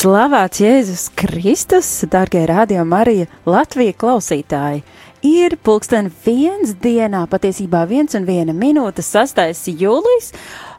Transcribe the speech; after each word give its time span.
Slavēts 0.00 0.62
Jēzus 0.62 1.02
Kristus, 1.12 1.88
darbie 2.08 2.46
radio 2.48 2.86
Marija, 2.88 3.26
Latvijas 3.44 3.98
klausītāji! 4.00 4.78
Ir 5.28 5.58
pulksten 5.60 6.08
viens 6.24 6.72
dienā, 6.80 7.26
patiesībā 7.28 7.82
viens 7.90 8.16
un 8.16 8.24
viena 8.24 8.54
minūte, 8.56 9.04
6. 9.04 9.68
jūlijas, 9.82 10.30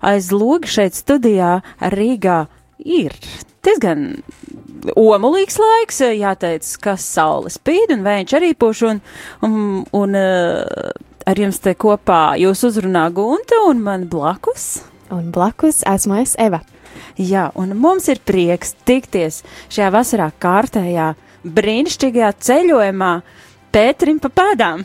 aiz 0.02 0.31
loga 0.34 0.72
šeit 0.73 0.98
studijā 0.98 1.52
Rīgā 1.94 2.40
ir 2.81 3.14
diezgan 3.62 4.23
omulīgs 4.98 5.62
laiks, 5.62 6.02
jāteic, 6.18 6.74
ka 6.81 6.98
saule 6.98 7.53
spīd 7.53 7.94
un 7.94 8.02
viņš 8.08 8.38
arī 8.42 8.56
puš 8.58 8.86
un, 8.90 9.06
un, 9.46 9.56
un 10.02 10.18
uh, 10.18 10.90
ar 11.30 11.46
jums 11.46 11.62
te 11.62 11.78
kopā 11.78 12.40
jūs 12.42 12.66
uzrunā 12.74 13.06
Gunta 13.14 13.68
un 13.70 13.86
man 13.86 14.09
blakus. 14.09 14.80
Un 15.14 15.30
blakus 15.30 15.86
esmu 15.86 16.24
es 16.26 16.40
Eva. 16.42 16.66
Jā, 17.20 17.50
un 17.60 17.76
mums 17.80 18.08
ir 18.12 18.22
prieks 18.26 18.76
tikties 18.88 19.42
šajā 19.72 19.92
vasarā 19.94 20.32
kārtējā 20.42 21.14
brīnišķīgajā 21.46 22.34
ceļojumā 22.48 23.14
Pēterim 23.72 24.18
pa 24.20 24.28
pēdām. 24.36 24.82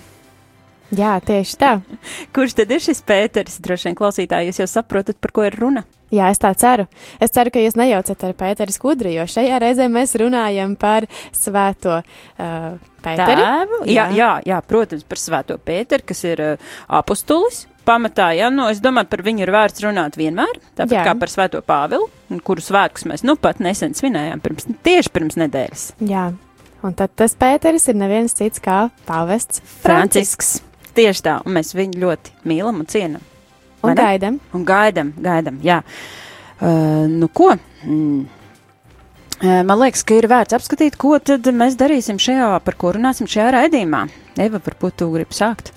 Jā, 0.95 1.17
tieši 1.19 1.57
tā. 1.59 1.73
Kurš 2.35 2.55
tad 2.61 2.71
ir 2.71 2.83
šis 2.83 3.03
Pēteris? 3.07 3.59
Droši 3.63 3.89
vien 3.89 3.99
klausītāji, 3.99 4.53
jūs 4.53 4.63
jau 4.63 4.69
saprotat, 4.77 5.19
par 5.19 5.35
ko 5.35 5.47
ir 5.47 5.57
runa. 5.59 5.83
Jā, 6.15 6.29
es 6.31 6.39
tā 6.39 6.53
ceru. 6.55 6.87
Es 7.19 7.33
ceru, 7.35 7.51
ka 7.51 7.59
jūs 7.59 7.75
nejaucat 7.79 8.21
ar 8.29 8.35
Pēteri 8.39 8.75
skudri, 8.75 9.17
jo 9.17 9.25
šajā 9.27 9.59
reizē 9.63 9.89
mēs 9.91 10.15
runājam 10.23 10.77
par 10.79 11.09
svēto 11.35 11.99
uh, 11.99 12.77
Pēteri. 13.03 13.43
Tēvu? 13.43 13.81
Jā, 13.91 14.07
jā, 14.15 14.31
jā, 14.47 14.61
protams, 14.71 15.03
par 15.09 15.19
svēto 15.19 15.59
Pēteri, 15.59 16.07
kas 16.07 16.23
ir 16.31 16.45
uh, 16.45 16.77
apustulis. 17.01 17.65
Pamatā, 17.87 18.33
jā, 18.35 18.49
nu, 18.51 18.65
es 18.73 18.81
domāju, 18.83 19.07
par 19.13 19.23
viņu 19.23 19.45
ir 19.45 19.53
vērts 19.55 19.85
runāt 19.85 20.17
vienmēr, 20.19 20.59
tāpat 20.75 20.97
jā. 20.97 21.05
kā 21.07 21.13
par 21.21 21.31
svēto 21.31 21.61
Pāvilu, 21.63 22.09
kuru 22.47 22.65
svētkus 22.65 23.07
mēs 23.07 23.23
nu 23.23 23.37
pat 23.39 23.61
nesen 23.63 23.95
svinējām, 23.95 24.43
pirms, 24.43 24.67
tieši 24.87 25.13
pirms 25.15 25.39
nedēļas. 25.39 25.85
Jā, 26.11 26.25
un 26.83 26.97
tad 26.99 27.15
tas 27.15 27.37
Pēteris 27.39 27.87
ir 27.93 27.99
neviens 28.01 28.35
cits 28.35 28.63
kā 28.65 28.89
pāvests 29.07 29.63
Francisks. 29.85 30.57
Tieši 30.99 31.23
tā, 31.29 31.37
un 31.47 31.55
mēs 31.55 31.77
viņu 31.79 32.03
ļoti 32.03 32.35
mīlam 32.51 32.83
un 32.83 32.91
cienam. 32.91 33.23
Un 33.87 33.95
gaidam. 33.95 34.41
Un 34.57 34.67
gaidam, 34.67 35.15
gaidam, 35.23 35.63
jā. 35.63 35.79
Uh, 36.57 37.07
nu 37.13 37.31
ko? 37.31 37.53
Mm. 37.85 38.27
Uh, 39.37 39.63
man 39.69 39.79
liekas, 39.85 40.03
ka 40.09 40.19
ir 40.19 40.27
vērts 40.33 40.57
apskatīt, 40.59 40.99
ko 40.99 41.21
tad 41.23 41.47
mēs 41.55 41.79
darīsim 41.79 42.19
šajā, 42.19 42.51
par 42.67 42.81
ko 42.81 42.97
runāsim 42.97 43.31
šajā 43.31 43.53
raidījumā. 43.61 44.07
Eva, 44.41 44.59
varbūt 44.59 45.05
tu 45.05 45.13
gribi 45.15 45.37
sākt 45.37 45.76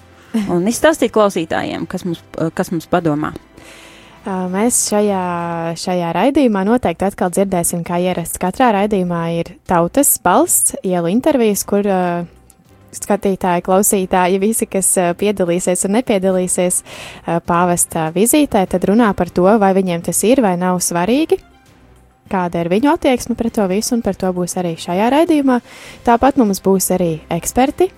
un 0.53 0.67
izstāstīt 0.69 1.13
klausītājiem, 1.15 1.85
kas 1.89 2.05
mums, 2.07 2.23
kas 2.57 2.73
mums 2.73 2.89
padomā. 2.91 3.33
Mēs 4.25 4.81
šajā, 4.91 5.21
šajā 5.79 6.09
raidījumā 6.13 6.65
noteikti 6.67 7.07
atkal 7.07 7.31
dzirdēsim, 7.33 7.85
kā 7.87 8.01
ierasts. 8.03 8.37
Katrā 8.41 8.73
raidījumā 8.75 9.21
ir 9.39 9.55
tautas 9.69 10.11
balsts, 10.21 10.75
ielu 10.85 11.09
intervijas, 11.09 11.63
kur 11.65 11.87
uh, 11.87 12.27
skatītāji, 12.95 13.63
klausītāji, 13.65 14.39
visi, 14.41 14.67
kas 14.69 14.91
piedalīsies 15.19 15.85
un 15.87 15.95
nepiedalīsies 15.97 16.81
pāvesta 17.47 18.09
vizītē, 18.15 18.65
tad 18.69 18.87
runā 18.89 19.11
par 19.17 19.31
to, 19.33 19.47
vai 19.61 19.71
viņiem 19.77 20.03
tas 20.09 20.23
ir 20.27 20.41
vai 20.45 20.55
nav 20.59 20.81
svarīgi. 20.83 21.39
Kāda 22.29 22.61
ir 22.61 22.69
viņu 22.69 22.91
attieksme 22.91 23.33
pret 23.37 23.55
to 23.57 23.65
visu, 23.69 23.95
un 23.95 24.03
par 24.05 24.17
to 24.19 24.29
būs 24.33 24.53
arī 24.61 24.75
šajā 24.77 25.07
raidījumā. 25.15 25.57
Tāpat 26.05 26.37
mums 26.37 26.61
būs 26.61 26.91
arī 26.93 27.15
eksperti, 27.33 27.89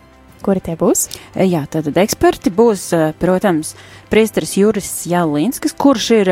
Kuri 0.41 0.61
tie 0.65 0.75
būs? 0.79 1.07
Jā, 1.37 1.65
tad 1.69 1.89
eksperti 2.01 2.49
būs, 2.53 2.89
protams, 3.21 3.75
priesteris 4.09 4.55
Juris 4.57 4.89
Jālīnskis, 5.09 5.75
kurš 5.77 6.07
ir 6.17 6.31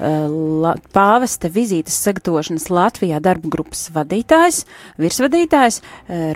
la, 0.00 0.72
pāvesta 0.96 1.50
vizītes 1.52 1.96
sagatavošanas 2.06 2.66
Latvijā 2.72 3.20
darba 3.22 3.50
grupas 3.52 3.86
vadītājs, 3.94 4.64
virsvadītājs. 5.00 5.80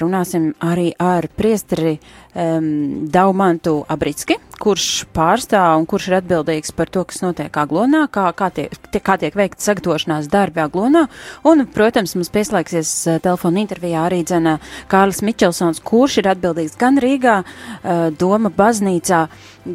Runāsim 0.02 0.52
arī 0.62 0.92
ar 1.00 1.26
priesteri 1.34 1.96
um, 2.34 3.08
Daumantu 3.12 3.82
Abritski, 3.90 4.38
kurš 4.58 5.06
pārstāv 5.14 5.78
un 5.78 5.86
kurš 5.88 6.08
ir 6.10 6.16
atbildīgs 6.18 6.72
par 6.76 6.90
to, 6.92 7.04
kas 7.08 7.22
notiek 7.22 7.54
Aglonā, 7.60 8.04
kā, 8.12 8.26
kā, 8.36 8.50
tiek, 8.54 8.74
tie, 8.92 9.02
kā 9.04 9.18
tiek 9.20 9.36
veikta 9.38 9.62
sagatavošanās 9.64 10.30
darbi 10.32 10.62
Aglonā. 10.64 11.06
Un, 11.48 11.64
protams, 11.74 12.16
mums 12.18 12.32
pieslēgsies 12.34 12.94
uh, 13.06 13.18
telefona 13.24 13.62
intervijā 13.64 14.06
arī 14.08 14.22
dzena 14.26 14.58
Kārlis 14.90 15.22
Mičelsons, 15.26 15.82
kurš 15.84 16.20
ir 16.22 16.32
atbildīgs 16.34 16.78
gan 16.80 16.98
Rīgā, 17.02 17.36
uh, 17.44 18.08
Doma 18.18 18.52
baznīcā, 18.54 19.26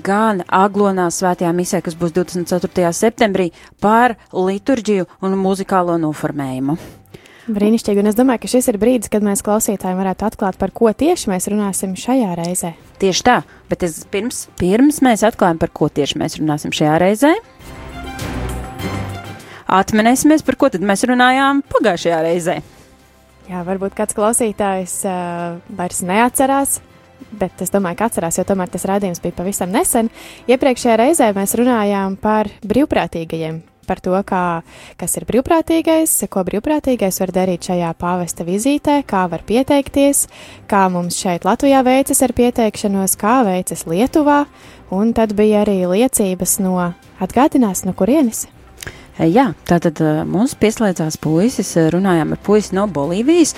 gan 0.04 0.44
Aglonā 0.48 1.08
svētajā 1.14 1.54
misē, 1.56 1.84
kas 1.86 1.98
būs 2.00 2.16
24. 2.18 2.92
septembrī, 2.98 3.52
par 3.84 4.18
liturģiju 4.34 5.08
un 5.24 5.40
muzikālo 5.40 6.00
noformējumu. 6.02 7.03
Brīnišķīgi, 7.44 8.00
un 8.00 8.08
es 8.08 8.16
domāju, 8.16 8.46
ka 8.46 8.50
šis 8.54 8.70
ir 8.72 8.78
brīdis, 8.80 9.10
kad 9.12 9.24
mēs 9.26 9.42
klausītājiem 9.44 9.98
varētu 10.00 10.24
atklāt, 10.30 10.56
par 10.60 10.72
ko 10.72 10.94
tieši 10.96 11.28
mēs 11.28 11.50
runāsim 11.52 11.98
šajā 12.00 12.30
reizē. 12.40 12.70
Tieši 13.02 13.26
tā, 13.28 13.42
bet 13.68 13.84
es 13.84 13.98
pirms, 14.08 14.46
pirms 14.62 15.02
mēs 15.04 15.26
atklājam, 15.28 15.60
par 15.60 15.74
ko 15.76 15.90
tieši 15.92 16.22
mēs 16.22 16.38
runāsim 16.40 16.72
šajā 16.72 16.94
reizē. 17.04 17.34
Atminēsimies, 19.74 20.46
par 20.48 20.56
ko 20.62 20.70
tad 20.72 20.86
mēs 20.88 21.04
runājām 21.10 21.60
pagājušajā 21.68 22.22
reizē. 22.30 22.56
Jā, 23.50 23.66
varbūt 23.68 23.98
kāds 23.98 24.16
klausītājs 24.16 24.96
uh, 25.04 25.60
vairs 25.76 26.00
neatcerās, 26.08 26.78
bet 27.44 27.60
es 27.66 27.76
domāju, 27.76 28.00
ka 28.00 28.08
atcerās, 28.08 28.40
jo 28.40 28.48
tomēr 28.48 28.72
tas 28.72 28.88
rādījums 28.88 29.20
bija 29.20 29.36
pavisam 29.42 29.76
nesen. 29.76 30.14
Iepriekšējā 30.48 30.96
reizē 31.04 31.34
mēs 31.36 31.60
runājām 31.60 32.16
par 32.24 32.48
brīvprātīgajiem, 32.64 33.60
par 33.88 34.02
to, 34.04 34.16
kā, 34.28 34.62
kas 35.00 35.18
ir 35.20 35.28
brīvprātīgais, 35.30 36.16
ko 36.32 36.46
brīvprātīgais 36.48 37.20
var 37.24 37.34
darīt 37.36 37.70
šajā 37.70 37.92
pāvesta 38.00 38.48
vizītē, 38.48 39.02
kā 39.08 39.26
var 39.32 39.46
pieteikties, 39.48 40.26
kā 40.72 40.88
mums 40.94 41.20
šeit 41.20 41.48
Latvijā 41.48 41.84
veicas 41.86 42.24
ar 42.26 42.34
pieteikšanos, 42.38 43.16
kā 43.20 43.42
veicas 43.48 43.86
Lietuvā, 43.90 44.44
un 44.94 45.14
tad 45.18 45.36
bija 45.38 45.64
arī 45.66 45.82
liecības 45.90 46.60
no 46.64 46.76
atgādinās, 47.24 47.86
no 47.88 47.96
kurienes. 47.98 48.48
Jā, 49.14 49.52
tātad 49.70 50.00
mums 50.26 50.56
pieslēdzās 50.58 51.20
puisis, 51.22 51.76
runājām 51.94 52.32
ar 52.34 52.40
puisi 52.42 52.74
no 52.74 52.88
Bolīvijas. 52.90 53.54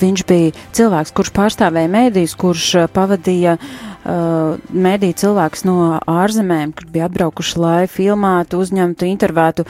Viņš 0.00 0.22
bija 0.30 0.54
cilvēks, 0.72 1.12
kurš 1.12 1.32
pārstāvēja 1.36 1.90
mēdījus, 1.92 2.36
kurš 2.40 2.68
pavadīja 2.96 3.58
mēdīju 4.02 5.18
cilvēkus 5.22 5.64
no 5.68 5.76
ārzemēm, 6.10 6.74
kur 6.76 6.88
bija 6.90 7.06
atbraukuši, 7.10 7.58
lai 7.62 7.80
filmētu, 7.90 8.58
uzņemtu, 8.64 9.06
intervētu 9.12 9.66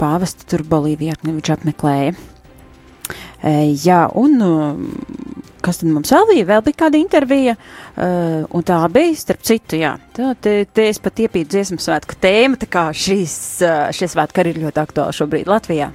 pāvestu 0.00 0.48
tur 0.48 0.64
Bolīvijā, 0.68 1.18
viņš 1.26 1.52
apmeklēja. 1.58 2.16
Jā, 3.84 4.00
un 4.18 4.40
kas 5.64 5.80
tad 5.80 5.90
mums 5.92 6.12
vēl 6.12 6.26
bija? 6.32 6.46
Vēl 6.48 6.64
bija 6.66 6.80
kāda 6.84 6.98
intervija, 7.00 7.54
uh, 7.58 8.44
un 8.54 8.66
tā 8.66 8.78
bija, 8.92 9.14
starp 9.18 9.44
citu, 9.46 9.78
jā, 9.82 9.94
tā, 10.16 10.32
te, 10.40 10.60
te 10.72 10.88
es 10.90 11.00
pat 11.02 11.22
iepītu 11.24 11.56
dziesmu 11.56 11.80
svētku 11.82 12.18
tēmu, 12.22 12.58
tā 12.60 12.68
kā 12.70 12.88
šīs, 12.96 13.38
uh, 13.66 13.88
šie 13.94 14.10
svētki 14.10 14.42
arī 14.42 14.54
ir 14.54 14.62
ļoti 14.66 14.84
aktuāli 14.84 15.18
šobrīd 15.18 15.50
Latvijā. 15.50 15.90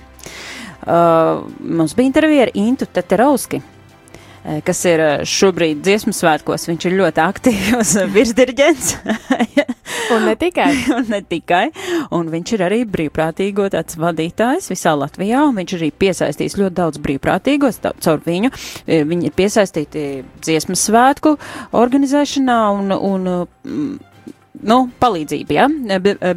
Uh, 0.83 1.45
mums 1.63 1.95
bija 1.95 2.12
intervija 2.12 2.47
ar 2.47 2.53
Intu 2.59 2.89
Teterovski. 2.91 3.62
Eh, 4.45 4.62
kas 4.66 4.84
ir 4.90 5.04
eh, 5.04 5.25
šobrīd 5.28 5.84
dziesmu 5.86 6.13
svētkos. 6.16 6.68
Viņš 6.69 6.90
ir 6.90 6.98
ļoti 7.01 7.24
aktīvs 7.24 7.95
virsdirģents. 8.16 8.95
Un 10.12 10.25
ne 10.25 10.36
tikai. 10.36 10.72
un 10.98 11.06
ne 11.10 11.19
tikai. 11.25 11.68
Un 12.16 12.30
viņš 12.31 12.54
ir 12.56 12.63
arī 12.66 12.80
brīvprātīgo 12.90 13.68
tāds 13.74 13.98
vadītājs 14.00 14.69
visā 14.72 14.94
Latvijā, 14.98 15.44
un 15.48 15.57
viņš 15.60 15.75
arī 15.78 15.90
piesaistīs 16.04 16.57
ļoti 16.60 16.78
daudz 16.80 17.01
brīvprātīgos 17.04 17.81
caur 17.84 18.24
viņu. 18.25 18.51
Eh, 18.86 19.04
Viņi 19.07 19.30
ir 19.30 19.36
piesaistīti 19.36 20.06
dziesmu 20.42 20.78
svētku 20.80 21.36
organizēšanā 21.78 22.60
un, 22.78 22.94
un 22.96 23.28
mm, 23.34 23.92
nu, 24.69 24.80
palīdzība, 25.04 25.57
ja? 25.60 25.68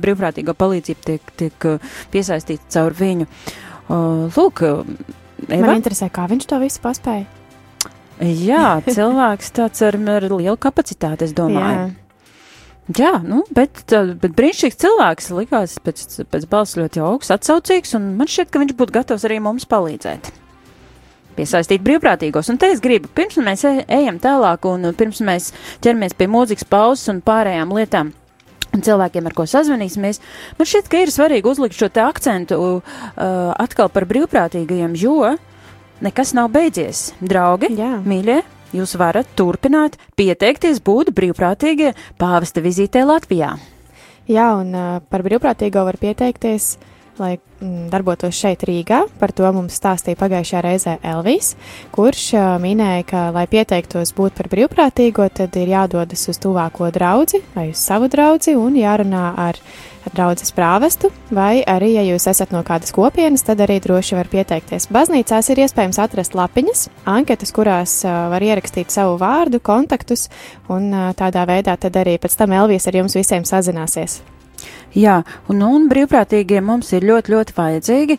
Brīvprātīgo 0.02 0.56
palīdzība 0.58 1.08
tiek, 1.12 1.32
tiek 1.38 1.70
eh, 1.70 1.94
piesaistīta 2.14 2.76
caur 2.78 2.96
viņu. 2.98 3.30
Lūk, 3.86 4.64
Eva? 5.46 5.62
Man 5.62 5.78
interesē, 5.78 6.08
kā 6.10 6.24
viņš 6.30 6.48
to 6.50 6.58
visu 6.58 6.80
paspēja. 6.82 7.35
Jā, 8.20 8.80
cilvēks 8.86 9.52
tāds 9.58 9.82
ar, 9.84 9.98
ar 10.08 10.26
lielu 10.30 10.56
kapacitāti, 10.56 11.26
es 11.28 11.34
domāju. 11.36 11.90
Jā, 12.96 13.16
nu, 13.18 13.42
bet, 13.50 13.82
bet 13.90 14.34
brīnišķīgs 14.38 14.78
cilvēks 14.78 15.32
likās 15.34 15.74
pēc, 15.82 16.04
pēc 16.30 16.44
balss 16.48 16.78
ļoti 16.78 17.02
augsts, 17.02 17.34
atsaucīgs, 17.34 17.96
un 17.98 18.12
man 18.16 18.30
šķiet, 18.30 18.52
ka 18.52 18.62
viņš 18.62 18.76
būtu 18.78 18.94
gatavs 18.94 19.26
arī 19.26 19.40
mums 19.42 19.66
palīdzēt. 19.68 20.30
Piesaistīt 21.36 21.82
brīvprātīgos, 21.84 22.48
un 22.48 22.60
te 22.62 22.70
es 22.72 22.80
gribu, 22.80 23.10
pirms 23.12 23.36
mēs 23.42 23.66
e- 23.68 23.84
ejam 23.98 24.20
tālāk, 24.22 24.64
un 24.70 24.86
pirms 24.96 25.18
mēs 25.26 25.50
ķeramies 25.84 26.14
pie 26.16 26.30
mūzikas 26.32 26.64
pauzes 26.70 27.10
un 27.12 27.20
pārējām 27.26 27.74
lietām. 27.76 28.14
Un 28.76 28.84
cilvēkiem, 28.84 29.26
ar 29.28 29.34
ko 29.36 29.44
sazvanīsimies, 29.50 30.22
man 30.56 30.68
šķiet, 30.68 30.88
ka 30.92 31.02
ir 31.02 31.12
svarīgi 31.12 31.50
uzlikt 31.50 31.76
šo 31.76 31.90
te 31.92 32.02
akcentu 32.04 32.56
uh, 32.60 32.80
atkal 33.56 33.90
par 33.92 34.06
brīvprātīgajiem, 34.08 34.96
jo 35.00 35.34
nekas 36.04 36.34
nav 36.36 36.50
beidzies. 36.54 37.12
Draugi, 37.20 37.70
Jā. 37.78 37.96
mīļie, 38.04 38.40
jūs 38.76 38.96
varat 39.00 39.28
turpināt 39.38 39.96
pieteikties 40.18 40.82
būt 40.84 41.14
brīvprātīgie 41.16 41.94
pāvesta 42.20 42.64
vizītē 42.64 43.06
Latvijā. 43.08 43.54
Jā, 44.26 44.48
un 44.58 44.74
uh, 44.74 44.98
par 45.06 45.22
brīvprātīgo 45.22 45.84
var 45.86 45.98
pieteikties, 46.02 46.74
lai 47.22 47.36
darbotos 47.60 48.36
šeit 48.36 48.64
Rīgā. 48.66 49.02
Par 49.20 49.32
to 49.36 49.48
mums 49.54 49.78
stāstīja 49.80 50.18
pagājušajā 50.20 50.62
reizē 50.64 50.96
Elvis, 51.06 51.54
kurš 51.94 52.28
minēja, 52.62 53.06
ka, 53.08 53.24
lai 53.36 53.46
pieteiktos 53.50 54.12
būt 54.16 54.36
par 54.36 54.50
brīvprātīgo, 54.52 55.28
tad 55.32 55.56
ir 55.56 55.72
jādodas 55.72 56.26
uz 56.28 56.40
tuvāko 56.42 56.90
draugu 56.94 57.42
vai 57.56 57.70
uz 57.72 57.80
savu 57.80 58.10
draugu 58.12 58.56
un 58.60 58.76
jārunā 58.78 59.26
ar, 59.40 59.60
draugu 60.12 60.46
prāvestu. 60.54 61.10
Vai 61.34 61.64
arī, 61.66 61.94
ja 61.96 62.04
jūs 62.06 62.28
esat 62.30 62.52
no 62.54 62.62
kādas 62.66 62.94
kopienas, 62.94 63.42
tad 63.46 63.62
arī 63.64 63.80
droši 63.82 64.18
var 64.18 64.30
pieteikties. 64.30 64.86
Baznīcās 64.94 65.50
ir 65.50 65.64
iespējams 65.64 65.98
atrast 66.02 66.36
lapiņas, 66.38 66.86
anketas, 67.10 67.52
kurās 67.56 67.98
var 68.04 68.44
ierakstīt 68.44 68.94
savu 68.94 69.18
vārdu, 69.22 69.58
kontaktus, 69.64 70.28
un 70.70 70.92
tādā 71.18 71.48
veidā 71.48 71.74
tad 71.80 71.98
arī 71.98 72.20
pēc 72.22 72.38
tam 72.38 72.54
Elvis 72.60 72.86
ar 72.86 73.02
jums 73.02 73.18
visiem 73.18 73.48
sazināsies. 73.48 74.20
Jā, 74.96 75.20
un, 75.52 75.62
un 75.66 75.88
brīvprātīgie 75.92 76.62
mums 76.64 76.92
ir 76.96 77.04
ļoti, 77.04 77.34
ļoti 77.34 77.56
vajadzīgi. 77.56 78.18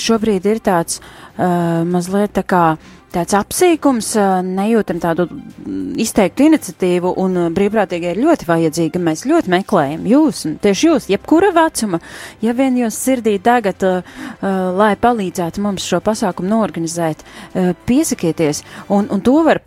Šobrīd 0.00 0.46
ir 0.48 0.62
tāds 0.64 1.00
mazliet 1.36 2.32
tā 2.38 2.46
kā 2.48 2.66
tāds 3.16 3.36
apsīkums, 3.36 4.10
nejūtam 4.44 4.98
tādu 5.00 5.26
izteiktu 6.00 6.46
iniciatīvu, 6.50 7.12
un 7.22 7.38
brīvprātīgie 7.56 8.12
ir 8.12 8.20
ļoti 8.20 8.48
vajadzīgi. 8.48 9.02
Mēs 9.02 9.24
ļoti 9.28 9.52
meklējam 9.52 10.06
jūs, 10.10 10.42
tieši 10.64 10.90
jūs, 10.90 11.08
jebkura 11.12 11.52
vecuma, 11.56 12.00
ja 12.44 12.54
vien 12.56 12.76
jūs 12.80 12.98
sirdī 13.06 13.36
uh, 13.38 14.14
lai 14.76 14.92
palīdzētu 15.00 15.64
mums 15.64 15.86
šo 15.86 16.02
pasākumu 16.04 16.50
norganizēt, 16.50 17.24
piesakieties, 17.88 18.62
un, 18.92 19.08
un 19.12 19.24
to 19.24 19.38
var 19.46 19.62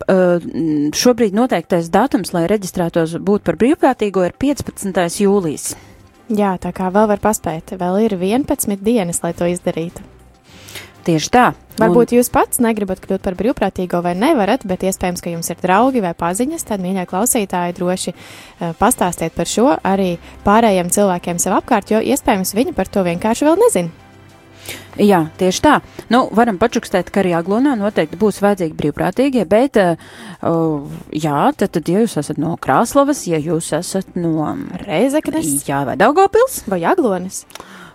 šobrīd 0.96 1.36
noteiktais 1.36 1.90
datums, 1.92 2.34
lai 2.36 2.46
reģistrētos 2.50 3.18
būt 3.24 3.46
par 3.46 3.58
brīvprātīgo, 3.60 4.26
ir 4.26 4.36
15. 4.38 5.22
jūlijas. 5.24 5.72
Jā, 6.30 6.54
tā 6.62 6.70
kā 6.70 6.92
vēl 6.94 7.08
var 7.10 7.18
paspēt, 7.22 7.74
vēl 7.74 8.04
ir 8.06 8.14
11 8.14 8.84
dienas, 8.86 9.18
lai 9.24 9.32
to 9.34 9.48
izdarītu. 9.50 10.04
Tieši 11.00 11.30
tā. 11.32 11.44
Varbūt 11.80 12.12
jūs 12.12 12.28
pats 12.30 12.60
negribat 12.60 13.00
kļūt 13.00 13.24
par 13.24 13.34
brīvprātīgo 13.38 14.02
vai 14.04 14.12
nevarat, 14.18 14.66
bet 14.68 14.84
iespējams, 14.84 15.22
ka 15.24 15.32
jums 15.32 15.48
ir 15.50 15.58
draugi 15.62 16.02
vai 16.04 16.12
paziņas, 16.14 16.66
tad, 16.68 16.84
mīļie 16.84 17.06
klausītāji, 17.08 17.74
droši 17.78 18.12
uh, 18.12 18.74
pastāstiet 18.78 19.34
par 19.34 19.48
šo 19.48 19.72
arī 19.80 20.12
pārējiem 20.44 20.92
cilvēkiem 20.92 21.40
sev 21.40 21.56
apkārt, 21.56 21.94
jo 21.94 22.02
iespējams 22.04 22.54
viņi 22.58 22.76
par 22.76 22.92
to 22.92 23.06
vienkārši 23.08 23.48
vēl 23.48 23.58
nezina. 23.64 24.09
Jā, 25.00 25.20
tieši 25.40 25.62
tā. 25.64 25.74
Nu, 26.12 26.24
varam 26.36 26.58
pačukstēt, 26.60 27.08
ka 27.12 27.22
arī 27.22 27.32
Aglonā 27.38 27.76
noteikti 27.78 28.18
būs 28.20 28.40
vajadzīgi 28.44 28.76
brīvprātīgie, 28.76 29.44
bet, 29.48 29.78
uh, 29.80 30.96
jā, 31.14 31.42
tad, 31.56 31.72
tad, 31.76 31.88
ja 31.88 32.02
jūs 32.02 32.18
esat 32.20 32.40
no 32.42 32.56
Krāslavas, 32.60 33.22
ja 33.30 33.40
jūs 33.40 33.70
esat 33.76 34.16
no 34.18 34.50
Reizeknes 34.84 35.68
Jā, 35.68 35.84
vai 35.88 35.96
Daugavpils, 36.00 36.64
vai 36.68 36.82
Aglonis. 36.88 37.44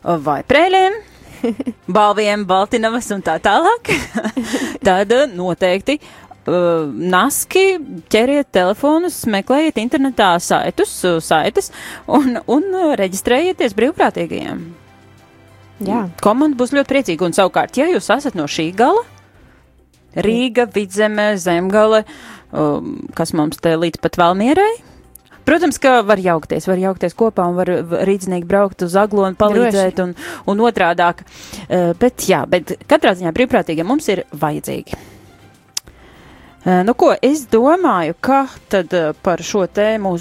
vai 0.04 0.42
Prēļiem, 0.48 0.98
Balviem, 1.98 2.45
Baltinavas 2.48 3.12
un 3.13 3.25
tā 3.25 3.38
tālāk, 3.44 3.92
tad 4.88 5.13
uh, 5.13 5.27
noteikti 5.30 6.00
uh, 6.00 6.88
naski 6.89 7.66
ķeriet 8.10 8.50
telefonus, 8.56 9.19
meklējiet 9.30 9.77
internetā 9.83 10.31
saitus, 10.42 10.95
saites 11.25 11.69
un, 12.07 12.39
un 12.48 12.72
reģistrējieties 12.98 13.77
brīvprātīgajiem. 13.77 14.66
Jā, 15.83 16.06
Komanda 16.24 16.56
būs 16.60 16.72
ļoti 16.75 16.92
priecīga. 16.92 17.27
Un 17.27 17.36
savukārt, 17.36 17.75
ja 17.75 17.89
jūs 17.92 18.07
esat 18.13 18.38
no 18.38 18.48
šī 18.48 18.69
gala, 18.77 19.04
Rīga, 20.16 20.63
Vidzeme, 20.72 21.33
Zemgale, 21.38 22.06
um, 22.56 23.01
kas 23.16 23.33
mums 23.36 23.60
te 23.60 23.75
līdz 23.75 24.00
pat 24.04 24.16
Valmierai. 24.22 24.72
Protams, 25.45 25.77
ka 25.77 26.00
var 26.07 26.18
jaukties, 26.24 26.66
var 26.66 26.80
jaukties 26.81 27.13
kopā 27.18 27.44
un 27.51 27.57
var 27.60 27.69
rīznieki 28.07 28.48
braukt 28.50 28.81
uz 28.81 28.95
aglonu, 28.98 29.38
palīdzēt 29.38 30.00
un, 30.01 30.16
un 30.50 30.63
otrādāk. 30.66 31.22
Uh, 31.68 31.92
bet 32.00 32.25
jā, 32.30 32.45
bet 32.50 32.77
katrā 32.89 33.13
ziņā 33.18 33.36
brīvprātīgie 33.36 33.86
mums 33.86 34.07
ir 34.10 34.24
vajadzīgi. 34.31 34.98
Uh, 36.66 36.81
nu 36.88 36.95
ko, 36.98 37.12
es 37.22 37.45
domāju, 37.51 38.16
ka 38.25 38.45
tad 38.72 38.95
uh, 38.95 39.12
par 39.22 39.44
šo 39.45 39.68
tēmu, 39.69 40.16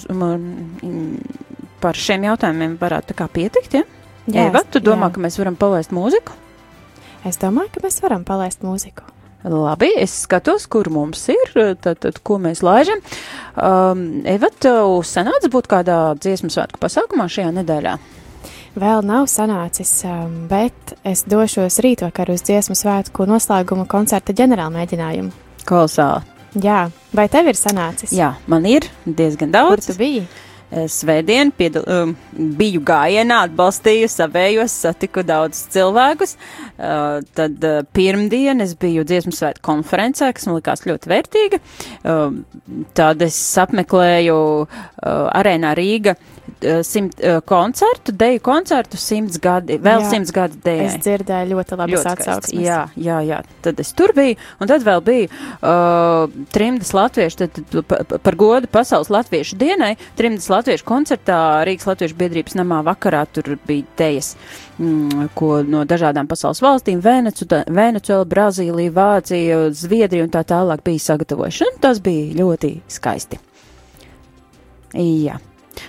par 1.80 1.96
šiem 1.96 2.26
jautājumiem 2.28 2.76
varētu 2.82 3.14
tā 3.14 3.22
kā 3.22 3.30
pietikt, 3.32 3.78
ja? 3.78 4.03
Jā 4.26 4.48
Eva, 4.48 4.64
tu 4.64 4.80
domā, 4.84 5.08
jā. 5.08 5.16
ka 5.16 5.24
mēs 5.26 5.38
varam 5.40 5.58
palaist 5.58 5.92
mūziku? 5.94 6.36
Es 7.24 7.40
domāju, 7.40 7.72
ka 7.74 7.84
mēs 7.84 8.00
varam 8.04 8.24
palaist 8.26 8.64
mūziku. 8.64 9.06
Labi, 9.44 9.90
es 10.00 10.12
skatos, 10.24 10.64
kur 10.72 10.88
mums 10.92 11.26
ir, 11.28 11.50
tad, 11.84 11.98
tad 12.00 12.20
ko 12.24 12.38
mēs 12.40 12.62
laižam. 12.64 13.02
Um, 13.60 14.22
Eva, 14.24 14.48
tev 14.48 15.02
sanāca 15.04 15.50
būt 15.52 15.68
kādā 15.68 15.98
dziesmu 16.16 16.48
svētku 16.52 16.80
pasākumā 16.80 17.28
šajā 17.28 17.50
nedēļā? 17.58 17.98
Vēl 18.80 19.04
nav 19.06 19.28
sanācis, 19.30 19.92
um, 20.08 20.46
bet 20.50 20.96
es 21.06 21.26
došos 21.28 21.76
rītvakar 21.84 22.32
uz 22.32 22.42
dziesmu 22.48 22.74
svētku 22.78 23.28
noslēguma 23.28 23.84
koncerta 23.86 24.32
ģenerāla 24.36 24.72
mēģinājumu. 24.80 25.30
Kolosāli. 25.68 26.24
Jā, 26.64 26.88
vai 27.14 27.26
tev 27.28 27.52
ir 27.52 27.58
sanācis? 27.58 28.12
Jā, 28.14 28.32
man 28.50 28.64
ir 28.70 28.86
diezgan 29.04 29.50
Kur 29.52 29.76
daudz. 29.76 29.88
tu 29.90 29.98
biji? 29.98 30.24
Eh, 30.24 30.43
Svētdien 30.90 31.52
piedal, 31.54 31.84
um, 31.86 32.12
biju 32.58 32.80
gājienā, 32.86 33.44
atbalstīju 33.46 34.08
savējos, 34.10 34.74
satiku 34.84 35.22
daudzus 35.26 35.68
cilvēkus. 35.74 36.34
Uh, 36.74 37.20
tad 37.38 37.62
uh, 37.62 37.82
pirmdien 37.94 38.64
es 38.64 38.74
biju 38.78 39.04
dziesmu 39.06 39.34
svētku 39.36 39.62
konferencē, 39.68 40.32
kas 40.34 40.48
man 40.48 40.58
likās 40.58 40.82
ļoti 40.88 41.12
vērtīga. 41.12 41.60
Uh, 42.02 42.40
tad 42.98 43.22
es 43.22 43.38
apmeklēju 43.62 44.38
uh, 44.64 44.68
arēnā 45.30 45.76
Rīga 45.78 46.16
uh, 46.16 46.33
simt 46.84 47.18
uh, 47.20 47.38
koncertu, 47.44 48.12
deju 48.12 48.40
koncertu 48.44 48.96
simts 49.00 49.38
gadi, 49.42 49.78
vēl 49.82 50.00
Jā, 50.04 50.10
simts 50.10 50.32
gadi 50.32 50.58
dejai. 50.64 50.86
Es 50.86 50.96
dzirdēju 51.04 51.50
ļoti 51.52 51.76
skaisti. 52.00 52.10
atsauksmes. 52.12 52.64
Jā, 52.64 52.78
jā, 52.96 53.18
jā. 53.24 53.38
Tad 53.64 53.80
es 53.80 53.92
tur 53.96 54.12
biju, 54.16 54.36
un 54.60 54.68
tad 54.70 54.84
vēl 54.86 55.00
bija 55.04 55.28
uh, 55.28 56.30
trimdas 56.52 56.92
latviešu, 56.96 57.36
tad, 57.42 57.50
tad 57.70 57.86
pa- 57.88 58.02
pa- 58.08 58.18
par 58.18 58.36
godu 58.40 58.68
pasaules 58.72 59.08
latviešu 59.12 59.56
dienai, 59.60 59.94
trimdas 60.16 60.48
latviešu 60.52 60.84
koncertā 60.88 61.38
Rīgas 61.68 61.88
latviešu 61.88 62.18
biedrības 62.20 62.56
namā 62.60 62.82
vakarā 62.86 63.24
tur 63.32 63.56
bija 63.66 63.84
tejas, 63.96 64.34
mm, 64.78 65.30
ko 65.34 65.62
no 65.62 65.84
dažādām 65.84 66.28
pasaules 66.30 66.60
valstīm, 66.64 67.00
Venecu- 67.04 67.48
Venecuēla, 67.68 68.24
Brazīlija, 68.28 68.92
Vācija, 68.92 69.58
Zviedrija 69.72 70.24
un 70.24 70.30
tā 70.30 70.44
tālāk 70.44 70.84
bija 70.84 70.98
sagatavojuši, 71.08 71.64
un 71.72 71.80
tas 71.80 72.00
bija 72.04 72.34
ļoti 72.42 72.76
skaisti. 72.88 73.38
Jā. 74.94 75.40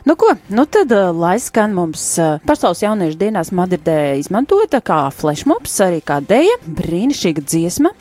Nu 0.06 0.16
ko, 0.20 0.32
nu 0.50 0.66
tad, 0.70 0.92
uh, 0.94 1.12
lai 1.16 1.38
skan 1.42 1.74
mums 1.78 2.04
uh, 2.22 2.38
pasaules 2.48 2.84
jauniešu 2.84 3.20
dienās 3.22 3.52
Madridē 3.56 4.16
izmantota 4.20 4.82
kā 4.86 5.06
flashmobs, 5.14 5.78
arī 5.86 6.02
kā 6.06 6.20
deja, 6.26 6.60
brīnišķīga 6.66 7.46
dziesma, 7.46 7.94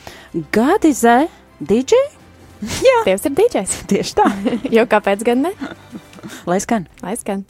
Gadizē, 0.54 1.24
DJ, 1.60 2.00
Tievs 3.04 3.26
ir 3.28 3.36
dīdžers. 3.36 3.76
tieši 3.90 4.16
tā, 4.16 4.28
jo 4.76 4.86
kāpēc 4.88 5.24
gan 5.26 5.48
ne? 5.48 5.52
lai 6.48 6.60
skan. 6.62 6.88
Lai 7.04 7.16
skan. 7.20 7.44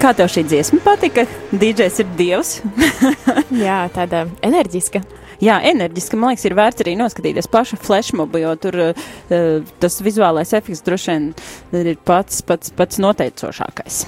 Kā 0.00 0.12
tev 0.16 0.30
šī 0.32 0.44
dziesma 0.48 0.80
patika? 0.84 1.26
DJs 1.52 2.00
ir 2.02 2.12
dievs. 2.16 2.52
Jā, 3.66 3.82
tāda 3.92 4.24
enerģiska. 4.46 5.02
Jā, 5.40 5.56
enerģiski 5.70 6.18
man 6.20 6.34
liekas, 6.34 6.44
ir 6.48 6.56
vērts 6.56 6.84
arī 6.84 6.94
noskatīties 7.00 7.48
pašu 7.52 7.78
flashmobu, 7.80 8.42
jo 8.42 8.52
tur 8.60 8.76
uh, 8.90 9.06
tas 9.80 10.00
vizuālais 10.04 10.52
efekts 10.56 10.84
droši 10.84 11.14
vien 11.14 11.30
ir 11.80 12.00
pats, 12.04 12.42
pats, 12.44 12.72
pats 12.76 13.00
noteicošākais. 13.00 14.02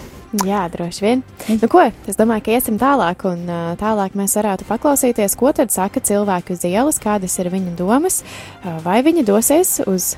Jā, 0.45 0.67
droši 0.73 1.05
vien. 1.05 1.25
Nu, 1.49 1.69
ko? 1.73 1.87
Es 2.09 2.21
domāju, 2.21 2.45
ka 2.47 2.55
iesim 2.57 2.79
tālāk, 2.81 3.25
un 3.29 3.45
uh, 3.49 3.73
tālāk 3.81 4.17
mēs 4.17 4.37
varētu 4.37 4.69
paklausīties, 4.69 5.37
ko 5.41 5.53
tad 5.57 5.73
saka 5.73 6.05
cilvēki 6.05 6.57
uz 6.57 6.69
ielas, 6.69 7.01
kādas 7.01 7.37
ir 7.41 7.53
viņa 7.53 7.77
domas, 7.81 8.21
uh, 8.25 8.77
vai 8.85 9.01
viņi 9.05 9.25
dosies 9.29 9.79
uz, 9.89 10.15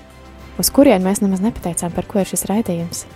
uz 0.59 0.75
kurien 0.75 1.03
mēs 1.07 1.23
nemaz 1.23 1.43
nepateicām, 1.47 1.95
par 1.95 2.11
ko 2.11 2.23
ir 2.23 2.31
šis 2.31 2.47
raidījums. 2.51 3.07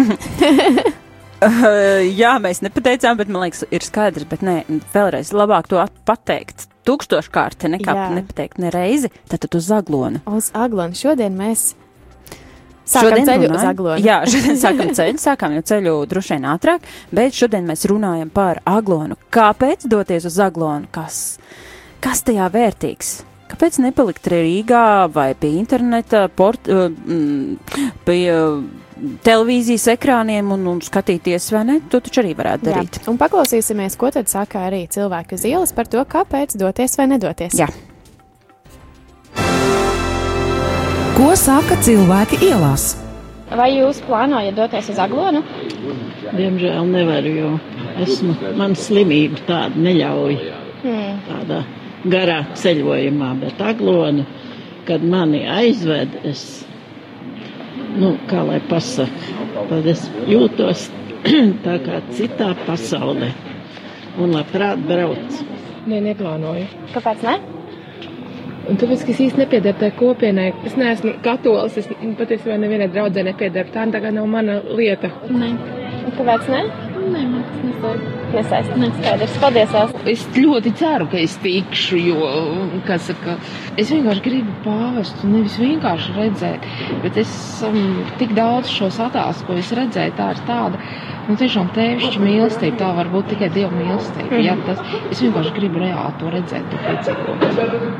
Uh, 1.44 2.02
jā, 2.22 2.34
mēs 2.42 2.62
nepateicām, 2.64 3.18
bet 3.20 3.28
man 3.32 3.44
liekas, 3.46 3.64
ir 3.70 3.84
skaidrs, 3.84 4.26
bet 4.30 4.42
nē, 4.46 4.56
vēlreiz 4.94 5.32
labāk 5.36 5.68
to 5.70 5.78
at- 5.82 5.94
pateikt 6.08 6.66
tūkstoškārt, 6.88 7.64
nekā 7.72 7.94
Jā. 7.96 8.08
nepateikt 8.12 8.58
nereizi, 8.60 9.08
tad, 9.28 9.40
tad 9.46 9.54
uz 9.56 9.68
zaglona. 9.70 10.20
Uz 10.28 10.50
Aglonu 10.52 10.92
šodien 10.98 11.32
mēs 11.38 11.70
sākam 12.84 13.24
ceļu 13.24 13.46
uz 13.48 13.54
runājam- 13.54 13.70
Aglonu. 13.70 14.04
Jā, 14.04 14.18
šodien 14.28 14.58
sākam 14.64 14.90
ceļu, 14.96 15.20
sākam 15.22 15.54
jau 15.56 15.62
ceļu 15.72 15.94
droši 16.10 16.34
vien 16.36 16.48
ātrāk, 16.52 16.88
bet 17.16 17.32
šodien 17.38 17.64
mēs 17.68 17.86
runājam 17.88 18.28
par 18.34 18.60
aglonu. 18.68 19.16
Kāpēc 19.32 19.86
doties 19.88 20.26
uz 20.28 20.36
aglonu? 20.44 20.90
Kas, 20.92 21.38
kas 22.04 22.20
tajā 22.28 22.50
vērtīgs? 22.52 23.22
Kāpēc 23.54 23.76
nepalikt 23.84 24.26
Rīgā 24.32 24.84
vai 25.14 25.30
pie 25.38 25.52
interneta, 25.60 26.26
port, 26.32 26.66
mm, 26.68 27.58
pie 28.04 28.22
televīzijas 29.26 29.86
ekrāniem 29.94 30.52
un, 30.54 30.66
un 30.70 30.82
skatīties, 30.84 31.48
vai 31.54 31.64
ne? 31.68 31.78
To 31.90 32.00
taču 32.04 32.22
arī 32.22 32.34
varētu 32.38 32.68
darīt. 32.68 33.00
Jā, 33.02 33.08
un 33.10 33.18
paklausīsimies, 33.20 33.96
ko 34.00 34.10
tad 34.14 34.30
saka 34.30 34.66
arī 34.68 34.84
cilvēki 34.90 35.38
uz 35.38 35.46
ielas 35.50 35.74
par 35.76 35.90
to, 35.90 36.02
kāpēc 36.04 36.56
doties 36.60 36.98
vai 37.00 37.08
nedoties. 37.14 37.58
Jā. 37.58 37.68
Ko 41.14 41.30
saka 41.38 41.78
cilvēki 41.84 42.40
ielās? 42.48 42.94
Vai 43.54 43.70
jūs 43.76 44.00
plānojat 44.06 44.56
doties 44.56 44.88
uz 44.90 44.98
Aglonu? 44.98 45.44
Diemžēl 46.34 46.88
nevaru, 46.90 47.34
jo 47.38 47.50
esmu, 48.02 48.34
man 48.58 48.74
slimība 48.78 49.42
tāda 49.46 49.78
neļauj 49.78 50.38
Hmm. 50.84 51.20
tādā 51.24 51.62
garā 52.12 52.42
ceļojumā, 52.60 53.30
bet 53.40 53.60
aglonu, 53.64 54.26
kad 54.84 55.00
mani 55.00 55.46
aizved, 55.48 56.18
es, 56.28 56.42
nu, 57.98 58.14
kā 58.30 58.44
lai 58.46 58.60
pasaka, 58.68 59.48
tad 59.70 59.88
es 59.90 60.06
jūtos 60.30 60.88
tā 61.66 61.78
kā 61.84 62.00
citā 62.14 62.52
pasaulē 62.66 63.32
un 64.20 64.34
labprāt 64.34 64.82
braucu. 64.88 65.46
Nē, 65.90 66.00
neplānoju. 66.08 66.66
Kāpēc 66.94 67.24
ne? 67.26 67.36
Un 68.64 68.78
tāpēc, 68.80 69.02
ka 69.04 69.12
es 69.12 69.20
īsti 69.26 69.42
nepiedaru 69.42 69.76
tai 69.82 69.90
kopienai, 69.98 70.46
es 70.64 70.76
neesmu 70.80 71.18
katolis, 71.24 71.76
es 71.82 71.90
patiesībā 72.18 72.56
nevienai 72.62 72.88
draudzē 72.92 73.26
nepiedaru. 73.26 73.72
Tā 73.74 73.84
tā 73.92 74.00
kā 74.00 74.12
nav 74.14 74.28
mana 74.30 74.60
lieta. 74.64 75.12
Nē. 75.28 75.50
Kāpēc 76.16 76.48
ne? 76.52 76.62
Nē, 77.04 77.22
man 77.28 77.42
nesaist. 77.64 78.04
Nesaist. 78.32 78.76
Nē, 78.80 78.88
skaidrs. 78.98 79.34
Paldies, 79.42 79.74
Elsa. 79.76 80.02
Es 80.10 80.22
ļoti 80.36 80.72
ceru, 80.78 81.06
ka 81.12 81.18
es 81.20 81.34
tikšu, 81.42 81.98
jo, 82.00 82.30
kā 82.86 82.96
saka, 83.02 83.36
es 83.80 83.92
vienkārši 83.92 84.24
gribu 84.24 84.54
pāvestu, 84.64 85.28
nevis 85.28 85.58
vienkārši 85.60 86.14
redzēt, 86.16 86.64
bet 87.04 87.20
es 87.20 87.34
um, 87.66 87.78
tik 88.20 88.34
daudz 88.38 88.72
šos 88.72 89.00
attēlus, 89.04 89.44
ko 89.44 89.58
es 89.60 89.72
redzēju, 89.76 90.16
tā 90.18 90.30
ir 90.34 90.42
tāda, 90.48 90.80
nu, 91.28 91.36
tiešām 91.40 91.70
tēvišķa 91.76 92.24
mīlestība, 92.24 92.80
tā 92.80 92.90
var 92.96 93.12
būt 93.12 93.32
tikai 93.34 93.52
Dieva 93.54 93.72
mīlestība. 93.76 94.40
Ja, 94.44 94.56
tas, 94.64 94.80
es 95.12 95.22
vienkārši 95.24 95.56
gribu 95.60 95.84
reāli 95.84 96.20
to 96.22 96.32
redzēt, 96.34 96.68
to 96.72 96.82
piedzīvot, 96.88 97.48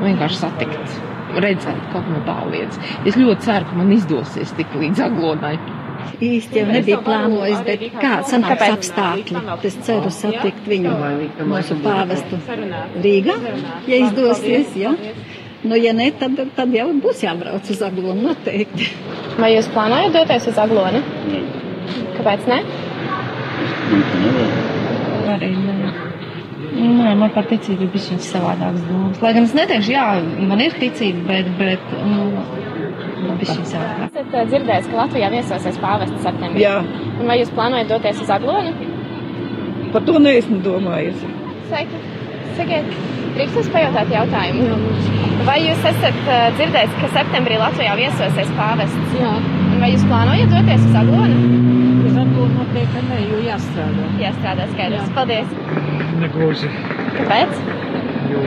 vienkārši 0.01 0.41
satikt, 0.41 0.99
redzēt 1.45 1.89
kaut 1.93 2.09
no 2.09 2.25
tālietas. 2.25 2.81
Es 3.05 3.17
ļoti 3.19 3.49
ceru, 3.51 3.69
ka 3.69 3.81
man 3.83 3.93
izdosies 3.95 4.55
tik 4.57 4.73
līdz 4.81 5.05
aglonai. 5.09 5.57
Īsti 6.25 6.61
jau 6.61 6.65
nebija 6.69 6.99
plānojis, 7.05 7.61
bet 7.67 7.85
kā 7.99 8.13
sanāks 8.29 8.67
apstākļi. 8.77 9.41
Es 9.67 9.77
ceru 9.87 10.11
satikt 10.13 10.69
viņu, 10.69 10.93
mūsu 11.49 11.79
pāvestu 11.83 12.39
Rīgā, 13.03 13.39
ja 13.89 14.01
izdosies, 14.07 14.75
ja. 14.79 14.95
Nu, 15.65 15.77
ja 15.81 15.95
ne, 15.97 16.11
tad, 16.13 16.37
tad 16.55 16.73
jau 16.77 16.91
būs 17.01 17.23
jābrauc 17.25 17.69
uz 17.73 17.79
Aglonu 17.81 18.27
noteikti. 18.27 18.91
Vai 19.41 19.55
jūs 19.55 19.69
plānojat 19.73 20.13
doties 20.13 20.45
uz 20.51 20.59
Aglonu? 20.61 21.01
Kāpēc 22.19 22.45
ne? 22.51 22.59
Arī 25.35 25.49
nē. 25.57 25.75
Nē, 26.75 27.11
man 27.17 27.31
par 27.31 27.47
ticību 27.47 27.87
ir 27.87 27.91
bijis 27.93 28.27
savādāks 28.27 28.83
domas. 28.89 29.19
Lai 29.23 29.31
gan 29.37 29.47
es 29.47 29.53
neteikšu, 29.55 29.93
jā, 29.95 30.05
man 30.49 30.61
ir 30.63 30.75
ticība, 30.79 31.23
bet, 31.29 31.51
bet, 31.59 31.93
nu, 32.03 32.25
Esat 33.43 34.31
uh, 34.31 34.43
dzirdējis, 34.49 34.87
ka 34.91 34.99
Latvijā 35.01 35.29
viesosies 35.33 35.79
pāvests 35.81 36.23
septembrī. 36.23 36.63
Jā. 36.63 36.77
Un 37.19 37.29
vai 37.29 37.39
jūs 37.41 37.51
plānojat 37.55 37.91
doties 37.91 38.21
uz 38.23 38.31
Aglonu? 38.31 38.71
Par 39.93 40.05
to 40.07 40.19
neesmu 40.19 40.61
domājusi. 40.63 41.29
Sveiki. 41.69 42.01
Sakiet, 42.55 42.95
drīkst 43.35 43.59
jūs 43.59 43.69
pajautāt 43.73 44.11
jautājumu? 44.13 44.79
Vai 45.47 45.57
jūs 45.65 45.83
esat 45.91 46.21
uh, 46.23 46.47
dzirdējis, 46.55 46.95
ka 47.01 47.11
septembrī 47.17 47.59
Latvijā 47.59 47.97
viesosies 47.99 48.53
pāvests? 48.59 49.15
Jā. 49.19 49.35
Un 49.75 49.83
vai 49.83 49.91
jūs 49.91 50.07
plānojat 50.07 50.55
doties 50.55 50.87
uz 50.89 50.99
Aglonu? 51.01 51.39
Uz 52.07 52.19
Aglonu 52.23 52.51
noteikti 52.61 53.05
ne, 53.09 53.21
jo 53.27 53.41
jāstrādā. 53.49 54.09
Jāstrādā 54.23 54.69
skaidrs. 54.71 55.11
Paldies. 55.17 55.55
Negluži. 56.23 56.71
Kāpēc? 57.19 57.59
Jo 58.31 58.45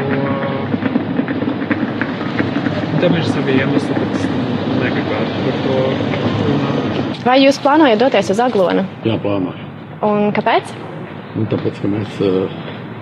tam 3.00 3.14
ir 3.14 3.24
savi 3.24 3.52
iemesli, 3.54 3.94
bet 3.94 4.57
negribētu 4.82 5.44
par 5.44 5.60
to 5.64 5.78
runāt. 6.48 7.22
Vai 7.26 7.38
jūs 7.42 7.60
plānojat 7.62 8.00
doties 8.00 8.32
uz 8.34 8.40
Aglonu? 8.42 8.84
Jā, 9.06 9.18
plānoju. 9.22 9.68
Un 10.06 10.32
kāpēc? 10.36 10.72
Un 11.38 11.48
tāpēc, 11.50 11.80
ka 11.82 11.90
mēs 11.90 12.20
eh, 12.24 12.56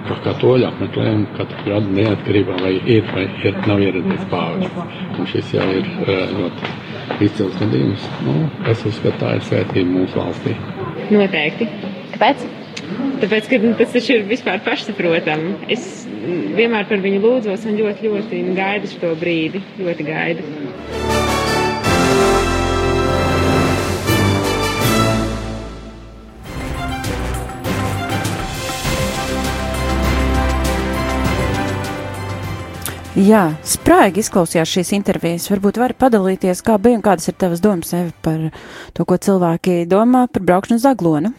kā 0.09 0.17
katoļi 0.25 0.67
apmeklējam 0.69 1.25
katru 1.37 1.65
gadu 1.69 1.95
neatkarībā, 1.99 2.59
vai 2.63 2.75
ir 2.81 3.07
vai 3.13 3.27
ir, 3.45 3.61
nav 3.69 3.83
ieradies 3.85 4.27
pāvis. 4.33 4.77
Un 5.17 5.31
šis 5.31 5.55
jau 5.57 5.67
ir 5.77 5.89
eh, 6.07 6.35
ļoti 6.37 6.75
izcils 7.27 7.59
gadījums. 7.61 8.07
Nu, 8.27 8.37
es 8.71 8.85
uzskatu, 8.89 9.19
tā 9.23 9.37
ir 9.39 9.45
svētība 9.47 9.93
mūsu 9.93 10.21
valstī. 10.21 10.57
Noteikti. 11.13 11.69
Kāpēc? 12.17 12.47
Tāpēc, 13.23 13.51
ka 13.51 13.61
nu, 13.63 13.75
tas 13.79 13.93
taču 13.95 14.19
ir 14.19 14.27
vispār 14.29 14.63
pašsaprotami. 14.67 15.57
Es 15.73 16.07
vienmēr 16.57 16.89
par 16.91 17.03
viņu 17.05 17.23
lūdzos 17.25 17.69
un 17.69 17.79
ļoti, 17.81 18.11
ļoti 18.11 18.43
gaidu 18.57 18.93
šo 18.95 19.15
brīdi. 19.21 19.63
Ļoti 19.81 20.11
gaidu. 20.11 21.16
Jā, 33.17 33.55
sprāgi 33.65 34.21
izklausījās 34.21 34.69
šīs 34.69 34.91
intervijas. 34.93 35.47
Varbūt 35.49 35.79
vari 35.81 35.95
padalīties, 35.97 36.61
kā 36.61 36.75
bija 36.77 36.99
un 36.99 37.05
kādas 37.05 37.31
ir 37.31 37.37
tavas 37.41 37.63
domas 37.65 37.95
Evi, 37.97 38.11
par 38.21 38.43
to, 38.93 39.07
ko 39.09 39.17
cilvēki 39.17 39.87
domā 39.89 40.27
par 40.29 40.45
braukšanu 40.45 40.77
uz 40.77 40.85
Aglonu. 40.85 41.31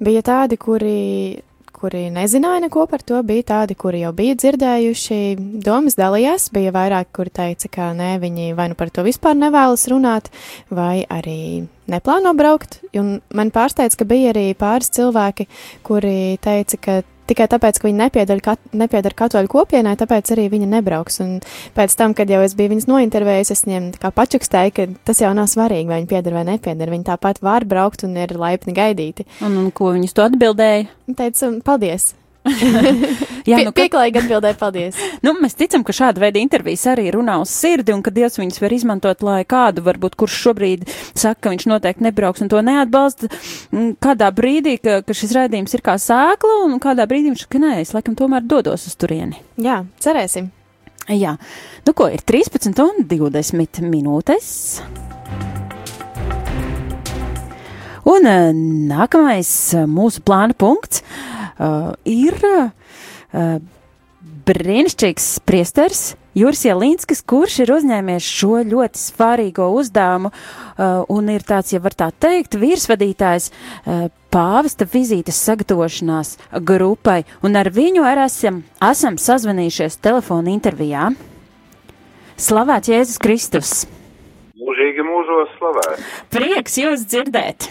Bija 0.00 0.22
tādi, 0.24 0.56
kuri, 0.56 1.42
kuri 1.76 2.06
nezināja 2.14 2.62
neko 2.64 2.86
par 2.88 3.04
to, 3.04 3.20
bija 3.28 3.44
tādi, 3.50 3.76
kuri 3.76 4.00
jau 4.06 4.14
bija 4.16 4.38
dzirdējuši, 4.40 5.20
domas 5.68 5.98
dalījās, 6.00 6.48
bija 6.56 6.72
vairāk, 6.72 7.12
kuri 7.20 7.34
teica, 7.42 7.68
ka 7.76 7.90
nē, 7.98 8.14
viņi 8.24 8.56
vai 8.56 8.70
nu 8.72 8.80
par 8.80 8.88
to 8.88 9.04
vispār 9.04 9.36
nevēlas 9.36 9.84
runāt, 9.92 10.32
vai 10.72 11.02
arī 11.12 11.66
neplāno 11.92 12.32
braukt. 12.40 12.80
Un 12.96 13.18
man 13.36 13.52
pārsteidz, 13.52 14.00
ka 14.00 14.08
bija 14.08 14.32
arī 14.32 14.48
pāris 14.56 14.88
cilvēki, 14.96 15.50
kuri 15.84 16.38
teica, 16.40 16.80
ka 16.80 16.98
tikai 17.28 17.48
tāpēc, 17.52 17.80
ka 17.80 17.88
viņi 17.88 18.00
nepiedara, 18.02 18.44
kat, 18.44 18.62
nepiedara 18.76 19.18
katoļu 19.22 19.52
kopienai, 19.52 19.96
tāpēc 20.00 20.32
arī 20.34 20.48
viņa 20.52 20.70
nebrauks. 20.76 21.20
Un 21.24 21.38
pēc 21.76 21.96
tam, 21.98 22.14
kad 22.18 22.30
jau 22.32 22.42
es 22.44 22.56
biju 22.58 22.74
viņas 22.74 22.88
nointervējis, 22.90 23.52
es 23.54 23.64
viņiem 23.66 23.90
kā 24.02 24.12
pačukstēju, 24.14 24.76
ka 24.76 24.88
tas 25.08 25.24
jau 25.24 25.32
nav 25.36 25.50
svarīgi, 25.52 25.90
vai 25.90 26.02
viņi 26.02 26.12
piedara 26.12 26.40
vai 26.40 26.46
nepiedara. 26.52 26.94
Viņi 26.94 27.10
tāpat 27.10 27.42
var 27.44 27.68
braukt 27.68 28.06
un 28.08 28.16
ir 28.20 28.36
laipni 28.38 28.76
gaidīti. 28.76 29.28
Un, 29.46 29.60
un 29.64 29.74
ko 29.74 29.92
viņas 29.96 30.16
to 30.16 30.26
atbildēja? 30.28 30.88
Teica, 31.18 31.52
paldies! 31.66 32.12
Jā, 33.48 33.62
nu, 33.64 33.72
pieklājīgi 33.76 34.20
atbildēja, 34.22 34.56
paldies! 34.60 34.98
Nu, 35.24 35.32
mēs 35.40 35.56
ticam, 35.58 35.82
ka 35.86 35.92
šāda 35.96 36.22
veida 36.22 36.40
intervijas 36.40 36.84
arī 36.92 37.08
runā 37.14 37.38
uz 37.42 37.50
sirdi 37.52 37.92
un 37.94 38.02
ka 38.04 38.12
Dievs 38.14 38.38
viņus 38.38 38.60
var 38.62 38.74
izmantot, 38.76 39.24
lai 39.26 39.40
kādu, 39.48 39.82
varbūt, 39.86 40.14
kurš 40.20 40.36
šobrīd 40.44 40.84
saka, 41.10 41.40
ka 41.42 41.52
viņš 41.54 41.66
noteikti 41.70 42.06
nebrauks 42.06 42.44
un 42.44 42.52
to 42.52 42.60
neatbalsta, 42.64 43.30
mm, 43.72 43.96
kādā 44.04 44.30
brīdī, 44.34 44.76
ka, 44.82 45.00
ka 45.06 45.16
šis 45.16 45.34
raidījums 45.36 45.74
ir 45.74 45.84
kā 45.84 45.96
sēkla 46.00 46.60
un 46.66 46.78
kādā 46.82 47.08
brīdī 47.10 47.32
viņš, 47.32 47.46
ka 47.50 47.60
nē, 47.62 47.74
es 47.82 47.94
laikam 47.96 48.16
tomēr 48.18 48.46
dodos 48.46 48.86
uz 48.88 48.94
turieni. 49.00 49.40
Jā, 49.60 49.82
cerēsim! 50.02 50.52
Jā, 51.08 51.38
nu 51.88 51.96
ko, 51.96 52.10
ir 52.12 52.20
13 52.28 52.78
un 52.84 53.02
20 53.08 53.88
minūtes. 53.88 54.50
Un 58.08 58.28
eh, 58.28 58.52
nākamais 58.88 59.50
eh, 59.76 59.88
mūsu 59.88 60.22
plāna 60.24 60.56
punkts 60.56 61.02
uh, 61.02 61.37
ir 62.08 62.38
uh, 62.46 63.58
brīnišķīgs 64.48 65.28
priesteris 65.48 66.02
Juris 66.38 66.60
Jelīnskis, 66.62 67.24
kurš 67.26 67.62
ir 67.64 67.72
uzņēmies 67.74 68.26
šo 68.26 68.60
ļoti 68.68 69.00
svarīgo 69.00 69.66
uzdevumu 69.74 70.30
uh, 70.30 71.02
un 71.10 71.32
ir 71.32 71.42
tāds, 71.46 71.72
ja 71.74 71.80
var 71.82 71.96
tā 71.98 72.10
teikt, 72.14 72.54
virsvadītājs 72.60 73.48
uh, 73.50 74.06
pāvesta 74.30 74.86
vizītes 74.88 75.40
sagatavošanās 75.48 76.36
grupai, 76.68 77.22
un 77.42 77.58
ar 77.58 77.72
viņu 77.74 78.06
arī 78.06 78.28
esam, 78.28 78.62
esam 78.84 79.18
sazvanījušies 79.18 79.98
telefona 80.04 80.54
intervijā. 80.54 81.10
Slavēts 82.38 82.92
Jēzus 82.92 83.18
Kristus! 83.24 83.74
Mūžīgi 84.58 85.02
mūžos 85.06 85.58
slavēt. 85.58 86.08
Prieks 86.34 86.78
jūs 86.78 87.06
dzirdēt! 87.08 87.70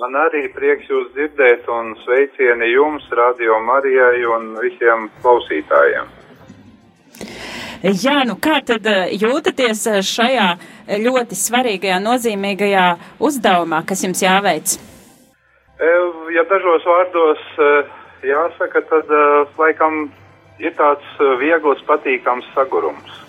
Man 0.00 0.14
arī 0.16 0.46
prieks 0.54 0.86
jūs 0.88 1.10
dzirdēt 1.12 1.66
un 1.68 1.90
sveicieni 2.00 2.70
jums, 2.70 3.04
Radio 3.12 3.58
Marijai 3.60 4.22
un 4.32 4.54
visiem 4.62 5.10
klausītājiem. 5.20 6.06
Jā, 7.84 8.14
nu 8.28 8.38
kā 8.40 8.62
tad 8.64 8.86
eh, 8.88 9.12
jūtaties 9.20 9.82
eh, 9.90 9.98
šajā 10.04 10.46
ļoti 11.04 11.36
svarīgajā, 11.36 11.98
nozīmīgajā 12.04 12.86
uzdevumā, 13.28 13.82
kas 13.88 14.04
jums 14.06 14.24
jāveic? 14.24 14.78
E, 15.76 15.92
Ja 16.36 16.46
dažos 16.48 16.84
vārdos 16.86 17.40
e, 17.58 17.68
jāsaka, 18.30 18.84
tad 18.88 19.08
e, 19.10 19.22
laikam 19.58 20.04
ir 20.62 20.72
tāds 20.78 21.24
viegls, 21.40 21.80
patīkams 21.88 22.48
sagurums. 22.54 23.20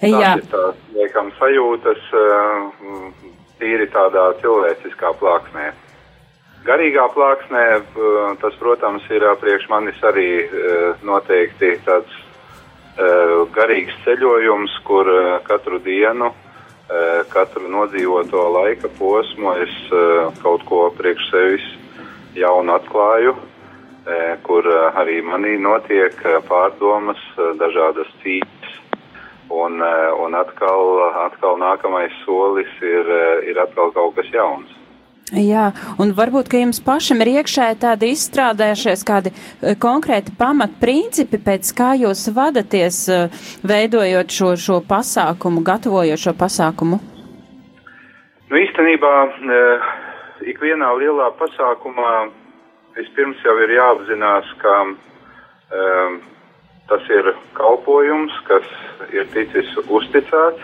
Jā. 0.00 0.36
Tas 0.36 0.44
ir 0.44 0.50
tās, 0.52 0.82
laikam, 0.96 1.32
sajūtas 1.40 2.12
tīri 3.62 3.86
tādā 3.94 4.32
cilvēciskā 4.42 5.14
plāksnē. 5.22 5.70
Garīgā 6.66 7.08
plāksnē 7.14 7.62
e, 7.74 7.80
tas, 8.42 8.54
protams, 8.60 9.06
ir 9.10 9.24
priekš 9.40 9.66
manis 9.70 9.98
arī 10.06 10.28
e, 10.42 10.74
noteikti 11.06 11.72
tāds 11.86 12.12
e, 12.14 13.08
garīgs 13.56 13.96
ceļojums, 14.04 14.78
kur 14.86 15.10
katru 15.48 15.82
dienu, 15.82 16.32
katru 17.32 17.70
nodzīvoto 17.72 18.42
laika 18.52 18.90
posmu 18.98 19.54
es 19.62 19.76
kaut 20.42 20.64
ko 20.68 20.80
priekš 20.92 21.28
sevis 21.30 21.68
jaunu 22.36 22.74
atklāju, 22.74 23.32
kur 24.44 24.68
arī 25.00 25.22
manī 25.24 25.54
notiek 25.62 26.18
pārdomas, 26.50 27.22
dažādas 27.62 28.10
cīņas. 28.20 28.61
Un, 29.52 29.82
e, 29.84 29.96
un 30.24 30.32
atkal, 30.38 31.02
atkal 31.26 31.58
nākamais 31.60 32.14
solis 32.24 32.70
ir, 32.80 33.10
e, 33.10 33.26
ir 33.52 33.58
atkal 33.60 33.92
kaut 33.92 34.16
kas 34.16 34.30
jauns. 34.32 34.70
Jā, 35.32 35.70
un 35.96 36.10
varbūt, 36.12 36.50
ka 36.52 36.58
jums 36.60 36.82
pašam 36.84 37.22
ir 37.24 37.30
iekšēji 37.38 37.78
tādi 37.80 38.10
izstrādājušies 38.12 39.04
kādi 39.08 39.30
eh, 39.32 39.72
konkrēti 39.80 40.34
pamatprincipi, 40.36 41.40
pēc 41.40 41.70
kā 41.78 41.94
jūs 41.96 42.26
vadaties, 42.36 42.98
eh, 43.08 43.46
veidojot 43.64 44.28
šo, 44.28 44.50
šo 44.60 44.82
pasākumu, 44.84 45.62
gatavojot 45.64 46.20
šo 46.20 46.34
pasākumu. 46.36 47.00
Nu, 48.50 48.60
īstenībā 48.60 49.14
eh, 49.24 49.88
ikvienā 50.52 50.92
lielā 51.00 51.30
pasākumā 51.40 52.12
vispirms 52.98 53.40
jau 53.40 53.56
ir 53.64 53.72
jāapzinās, 53.78 54.52
ka 54.60 54.76
eh, 54.84 56.20
tas 56.88 57.08
ir 57.10 57.32
kalpojums, 57.56 58.34
kas 58.48 58.66
ir 59.14 59.28
ticis 59.34 59.70
uzticēts, 59.86 60.62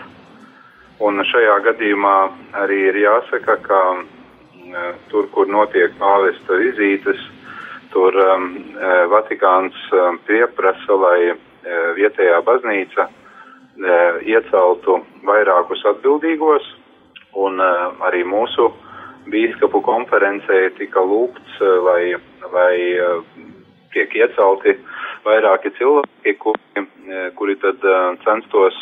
un 0.99 1.23
šajā 1.23 1.59
gadījumā 1.69 2.15
arī 2.63 2.79
ir 2.91 2.99
jāsaka, 3.05 3.55
ka 3.63 3.81
eh, 3.99 4.95
tur, 5.11 5.29
kur 5.33 5.47
notiek 5.47 5.95
pāvesta 5.99 6.59
vizītes, 6.59 7.21
tur 7.93 8.15
um, 8.15 8.51
eh, 8.75 9.05
Vatikāns 9.11 9.77
um, 9.95 10.19
pieprasa, 10.27 10.97
lai 11.05 11.31
eh, 11.31 11.39
vietējā 11.97 12.41
baznīca 12.45 13.07
eh, 13.07 14.19
ieceltu 14.35 14.99
vairākus 15.25 15.85
atbildīgos, 15.93 16.67
un 17.39 17.63
eh, 17.63 18.05
arī 18.09 18.25
mūsu 18.27 18.69
bīskapu 19.29 19.81
konferencē 19.85 20.69
tika 20.77 21.01
lūgts, 21.05 21.59
lai, 21.85 22.15
lai 22.49 22.75
tiek 23.93 24.15
iecelti 24.15 24.73
vairāki 25.25 25.71
cilvēki, 25.77 26.35
kuri, 26.39 26.85
eh, 27.07 27.29
kuri 27.35 27.55
tad 27.61 27.83
eh, 27.83 27.97
censtos 28.25 28.75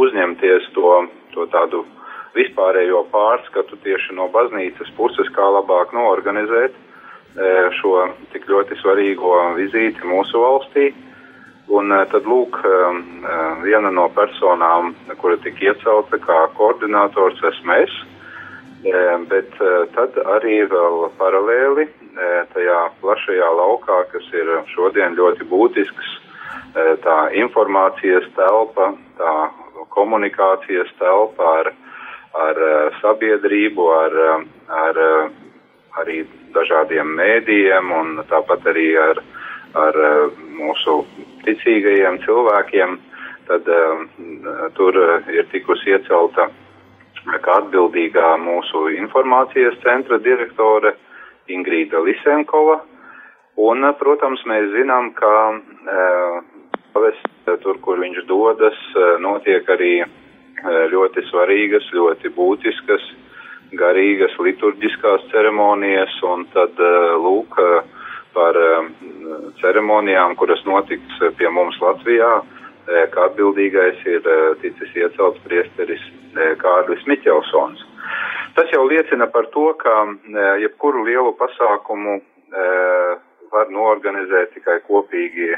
uzņemties 0.00 0.70
to, 0.74 0.92
to 1.34 1.46
tādu 1.52 1.84
vispārējo 2.36 3.04
pārskatu 3.10 3.78
tieši 3.84 4.14
no 4.14 4.28
baznīcas 4.32 4.90
puses, 4.96 5.30
kā 5.34 5.46
labāk 5.56 5.94
noorganizēt 5.96 6.74
eh, 6.74 7.70
šo 7.80 8.08
tik 8.32 8.46
ļoti 8.50 8.78
svarīgo 8.82 9.36
vizīti 9.58 10.06
mūsu 10.06 10.42
valstī. 10.42 10.92
Un 11.70 11.92
tad 12.10 12.24
lūk, 12.26 12.56
viena 13.62 13.92
no 13.94 14.08
personām, 14.10 14.88
kura 15.20 15.36
tika 15.38 15.68
iecelta 15.68 16.18
kā 16.18 16.38
koordinators, 16.58 17.38
esmu 17.46 17.76
es. 17.76 17.92
Bet 19.30 19.54
tad 19.94 20.18
arī 20.34 20.56
vēl 20.66 21.04
paralēli 21.20 21.86
tajā 22.54 22.80
plašajā 23.00 23.48
laukā, 23.56 24.04
kas 24.12 24.26
ir 24.32 24.48
šodien 24.74 25.16
ļoti 25.18 25.46
būtisks, 25.50 26.08
eh, 26.74 26.96
tā 27.04 27.18
informācijas 27.32 28.26
telpa, 28.36 28.94
tā 29.18 29.34
komunikācijas 29.88 30.90
telpa 30.98 31.44
ar, 31.60 31.72
ar 32.34 32.56
eh, 32.56 32.90
sabiedrību, 33.00 33.90
ar, 34.04 34.46
ar 34.68 34.96
arī 36.00 36.24
dažādiem 36.54 37.14
mēdījiem 37.18 37.92
un 37.92 38.24
tāpat 38.30 38.66
arī 38.66 38.96
ar, 38.98 39.22
ar 39.74 39.94
mūsu 40.54 41.04
ticīgajiem 41.44 42.18
cilvēkiem, 42.24 42.98
tad 43.50 43.66
tur 44.74 44.94
ir 45.30 45.46
tikusi 45.50 45.90
iecelta 45.90 46.46
kā 47.26 47.56
atbildīgā 47.60 48.36
mūsu 48.40 48.88
informācijas 48.96 49.78
centra 49.82 50.18
direktore 50.18 50.94
Ingrīda 51.56 52.00
Lisenkova. 52.04 52.80
Un, 53.60 53.84
protams, 54.00 54.40
mēs 54.48 54.70
zinām, 54.72 55.10
ka 55.18 55.32
uh, 55.50 56.40
pavest, 56.94 57.26
tur, 57.62 57.78
kur 57.84 58.00
viņš 58.00 58.24
dodas, 58.28 58.78
eh, 58.96 59.16
notiek 59.22 59.68
arī 59.68 59.94
ļoti 60.92 61.22
svarīgas, 61.30 61.86
ļoti 61.96 62.28
būtiskas, 62.36 63.04
garīgas 63.80 64.34
liturģiskās 64.36 65.22
ceremonijas, 65.30 66.12
un 66.22 66.44
tad 66.52 66.76
lūk 67.24 67.56
par 68.34 68.58
ceremonijām, 69.62 70.36
kuras 70.36 70.60
notiks 70.66 71.22
pie 71.38 71.48
mums 71.48 71.78
Latvijā, 71.80 72.42
kā 73.14 73.24
atbildīgais 73.30 74.04
ir 74.04 74.26
ticis 74.60 74.92
iecelts 74.94 75.40
priesteris 75.46 76.02
Kārlis 76.60 77.06
Miķelsons. 77.06 77.86
Tas 78.56 78.72
jau 78.74 78.82
liecina 78.88 79.28
par 79.30 79.46
to, 79.54 79.70
ka 79.78 79.94
jebkuru 80.60 81.04
lielu 81.06 81.32
pasākumu 81.38 82.20
var 83.50 83.70
norganizēt 83.74 84.54
tikai 84.54 84.78
kopīgi 84.86 85.52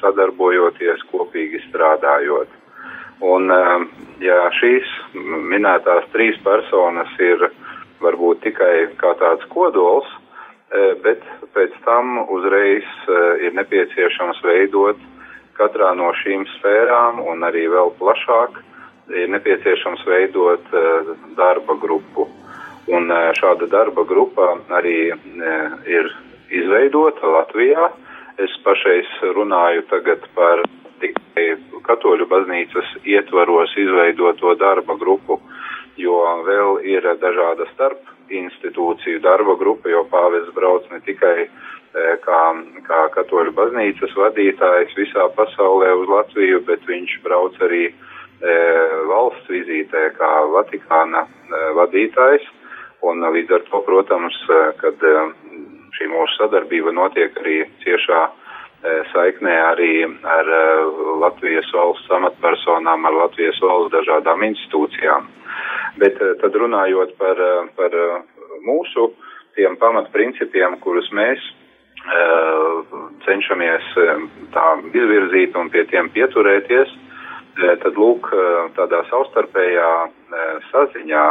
sadarbojoties, 0.00 1.04
kopīgi 1.12 1.60
strādājot. 1.68 2.48
Un, 3.20 3.52
ja 4.24 4.38
šīs 4.56 4.88
minētās 5.52 6.08
trīs 6.14 6.40
personas 6.44 7.12
ir 7.20 7.50
varbūt 8.00 8.40
tikai 8.46 8.88
kā 9.00 9.12
tāds 9.20 9.44
kodols, 9.52 10.08
bet 11.04 11.24
pēc 11.54 11.76
tam 11.84 12.22
uzreiz 12.32 12.86
ir 13.44 13.56
nepieciešams 13.58 14.40
veidot 14.44 15.00
katrā 15.58 15.92
no 15.98 16.12
šīm 16.22 16.46
sfērām 16.56 17.20
un 17.26 17.44
arī 17.44 17.66
vēl 17.68 17.92
plašāk 17.98 18.60
ir 19.16 19.30
nepieciešams 19.34 20.04
veidot 20.06 20.66
darba 21.38 21.76
grupu. 21.80 22.28
Un 22.90 23.12
šāda 23.38 23.68
darba 23.70 24.04
grupa 24.08 24.54
arī 24.78 25.12
ir 25.86 26.12
izveidota 26.50 27.26
Latvijā. 27.36 27.90
Es 28.40 28.52
pašais 28.64 29.08
runāju 29.36 29.84
tagad 29.90 30.24
par 30.34 30.62
tikai 31.00 31.56
katoļu 31.86 32.26
baznīcas 32.30 32.94
ietvaros 33.04 33.74
izveidoto 33.78 34.54
darba 34.60 34.96
grupu, 35.00 35.40
jo 36.00 36.16
vēl 36.46 36.80
ir 36.88 37.06
dažāda 37.20 37.68
starp 37.74 38.00
institūciju 38.30 39.20
darba 39.24 39.56
grupa, 39.60 39.90
jo 39.90 40.04
pāvests 40.10 40.54
brauc 40.56 40.86
ne 40.92 41.00
tikai 41.04 41.48
kā, 42.24 42.42
kā 42.86 43.00
katoļu 43.16 43.54
baznīcas 43.56 44.14
vadītājs 44.16 44.94
visā 44.96 45.26
pasaulē 45.36 45.92
uz 45.98 46.08
Latviju, 46.08 46.62
bet 46.66 46.86
viņš 46.86 47.16
brauc 47.24 47.56
arī 47.66 47.88
e, 47.90 47.94
valsts 48.40 49.48
vizītē 49.52 50.10
kā 50.16 50.30
Vatikāna 50.54 51.26
e, 51.26 51.62
vadītājs. 51.76 52.46
Un 53.04 53.24
līdz 53.24 53.56
ar 53.56 53.64
to, 53.68 53.80
protams, 53.84 54.36
kad 54.80 55.04
e, 55.04 55.14
šī 55.96 56.08
mūsu 56.12 56.38
sadarbība 56.38 56.92
notiek 56.96 57.36
arī 57.40 57.62
ciešā 57.84 58.28
saiknē 59.12 59.54
arī 59.60 59.94
ar 60.24 60.46
Latvijas 61.20 61.68
valsts 61.76 62.08
amatpersonām, 62.16 63.04
ar 63.04 63.16
Latvijas 63.26 63.58
valsts 63.60 63.92
dažādām 63.92 64.40
institūcijām. 64.46 65.26
Bet 66.00 66.16
tad 66.40 66.56
runājot 66.56 67.12
par, 67.20 67.42
par 67.76 67.96
mūsu 68.64 69.10
tiem 69.58 69.76
pamatprincipiem, 69.76 70.78
kurus 70.80 71.10
mēs 71.12 71.44
cenšamies 73.26 73.92
tā 74.54 74.66
izvirzīt 74.88 75.56
un 75.60 75.68
pie 75.68 75.84
tiem 75.90 76.08
pieturēties, 76.14 76.94
tad 77.56 77.96
lūk, 77.98 78.30
tādā 78.76 79.02
savstarpējā 79.10 79.90
saziņā 80.70 81.24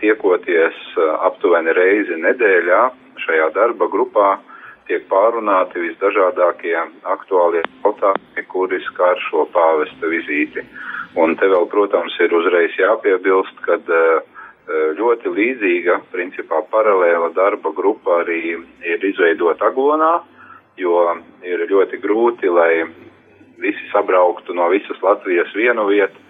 tiekoties 0.00 0.78
aptuveni 1.26 1.74
reizi 1.76 2.16
nedēļā 2.18 2.80
šajā 3.24 3.50
darba 3.54 3.86
grupā 3.92 4.38
tiek 4.88 5.04
pārunāti 5.10 5.84
visdažādākie 5.84 6.74
aktuālie 7.06 7.62
jautājumi, 7.84 8.46
kuri 8.50 8.80
skar 8.88 9.20
šo 9.28 9.46
pāvesta 9.54 10.10
vizīti. 10.10 10.64
Un 11.18 11.36
te 11.38 11.46
vēl, 11.50 11.66
protams, 11.70 12.14
ir 12.22 12.34
uzreiz 12.34 12.74
jāpiebilst, 12.78 13.62
ka 13.66 13.78
ļoti 14.98 15.30
līdzīga, 15.34 16.00
principā 16.12 16.62
paralēla 16.70 17.32
darba 17.34 17.72
grupa 17.74 18.20
arī 18.22 18.58
ir 18.86 19.06
izveidota 19.06 19.70
Aglonā, 19.70 20.20
jo 20.78 21.02
ir 21.42 21.66
ļoti 21.70 21.98
grūti, 22.02 22.50
lai 22.50 22.86
visi 23.60 23.90
sabrauktu 23.92 24.54
no 24.56 24.68
visas 24.72 24.98
Latvijas 25.02 25.52
vienu 25.54 25.86
vietu 25.90 26.28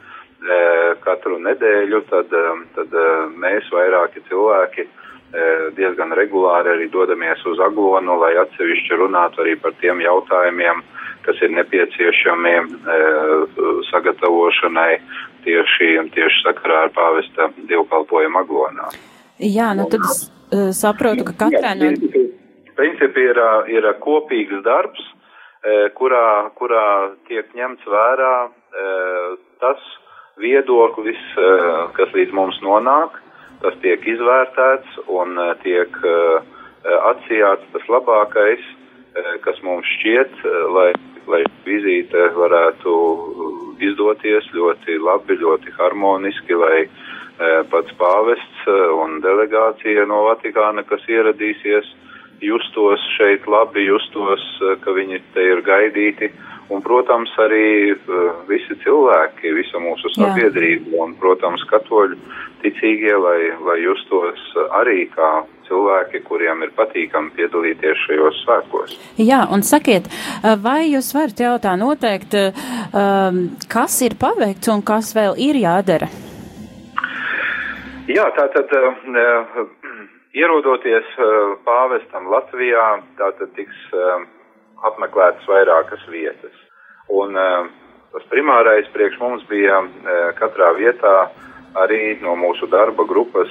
katru 1.04 1.36
nedēļu, 1.44 2.00
tad, 2.08 2.32
tad 2.76 2.94
mēs 3.36 3.66
vairāki 3.74 4.22
cilvēki 4.28 4.86
diezgan 5.76 6.14
regulāri 6.16 6.72
arī 6.72 6.88
dodamies 6.90 7.42
uz 7.46 7.60
Aglonu, 7.62 8.16
lai 8.22 8.32
atsevišķi 8.40 8.98
runātu 9.02 9.44
arī 9.44 9.54
par 9.60 9.76
tiem 9.82 10.00
jautājumiem, 10.02 10.80
kas 11.26 11.38
ir 11.44 11.52
nepieciešami 11.54 12.54
sagatavošanai 13.90 14.96
tieši, 15.44 15.92
tieši 16.16 16.42
sakarā 16.48 16.86
ar 16.86 16.92
pāvesta 16.96 17.50
dievkalpojumu 17.68 18.40
Aglonā. 18.40 18.90
Jā, 19.38 19.70
nu 19.76 19.86
tad 19.92 20.08
es 20.08 20.26
saprotu, 20.80 21.28
ka 21.30 21.36
katrai 21.46 21.76
no. 21.78 21.94
Principi 22.80 23.28
ir, 23.28 23.38
ir 23.68 23.86
kopīgs 24.00 24.64
darbs, 24.64 25.04
kurā, 25.98 26.50
kurā 26.56 26.86
tiek 27.28 27.50
ņemts 27.56 27.88
vērā 27.88 28.34
tas 29.60 29.82
viedoklis, 30.40 31.20
kas 31.96 32.14
līdz 32.16 32.32
mums 32.32 32.60
nonāk, 32.64 33.18
tas 33.60 33.76
tiek 33.82 34.06
izvērtēts 34.08 35.02
un 35.12 35.36
tiek 35.64 35.96
atsijāts 37.10 37.66
tas 37.74 37.88
labākais, 37.92 38.62
kas 39.44 39.60
mums 39.66 39.88
šķiet, 39.98 40.32
lai, 40.72 40.90
lai 41.28 41.42
vizīte 41.66 42.30
varētu 42.36 42.94
izdoties 43.84 44.48
ļoti 44.54 44.96
labi, 45.02 45.36
ļoti 45.40 45.74
harmoniski, 45.76 46.56
lai 46.56 46.86
pats 47.72 47.92
pāvests 48.00 48.66
un 49.00 49.20
delegācija 49.24 50.06
no 50.08 50.24
Vatikāna, 50.28 50.84
kas 50.88 51.04
ieradīsies, 51.08 51.88
justos 52.44 53.02
šeit 53.16 53.46
labi, 53.50 53.86
justos, 53.88 54.44
ka 54.84 54.94
viņi 54.96 55.20
te 55.34 55.44
ir 55.52 55.64
gaidīti. 55.66 56.32
Un, 56.70 56.84
protams, 56.86 57.32
arī 57.42 57.96
visi 58.46 58.76
cilvēki, 58.84 59.50
visa 59.56 59.80
mūsu 59.82 60.12
sabiedrība 60.14 61.00
un, 61.02 61.16
protams, 61.18 61.64
katoļu 61.66 62.14
ticīgie, 62.62 63.16
lai, 63.18 63.50
lai 63.66 63.80
justos 63.82 64.44
arī 64.78 65.08
kā 65.10 65.30
cilvēki, 65.66 66.22
kuriem 66.28 66.62
ir 66.62 66.70
patīkami 66.78 67.34
piedalīties 67.34 68.04
šajos 68.06 68.38
svētkos. 68.44 68.94
Jā, 69.18 69.42
un 69.50 69.66
sakiet, 69.66 70.06
vai 70.62 70.92
jūs 70.92 71.10
varat 71.16 71.42
jautāt 71.42 71.82
noteikti, 71.82 72.46
kas 73.70 74.00
ir 74.06 74.14
paveikts 74.22 74.70
un 74.70 74.86
kas 74.86 75.10
vēl 75.18 75.38
ir 75.42 75.58
jādara? 75.58 76.06
Jā, 78.10 78.24
tātad 78.34 78.70
ierodoties 80.36 81.08
pāvestam 81.66 82.30
Latvijā, 82.30 82.86
tātad 83.18 83.52
tiks 83.56 83.78
apmeklētas 84.86 85.46
vairākas 85.50 86.04
vietas. 86.12 86.56
Un 87.10 87.34
tas 87.34 88.26
primārais 88.30 88.88
priekš 88.94 89.18
mums 89.20 89.46
bija 89.50 89.80
katrā 90.38 90.72
vietā 90.78 91.14
arī 91.78 92.18
no 92.22 92.34
mūsu 92.38 92.66
darba 92.70 93.04
grupas 93.06 93.50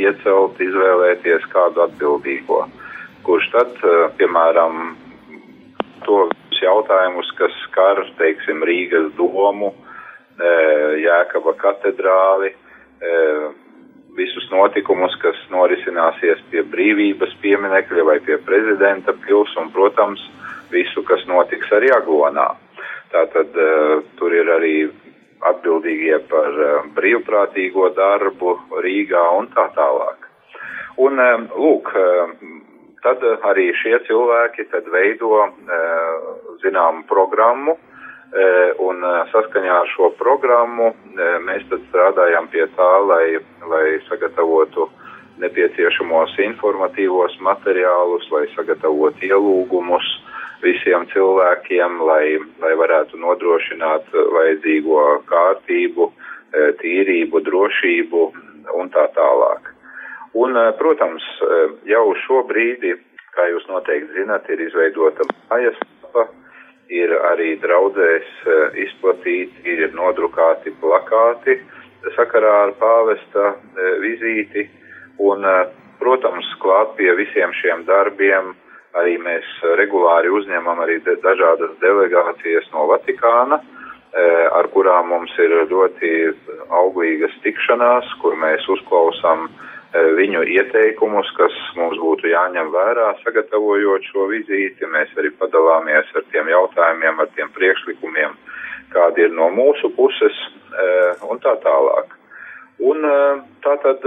iecelt, 0.00 0.60
izvēlēties 0.60 1.48
kādu 1.52 1.84
atbildīgo, 1.84 2.64
kurš 3.24 3.50
tad, 3.52 3.74
piemēram, 4.20 4.94
tos 6.04 6.60
jautājumus, 6.60 7.30
kas 7.38 7.56
skar, 7.66 8.00
teiksim, 8.20 8.64
Rīgas 8.64 9.10
domu, 9.18 9.72
Jēkaba 11.04 11.54
katedrāli, 11.60 12.54
visus 14.16 14.46
notikumus, 14.50 15.14
kas 15.22 15.38
norisināsies 15.50 16.42
pie 16.50 16.62
brīvības 16.70 17.34
pieminekļa 17.42 18.04
vai 18.06 18.18
pie 18.24 18.38
prezidenta 18.46 19.14
pils 19.24 19.54
un, 19.60 19.70
protams, 19.74 20.22
visu, 20.72 21.02
kas 21.06 21.24
notiks 21.30 21.72
arī 21.74 21.90
Aglonā. 21.94 22.52
Tātad 23.14 23.54
uh, 23.58 24.02
tur 24.18 24.34
ir 24.34 24.50
arī 24.50 24.74
atbildīgie 25.44 26.18
par 26.30 26.50
uh, 26.50 26.76
brīvprātīgo 26.96 27.90
darbu 27.94 28.56
Rīgā 28.84 29.24
un 29.38 29.50
tā 29.54 29.68
tālāk. 29.76 30.28
Un, 31.02 31.18
uh, 31.18 31.46
lūk, 31.58 31.90
tad 33.04 33.24
arī 33.50 33.68
šie 33.82 33.98
cilvēki 34.06 34.64
tad 34.70 34.86
veido 34.88 35.42
zināmu 36.62 37.04
programmu, 37.10 37.74
un 38.82 39.04
saskaņā 39.30 39.74
ar 39.80 39.88
šo 39.94 40.10
programmu 40.18 40.90
mēs 41.46 41.62
tad 41.70 41.82
strādājam 41.88 42.48
pie 42.50 42.66
tā, 42.74 42.90
lai, 43.06 43.38
lai 43.70 43.84
sagatavotu 44.08 44.88
nepieciešamos 45.42 46.34
informatīvos 46.42 47.36
materiālus, 47.42 48.26
lai 48.34 48.46
sagatavotu 48.54 49.26
ielūgumus 49.28 50.08
visiem 50.64 51.06
cilvēkiem, 51.12 52.00
lai, 52.08 52.38
lai 52.62 52.74
varētu 52.80 53.18
nodrošināt 53.20 54.10
vajadzīgo 54.14 55.00
kārtību, 55.30 56.10
tīrību, 56.80 57.42
drošību 57.48 58.22
un 58.78 58.90
tā 58.94 59.08
tālāk. 59.16 59.70
Un, 60.34 60.56
protams, 60.78 61.26
jau 61.86 62.06
šobrīd, 62.24 62.86
kā 63.34 63.46
jūs 63.50 63.66
noteikti 63.70 64.18
zinat, 64.18 64.48
ir 64.50 64.62
izveidota 64.66 65.26
mājaslapa 65.50 66.26
ir 66.92 67.12
arī 67.30 67.54
draudzēs 67.62 68.28
eh, 68.46 68.82
izplatīti, 68.84 69.64
ir 69.64 69.94
nodrukāti 69.96 70.74
plakāti 70.80 71.58
sakarā 72.16 72.52
ar 72.66 72.74
pāvesta 72.80 73.54
eh, 73.54 73.94
vizīti, 74.02 74.66
un, 75.18 75.44
eh, 75.44 75.64
protams, 76.00 76.46
klāt 76.60 76.96
pie 76.98 77.12
visiem 77.16 77.52
šiem 77.60 77.86
darbiem 77.88 78.54
arī 78.94 79.16
mēs 79.18 79.46
regulāri 79.80 80.30
uzņemam 80.30 80.80
arī 80.84 81.00
dažādas 81.02 81.72
delegācijas 81.82 82.68
no 82.70 82.86
Vatikāna, 82.86 83.58
ar 84.54 84.68
kurām 84.70 85.08
mums 85.10 85.32
ir 85.42 85.50
ļoti 85.66 86.10
auglīgas 86.70 87.34
tikšanās, 87.42 88.12
kur 88.22 88.36
mēs 88.38 88.68
uzklausām 88.70 89.48
viņu 89.94 90.42
ieteikumus, 90.50 91.28
kas 91.38 91.54
mums 91.78 91.98
būtu 92.02 92.26
jāņem 92.32 92.72
vērā, 92.74 93.12
sagatavojot 93.22 94.06
šo 94.10 94.26
vizīti. 94.32 94.88
Mēs 94.90 95.12
arī 95.18 95.30
padalāmies 95.38 96.10
ar 96.18 96.26
tiem 96.32 96.50
jautājumiem, 96.50 97.20
ar 97.22 97.30
tiem 97.36 97.52
priekšlikumiem, 97.54 98.34
kādi 98.94 99.28
ir 99.28 99.34
no 99.38 99.50
mūsu 99.54 99.92
puses 99.94 100.34
un 101.28 101.38
tā 101.44 101.54
tālāk. 101.62 102.10
Un 102.82 103.06
tā 103.62 103.76
tad, 103.84 104.02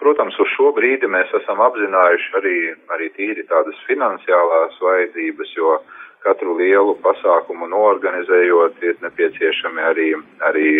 protams, 0.00 0.38
uz 0.40 0.48
šo 0.56 0.72
brīdi 0.76 1.10
mēs 1.10 1.32
esam 1.42 1.60
apzinājuši 1.60 2.32
arī, 2.40 2.56
arī 2.96 3.10
tīri 3.18 3.44
tādas 3.50 3.76
finansiālās 3.88 4.80
vajadzības, 4.80 5.52
jo 5.58 5.76
katru 6.24 6.56
lielu 6.56 6.96
pasākumu 7.04 7.68
noorganizējot 7.68 8.80
ir 8.88 8.96
nepieciešami 9.04 9.84
arī, 9.84 10.10
arī, 10.48 10.70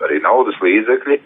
arī 0.00 0.20
naudas 0.24 0.56
līdzekļi. 0.64 1.20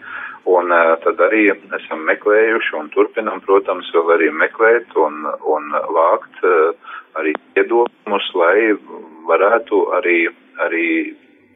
Un 0.47 0.71
uh, 0.71 0.93
tad 1.03 1.19
arī 1.25 1.49
esam 1.75 2.05
meklējuši 2.07 2.75
un 2.79 2.87
turpinam, 2.93 3.41
protams, 3.43 3.89
vēl 3.91 4.13
arī 4.15 4.29
meklēt 4.31 4.93
un, 4.95 5.25
un 5.43 5.73
vākt 5.95 6.39
uh, 6.47 6.93
arī 7.19 7.33
iedomus, 7.59 8.29
lai 8.39 8.71
varētu 9.27 9.81
arī, 9.97 10.19
arī 10.63 10.87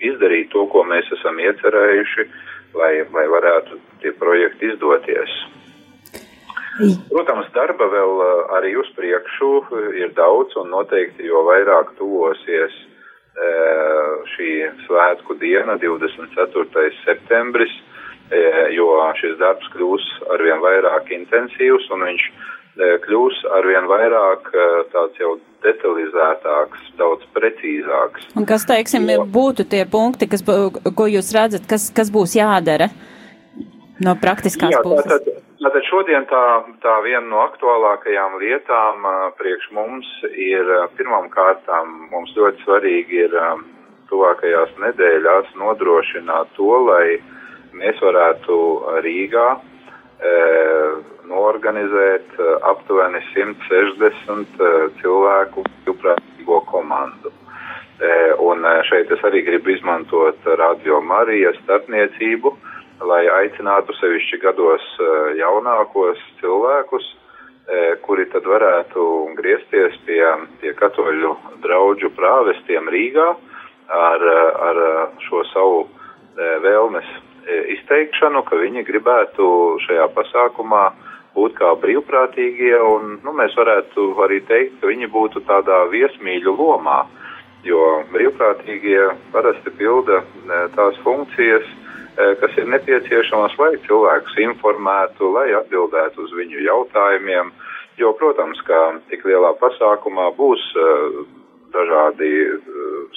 izdarīt 0.04 0.52
to, 0.52 0.66
ko 0.74 0.84
mēs 0.90 1.08
esam 1.16 1.40
iecerējuši, 1.40 2.28
lai, 2.76 2.92
lai 3.16 3.26
varētu 3.32 3.80
tie 4.04 4.12
projekti 4.20 4.74
izdoties. 4.74 5.40
Protams, 7.08 7.48
darba 7.56 7.88
vēl 7.94 8.14
uh, 8.18 8.34
arī 8.60 8.74
uz 8.82 8.92
priekšu 8.98 9.54
ir 10.02 10.12
daudz 10.20 10.58
un 10.60 10.68
noteikti, 10.76 11.30
jo 11.32 11.46
vairāk 11.48 11.96
tuvosies 12.00 12.76
šī 14.36 14.50
svētku 14.84 15.38
diena, 15.40 15.78
24. 15.80 16.90
septembris, 17.06 17.72
jo 18.76 18.88
šis 19.20 19.38
darbs 19.41 19.67
kļūs 19.74 20.08
arvien 20.36 20.63
vairāk 20.63 21.12
intensīvs 21.15 21.89
un 21.91 22.06
viņš 22.08 22.28
kļūs 23.06 23.41
arvien 23.58 23.88
vairāk 23.89 24.48
tāds 24.94 25.20
jau 25.20 25.36
detalizētāks, 25.65 26.86
daudz 26.98 27.26
precīzāks. 27.36 28.32
Un 28.39 28.48
kas, 28.50 28.65
teiksim, 28.70 29.10
jo... 29.12 29.26
būtu 29.28 29.67
tie 29.70 29.84
punkti, 29.86 30.30
kas, 30.32 30.44
ko 30.44 31.08
jūs 31.12 31.34
redzat, 31.36 31.67
kas, 31.70 31.89
kas 31.94 32.12
būs 32.13 32.38
jādara 32.39 32.89
no 34.02 34.15
praktiskās 34.22 34.74
Jā, 34.74 34.82
puses? 34.86 35.10
Tātad, 35.12 35.44
tātad 35.62 35.89
šodien 35.89 36.26
tā, 36.32 36.46
tā 36.82 36.96
viena 37.06 37.26
no 37.28 37.44
aktuālākajām 37.44 38.39
lietām 38.41 39.06
priekš 39.38 39.70
mums 39.76 40.10
ir 40.32 40.72
pirmām 40.98 41.30
kārtām 41.34 42.08
mums 42.13 42.34
ļoti 42.38 42.65
svarīgi 42.65 43.26
ir 43.28 43.38
tuvākajās 44.12 44.74
nedēļās 44.82 45.54
nodrošināt 45.60 46.56
to, 46.58 46.72
lai 46.88 47.20
mēs 47.78 48.00
varētu 48.04 48.56
Rīgā 49.06 49.48
e, 49.56 50.32
norganizēt 51.32 52.36
e, 52.38 52.48
aptuveni 52.72 53.22
160 53.32 54.60
e, 54.60 54.72
cilvēku 55.02 55.64
brīvprātīgo 55.68 56.60
komandu. 56.72 57.32
E, 58.02 58.12
un 58.44 58.66
e, 58.66 58.76
šeit 58.90 59.12
es 59.16 59.24
arī 59.28 59.44
gribu 59.48 59.74
izmantot 59.76 60.52
Radio 60.60 61.02
Marijas 61.06 61.60
starpniecību, 61.64 62.54
lai 63.08 63.24
aicinātu 63.40 63.96
sevišķi 63.98 64.42
gados 64.44 64.84
jaunākos 65.40 66.22
cilvēkus, 66.38 67.08
kuri 68.06 68.28
tad 68.30 68.46
varētu 68.46 69.04
griezties 69.38 69.96
pie, 70.06 70.22
pie 70.62 70.74
katoļu 70.78 71.32
draudžu 71.64 72.12
prāvestiem 72.14 72.90
Rīgā 72.94 73.26
ar, 73.96 74.26
ar 74.68 74.82
šo 75.24 75.42
savu 75.50 75.84
vēlmes 76.66 77.10
izteikšanu, 77.76 78.44
ka 78.48 78.60
viņi 78.60 78.84
gribētu 78.88 79.48
šajā 79.86 80.08
pasākumā 80.16 80.84
būt 81.36 81.56
kā 81.60 81.72
brīvprātīgie, 81.80 82.76
un 82.84 83.18
nu, 83.24 83.34
mēs 83.36 83.56
varētu 83.58 84.12
arī 84.26 84.42
teikt, 84.50 84.80
ka 84.82 84.92
viņi 84.92 85.10
būtu 85.12 85.44
tādā 85.48 85.86
viesmīļu 85.94 86.56
lomā, 86.58 87.06
jo 87.64 88.02
brīvprātīgie 88.12 89.12
parasti 89.32 89.72
pilda 89.78 90.22
e, 90.22 90.62
tās 90.76 90.98
funkcijas, 91.06 91.68
e, 92.18 92.32
kas 92.42 92.58
ir 92.60 92.68
nepieciešamas, 92.74 93.56
lai 93.62 93.76
cilvēkus 93.88 94.40
informētu, 94.48 95.32
lai 95.38 95.52
atbildētu 95.62 96.26
uz 96.26 96.34
viņu 96.36 96.66
jautājumiem, 96.68 97.54
jo, 98.02 98.12
protams, 98.20 98.60
ka 98.68 98.82
tik 99.12 99.24
lielā 99.30 99.54
pasākumā 99.62 100.32
būs 100.36 100.68
dažādi 101.72 102.32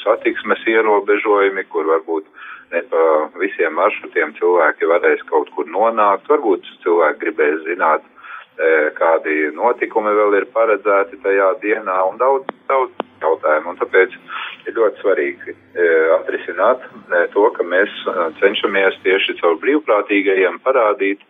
satiksmes 0.04 0.62
ierobežojumi, 0.70 1.64
kur 1.72 1.88
varbūt 1.88 2.28
ne 2.74 2.82
pa 2.90 3.04
visiem 3.40 3.76
maršrutiem 3.78 4.34
cilvēki 4.38 4.90
varēs 4.90 5.22
kaut 5.30 5.50
kur 5.54 5.68
nonākt. 5.70 6.28
Varbūt 6.30 6.66
cilvēki 6.84 7.22
gribēs 7.22 7.62
zināt, 7.68 8.04
e, 8.04 8.70
kādi 8.98 9.36
notikumi 9.56 10.14
vēl 10.18 10.38
ir 10.40 10.48
paredzēti 10.56 11.20
tajā 11.24 11.50
dienā 11.62 11.98
un 12.08 12.18
daudz, 12.22 12.50
daudz 12.70 13.06
jautājumu. 13.22 13.74
Un 13.74 13.80
tāpēc 13.82 14.18
ir 14.66 14.76
ļoti 14.78 15.02
svarīgi 15.04 15.54
e, 15.54 15.88
atrisināt 16.18 16.84
e, 16.88 17.24
to, 17.36 17.46
ka 17.56 17.66
mēs 17.74 17.94
cenšamies 18.42 19.00
tieši 19.06 19.38
caur 19.42 19.58
brīvprātīgajiem 19.62 20.60
parādīt, 20.66 21.22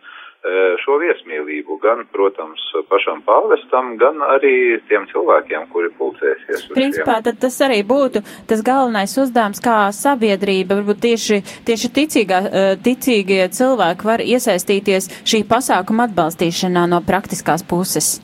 šo 0.83 0.97
viesmīlību 1.01 1.77
gan, 1.81 2.03
protams, 2.13 2.61
pašam 2.89 3.21
pāvestam, 3.25 3.95
gan 3.97 4.21
arī 4.21 4.77
tiem 4.89 5.07
cilvēkiem, 5.09 5.67
kuri 5.73 5.89
pulcēsies. 5.97 6.67
Principā 6.75 7.17
tad 7.25 7.39
tas 7.41 7.57
arī 7.65 7.79
būtu 7.87 8.21
tas 8.49 8.61
galvenais 8.65 9.15
uzdevums, 9.21 9.61
kā 9.63 9.89
sabiedrība, 9.95 10.77
varbūt 10.79 11.01
tieši, 11.07 11.39
tieši 11.65 11.91
ticīgā, 11.97 12.41
eh, 12.45 12.67
ticīgie 12.77 13.41
cilvēki 13.57 14.05
var 14.05 14.21
iesaistīties 14.21 15.09
šī 15.25 15.41
pasākuma 15.49 16.09
atbalstīšanā 16.09 16.85
no 16.93 17.01
praktiskās 17.01 17.65
puses. 17.65 18.19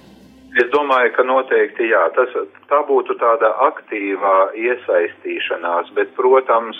Es 0.61 0.67
domāju, 0.69 1.13
ka 1.15 1.23
noteikti 1.23 1.89
jā, 1.89 2.03
tas, 2.13 2.29
tā 2.69 2.81
būtu 2.85 3.15
tāda 3.17 3.53
aktīvā 3.71 4.51
iesaistīšanās, 4.59 5.93
bet, 5.95 6.13
protams, 6.15 6.77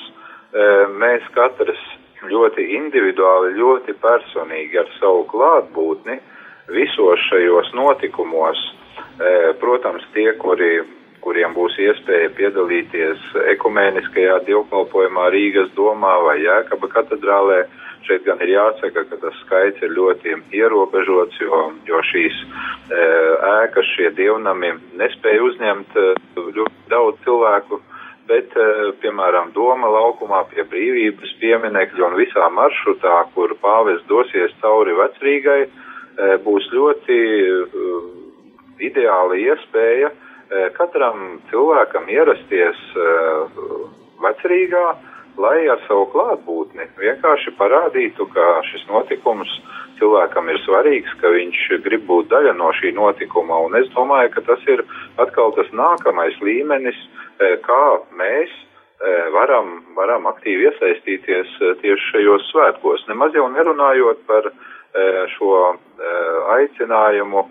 eh, 0.54 0.86
mēs 0.92 1.24
katrs 1.34 1.82
ļoti 2.30 2.68
individuāli, 2.78 3.56
ļoti 3.58 3.96
personīgi 4.02 4.80
ar 4.82 4.90
savu 5.00 5.26
klātbūtni 5.32 6.20
visos 6.72 7.22
šajos 7.30 7.74
notikumos. 7.78 8.60
E, 9.22 9.54
protams, 9.62 10.04
tie, 10.14 10.32
kuri, 10.42 10.82
kuriem 11.24 11.56
būs 11.58 11.78
iespēja 11.82 12.32
piedalīties 12.38 13.22
ekumēniskajā 13.56 14.42
dievkalpojumā 14.50 15.30
Rīgas 15.34 15.72
domā 15.78 16.18
vai 16.26 16.40
Jēkaba 16.44 16.90
katedrālē, 16.92 17.64
šeit 18.08 18.26
gan 18.26 18.42
ir 18.42 18.54
jāsaka, 18.56 19.06
ka 19.10 19.20
tas 19.22 19.38
skaits 19.46 19.82
ir 19.86 19.94
ļoti 19.94 20.36
ierobežots, 20.58 21.38
jo, 21.42 21.62
jo 21.90 22.02
šīs 22.12 22.38
e, 22.42 23.06
ēkas, 23.62 23.94
šie 23.96 24.12
dievnami 24.18 24.74
nespēja 25.02 25.46
uzņemt 25.50 25.98
e, 25.98 26.08
ļoti 26.38 26.92
daudz 26.94 27.22
cilvēku 27.26 27.82
bet, 28.28 28.56
eh, 28.56 28.92
piemēram, 29.02 29.52
Doma 29.54 29.90
laukumā 29.92 30.44
pie 30.52 30.64
brīvības 30.64 31.34
pieminekļa 31.42 32.08
un 32.08 32.18
visā 32.20 32.50
maršrutā, 32.54 33.18
kur 33.36 33.56
pāvis 33.62 34.02
dosies 34.08 34.54
cauri 34.62 34.96
vecrīgai, 34.98 35.62
eh, 35.68 36.36
būs 36.46 36.70
ļoti 36.74 37.20
eh, 37.48 37.80
ideāla 38.90 39.38
iespēja 39.38 40.12
katram 40.76 41.40
cilvēkam 41.48 42.10
ierasties 42.12 42.80
vecrīgā, 44.20 44.82
lai 45.39 45.67
ar 45.72 45.80
savu 45.88 46.08
klātbūtni 46.12 46.88
vienkārši 47.00 47.54
parādītu, 47.60 48.28
ka 48.34 48.48
šis 48.67 48.84
notikums 48.89 49.52
cilvēkam 50.02 50.50
ir 50.50 50.60
svarīgs, 50.65 51.13
ka 51.22 51.30
viņš 51.34 51.62
grib 51.86 52.08
būt 52.10 52.32
daļa 52.32 52.56
no 52.58 52.72
šī 52.80 52.94
notikuma. 52.98 53.60
Un 53.67 53.78
es 53.80 53.88
domāju, 53.96 54.34
ka 54.36 54.44
tas 54.50 54.65
ir 54.67 54.84
atkal 55.22 55.54
tas 55.58 55.70
nākamais 55.78 56.38
līmenis, 56.41 56.98
e, 57.38 57.56
kā 57.65 57.84
mēs 58.17 58.52
e, 58.52 59.13
varam, 59.36 59.82
varam 59.98 60.28
aktīvi 60.32 60.70
iesaistīties 60.72 61.56
e, 61.62 61.74
tieši 61.84 62.12
šajos 62.15 62.50
svētkos. 62.50 63.08
Nemaz 63.12 63.38
jau 63.38 63.48
nerunājot 63.54 64.28
par 64.28 64.52
šo 65.32 65.78
aicinājumu 66.52 67.46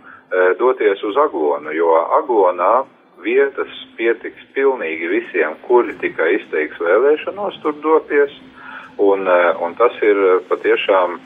doties 0.60 1.00
uz 1.08 1.16
Aglonu, 1.16 1.72
jo 1.72 1.94
Aglonā 2.18 2.82
vietas 3.24 3.74
pietiks 3.98 4.46
pilnīgi 4.54 5.10
visiem, 5.10 5.56
kuri 5.66 5.96
tikai 6.00 6.34
izteiks 6.38 6.80
vēlēšanos 6.80 7.60
tur 7.62 7.76
doties, 7.84 8.32
un, 8.98 9.28
un 9.64 9.76
tas 9.78 9.96
ir 10.04 10.40
patiešām 10.48 11.20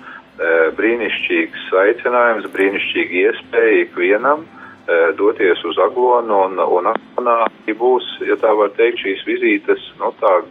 brīnišķīgs 0.79 1.71
aicinājums, 1.85 2.51
brīnišķīga 2.55 3.21
iespēja 3.29 3.81
ikvienam 3.85 4.47
doties 5.17 5.63
uz 5.65 5.79
Aglonu, 5.81 6.41
un, 6.49 6.59
un 6.59 6.91
Aglonā 6.91 7.37
būs, 7.79 8.09
ja 8.27 8.37
tā 8.43 8.51
var 8.59 8.75
teikt, 8.77 9.01
šīs 9.05 9.23
vizītes, 9.27 9.87
nu, 10.01 10.11
tā 10.21 10.43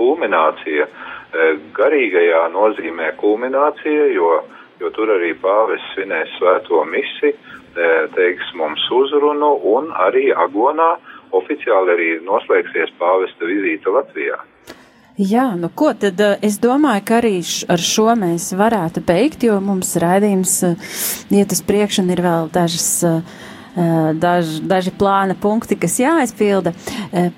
kulminācija, 0.00 0.86
e, 0.86 1.46
garīgajā 1.76 2.42
nozīmē 2.54 3.12
kulminācija, 3.20 4.10
jo, 4.14 4.42
jo 4.80 4.90
tur 4.96 5.12
arī 5.16 5.32
pāvis 5.40 5.84
svinēs 5.94 6.32
svēto 6.38 6.84
misi, 6.88 7.32
e, 7.32 7.59
teiks 8.16 8.52
mums 8.58 8.82
uzrunu 8.94 9.54
un 9.74 9.90
arī 10.06 10.30
Aglonā 10.34 10.92
oficiāli 11.36 11.94
arī 11.94 12.08
noslēgsies 12.26 12.94
pāvesta 12.98 13.46
vizīte 13.46 13.92
Latvijā. 13.94 14.40
Jā, 15.20 15.50
nu 15.58 15.68
ko 15.76 15.90
tad 16.00 16.20
es 16.40 16.56
domāju, 16.62 17.02
ka 17.04 17.18
arī 17.18 17.34
š, 17.42 17.66
ar 17.68 17.82
šo 17.84 18.14
mēs 18.16 18.54
varētu 18.56 19.02
beigt, 19.04 19.44
jo 19.44 19.58
mums 19.60 19.92
raidījums 20.00 20.54
iet 21.28 21.52
uz 21.52 21.60
priekšu 21.66 22.06
un 22.06 22.14
ir 22.14 22.22
vēl 22.24 22.48
dažas 22.54 22.88
daž, 24.20 24.58
daži 24.66 24.92
plāna 24.98 25.36
punkti, 25.38 25.78
kas 25.78 25.98
jāaizpilda. 26.00 26.72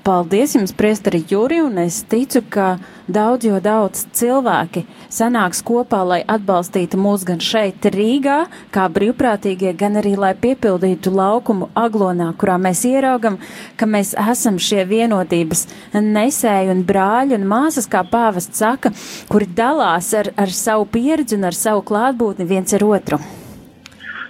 Paldies 0.05 0.57
jums, 0.57 0.73
priesteri 0.77 1.23
Juri, 1.29 1.61
un 1.65 1.79
es 1.85 2.03
ticu, 2.09 2.43
ka 2.49 2.77
daudz 3.13 3.47
jo 3.47 3.59
daudz 3.63 4.05
cilvēki 4.17 4.85
sanāks 5.13 5.63
kopā, 5.67 6.03
lai 6.07 6.21
atbalstītu 6.31 7.01
mūs 7.01 7.27
gan 7.29 7.43
šeit 7.43 7.85
Rīgā, 7.93 8.39
kā 8.75 8.87
brīvprātīgie, 8.93 9.75
gan 9.79 9.99
arī, 10.01 10.15
lai 10.17 10.33
piepildītu 10.39 11.13
laukumu 11.13 11.69
aglonā, 11.79 12.31
kurā 12.39 12.57
mēs 12.63 12.85
ieraugam, 12.89 13.39
ka 13.77 13.89
mēs 13.91 14.15
esam 14.33 14.61
šie 14.63 14.87
vienotības 14.89 15.67
nesēji 15.93 16.73
un 16.73 16.83
brāļi 16.89 17.39
un 17.41 17.47
māsas, 17.51 17.91
kā 17.91 18.05
pāvests 18.09 18.63
saka, 18.63 18.95
kuri 19.29 19.51
dalās 19.51 20.13
ar, 20.17 20.33
ar 20.37 20.57
savu 20.57 20.89
pieredzi 20.89 21.39
un 21.39 21.51
ar 21.51 21.59
savu 21.59 21.85
klātbūtni 21.87 22.49
viens 22.49 22.79
ar 22.79 22.89
otru. 22.89 23.21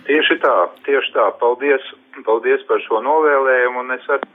Tieši 0.07 0.39
tā, 0.43 0.55
tieši 0.87 1.13
tā. 1.15 1.29
Paldies, 1.39 1.85
paldies 2.27 2.63
par 2.67 2.81
šo 2.83 2.99
novēlējumu, 3.07 3.85
un 3.85 3.95
es 3.95 4.09
arī 4.11 4.31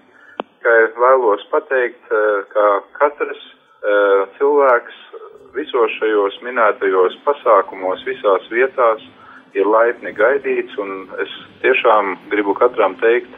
vēlos 0.96 1.44
pateikt, 1.52 2.04
eh, 2.12 2.44
ka 2.54 2.66
katrs 3.00 3.42
uh, 3.84 4.28
cilvēks 4.38 4.96
visos 5.56 5.92
šajos 6.00 6.40
minētajos 6.44 7.18
pasākumos, 7.26 8.04
visās 8.08 8.48
vietās 8.52 9.04
ir 9.54 9.68
laipni 9.68 10.12
gaidīts, 10.14 10.76
un 10.78 11.08
es 11.24 11.36
tiešām 11.62 12.18
gribu 12.32 12.56
katram 12.58 12.98
teikt, 13.02 13.32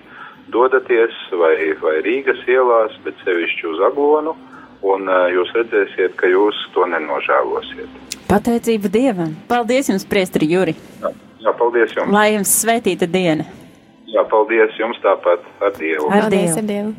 dodaties 0.49 1.15
vai, 1.31 1.55
vai 1.81 1.99
Rīgas 2.05 2.41
ielās, 2.47 2.95
bet 3.05 3.19
sevišķi 3.25 3.67
uz 3.73 3.83
Aglonu, 3.91 4.35
un 4.81 5.09
uh, 5.09 5.27
jūs 5.33 5.53
redzēsiet, 5.57 6.15
ka 6.17 6.29
jūs 6.29 6.65
to 6.73 6.87
nenožēlosiet. 6.93 8.18
Pateicība 8.29 8.91
Dievam! 8.93 9.31
Paldies 9.49 9.87
jums, 9.89 10.03
priestri 10.05 10.45
Juri! 10.51 10.75
Jā. 11.01 11.09
Jā, 11.41 11.53
paldies 11.57 11.95
jums. 11.97 12.11
Lai 12.13 12.27
jums 12.35 12.51
svētīta 12.61 13.07
diena. 13.09 13.41
Jā, 14.05 14.21
paldies 14.29 14.75
jums 14.77 14.99
tāpat 15.01 15.47
ar 15.65 15.73
Dievu. 15.79 16.11
Ar 16.13 16.27
Paldies 16.27 16.59
ar 16.59 16.67
Dievu. 16.67 16.91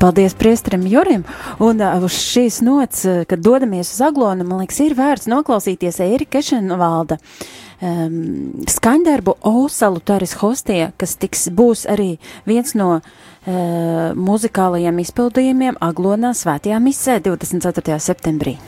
Paldies 0.00 0.36
priesterim 0.36 0.84
Jurim, 0.92 1.24
un 1.56 1.80
uh, 1.80 2.04
uz 2.04 2.20
šīs 2.20 2.60
nots, 2.68 3.06
uh, 3.08 3.24
kad 3.28 3.40
dodamies 3.48 3.94
uz 3.94 4.04
Aglonu, 4.04 4.44
man 4.44 4.60
liekas, 4.60 4.82
ir 4.84 4.92
vērts 5.00 5.28
noklausīties 5.32 6.02
Ērika 6.04 6.44
Ešenvalda 6.44 7.16
um, 7.82 8.64
skaņdarbu 8.70 9.36
Osalu 9.50 10.00
Taris 10.04 10.36
Hostie, 10.40 10.92
kas 11.00 11.16
tiks, 11.20 11.48
būs 11.52 11.86
arī 11.90 12.14
viens 12.48 12.74
no 12.78 12.90
uh, 12.96 13.04
muzikālajiem 14.16 15.00
izpildījumiem 15.04 15.80
Aglonā 15.84 16.34
svētajā 16.36 16.80
misē 16.82 17.20
24. 17.24 17.98
septembrī. 18.00 18.58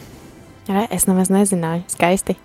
Re, 0.69 0.87
es 0.95 1.09
nemaz 1.11 1.33
nezināju. 1.33 1.87
Skaisti. 1.91 2.39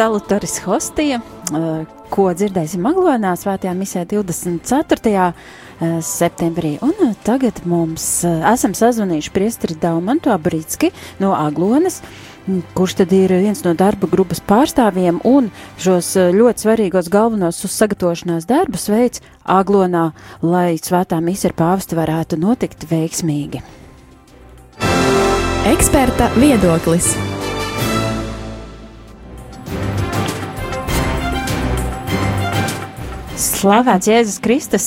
Salutaris 0.00 0.62
Hostija. 0.64 1.18
ko 2.10 2.30
dzirdēsim 2.32 2.86
Aglonā 2.88 3.34
svētajā 3.36 3.74
misē 3.76 4.06
24. 4.08 5.34
septembrī. 6.00 6.70
Un 6.80 7.12
tagad 7.26 7.60
mums 7.68 8.06
esam 8.24 8.72
sazvanījuši 8.72 9.32
priestri 9.34 9.76
Daumantu 9.76 10.32
Abrītski 10.32 10.88
no 11.20 11.34
Aglonas 11.36 12.00
kurš 12.74 12.96
tad 13.02 13.12
ir 13.12 13.34
viens 13.44 13.60
no 13.66 13.74
darba 13.76 14.08
grupas 14.08 14.40
pārstāvjiem 14.40 15.20
un 15.28 15.50
šos 15.76 16.14
ļoti 16.32 16.64
svarīgos 16.64 17.10
galvenos 17.12 17.60
uz 17.68 17.74
sagatavošanās 17.76 18.48
darbus 18.48 18.88
veids 18.88 19.20
Aglonā, 19.44 20.14
lai 20.40 20.78
svētā 20.80 21.20
mise 21.20 21.50
ar 21.50 21.58
pāvestu 21.60 22.00
varētu 22.00 22.40
notikt 22.40 22.88
veiksmīgi. 22.88 23.60
Eksperta 25.74 26.32
viedoklis. 26.40 27.12
Slavēts 33.60 34.08
Jēzus 34.08 34.38
Kristus, 34.40 34.84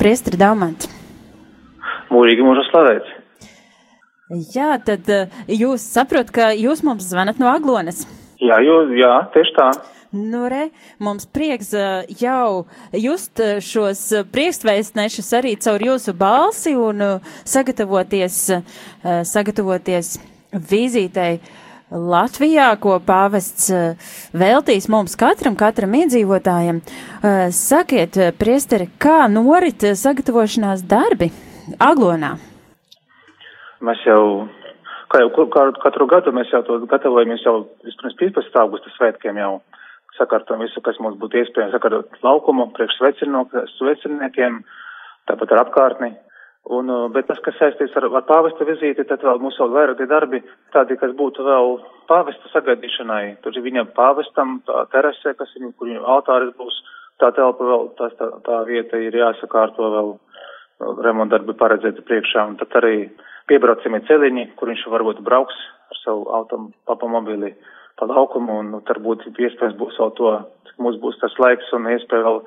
priestri 0.00 0.34
Daumants. 0.34 0.88
Mūžīgi 2.10 2.42
mūžu 2.42 2.64
slavēts. 2.66 3.12
Jā, 4.50 4.72
tad 4.82 5.06
jūs 5.46 5.84
saprotat, 5.92 6.32
ka 6.34 6.48
jūs 6.58 6.82
mums 6.82 7.06
zvanat 7.06 7.38
no 7.38 7.46
Aglonas. 7.52 8.00
Jā, 8.42 8.58
jo, 8.66 8.80
jā, 8.98 9.12
tieši 9.30 9.54
tā. 9.54 9.66
Nu, 10.10 10.40
re, 10.50 10.72
mums 10.98 11.28
prieks 11.30 11.70
jau 12.18 12.64
just 12.98 13.44
šos 13.62 14.02
priekstvēstnešus 14.34 15.30
arī 15.38 15.54
caur 15.62 15.86
jūsu 15.86 16.16
balsi 16.18 16.74
un 16.74 17.04
sagatavoties, 17.46 18.40
sagatavoties 19.30 20.16
vizītei 20.50 21.36
Latvijā, 21.96 22.68
ko 22.80 22.98
pāvests 23.00 23.70
veltīs 24.36 24.88
mums 24.92 25.16
katram, 25.18 25.56
katram 25.58 25.96
iedzīvotājam. 25.96 26.82
Sakiet, 27.56 28.18
priesteri, 28.40 28.90
kā 29.00 29.24
norit 29.32 29.86
sagatavošanās 29.96 30.84
darbi 30.88 31.30
Aglonā? 31.82 32.36
Mēs 33.86 34.02
jau, 34.06 34.48
kā 35.12 35.22
jau 35.24 35.48
katru 35.82 36.06
gadu, 36.10 36.32
mēs 36.36 36.52
jau 36.52 36.62
to 36.66 36.78
gatavojamies 36.88 37.44
jau 37.44 37.58
vispirms 37.86 38.16
15. 38.20 38.60
augusta 38.62 38.92
svētkiem 38.96 39.40
jau 39.40 39.50
sakārtojam 40.16 40.62
visu, 40.64 40.80
kas 40.84 40.98
mums 41.02 41.18
būtu 41.20 41.42
iespējams 41.42 41.74
sakārtot 41.76 42.22
laukumu 42.24 42.70
priekš 42.76 43.00
sveciniekiem, 43.76 44.62
tāpat 45.28 45.52
ar 45.52 45.64
apkārtni. 45.66 46.14
Un, 46.66 46.90
bet 47.14 47.28
tas, 47.30 47.38
kas 47.44 47.54
saistīts 47.60 47.94
ar, 47.94 48.08
ar 48.10 48.24
pāvesta 48.26 48.66
vizīti, 48.66 49.04
tad 49.06 49.22
vēl 49.22 49.38
mums 49.38 49.58
vēl 49.60 49.70
vairāki 49.70 50.08
darbi, 50.10 50.40
tādi, 50.74 50.96
kas 50.98 51.12
būtu 51.14 51.44
vēl 51.46 51.76
pāvesta 52.10 52.50
sagaidīšanai. 52.50 53.36
Tur 53.44 53.54
ir 53.54 53.62
viņa 53.62 53.84
pāvestam, 53.94 54.58
tā 54.66 54.82
terase, 54.90 55.36
kas 55.38 55.52
ir, 55.54 55.68
kur 55.78 55.86
viņa 55.86 56.02
altāris 56.16 56.50
būs, 56.58 56.80
tā 57.22 57.30
telpa 57.36 57.70
vēl, 57.70 57.86
tā, 58.00 58.10
tā, 58.18 58.30
tā 58.48 58.58
vieta 58.66 58.98
ir 58.98 59.14
jāsakārto 59.14 59.92
vēl, 59.94 60.12
remontdarbi 61.06 61.54
paredzēti 61.54 62.04
priekšā. 62.08 62.48
Un 62.50 62.58
tad 62.60 62.74
arī 62.82 62.96
piebraucamie 63.46 64.02
celiņi, 64.10 64.50
kur 64.58 64.72
viņš 64.72 64.84
varbūt 64.90 65.22
brauks 65.24 65.56
ar 65.92 66.02
savu 66.02 66.26
automobili 66.90 67.54
pa 67.96 68.10
laukumu, 68.10 68.58
un 68.60 68.74
nu, 68.74 68.82
tad 68.84 69.00
būtu 69.04 69.30
iespējams 69.32 69.78
būs 69.78 69.98
vēl 70.02 70.12
to, 70.18 70.32
cik 70.68 70.82
mums 70.82 70.98
būs 71.00 71.22
tas 71.22 71.36
laiks 71.40 71.70
un 71.78 71.86
iespēja 71.94 72.26
vēl 72.26 72.42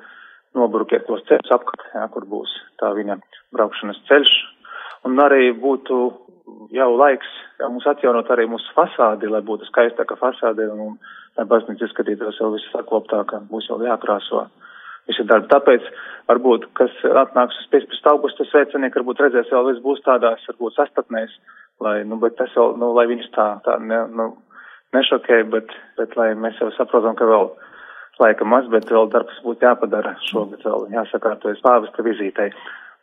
nobrukiet 0.58 1.06
tos 1.06 1.22
ceļus 1.28 1.52
apkārt, 1.54 1.84
jā, 1.94 2.06
kur 2.14 2.26
būs 2.30 2.54
tā 2.82 2.90
viņa 2.96 3.18
braukšanas 3.54 4.00
ceļš. 4.08 4.32
Un 5.08 5.20
arī 5.22 5.50
būtu 5.56 6.00
jau 6.74 6.90
laiks 6.96 7.30
jā, 7.60 7.68
mums 7.68 7.86
atjaunot 7.88 8.30
arī 8.32 8.46
mūsu 8.50 8.74
fasādi, 8.76 9.30
lai 9.30 9.42
būtu 9.46 9.68
skaistāka 9.68 10.18
fasāde 10.20 10.66
un, 10.72 10.80
un 10.88 10.98
lai 11.38 11.46
baznīca 11.48 11.86
izskatītos 11.86 12.40
jau 12.40 12.50
viss 12.54 12.72
sakloptāka, 12.74 13.42
būs 13.50 13.70
jau 13.70 13.78
jākrāso 13.84 14.46
visi 15.08 15.24
darbi. 15.28 15.48
Tāpēc 15.52 15.86
varbūt, 16.30 16.68
kas 16.78 16.92
atnāks 17.22 17.58
uz 17.62 17.70
15. 17.72 18.12
augusta 18.12 18.46
sveicinieki, 18.48 19.00
varbūt 19.00 19.24
redzēs 19.24 19.50
vēl 19.54 19.70
viss 19.70 19.84
būs 19.84 20.04
tādās, 20.06 20.44
varbūt 20.50 20.76
sastatnēs, 20.76 21.34
lai, 21.84 22.00
nu, 22.06 22.20
bet 22.22 22.36
tas 22.38 22.52
jau, 22.56 22.70
nu, 22.78 22.92
lai 22.96 23.06
viņus 23.10 23.32
tā, 23.36 23.48
tā, 23.66 23.78
ne, 23.82 24.02
nu, 24.16 24.30
nešokē, 24.96 25.42
bet, 25.54 25.74
bet 25.98 26.16
lai 26.18 26.32
mēs 26.38 26.58
jau 26.60 26.70
saprotam, 26.76 27.16
ka 27.18 27.28
vēl 27.30 27.50
laika 28.20 28.44
maz, 28.44 28.68
bet 28.72 28.90
vēl 28.90 29.10
darbs 29.12 29.40
būtu 29.44 29.66
jāpadara 29.66 30.14
šogad 30.28 30.62
vēl 30.66 30.86
jāsakārtojas 30.94 31.64
pāvesta 31.64 32.04
vizītei. 32.06 32.52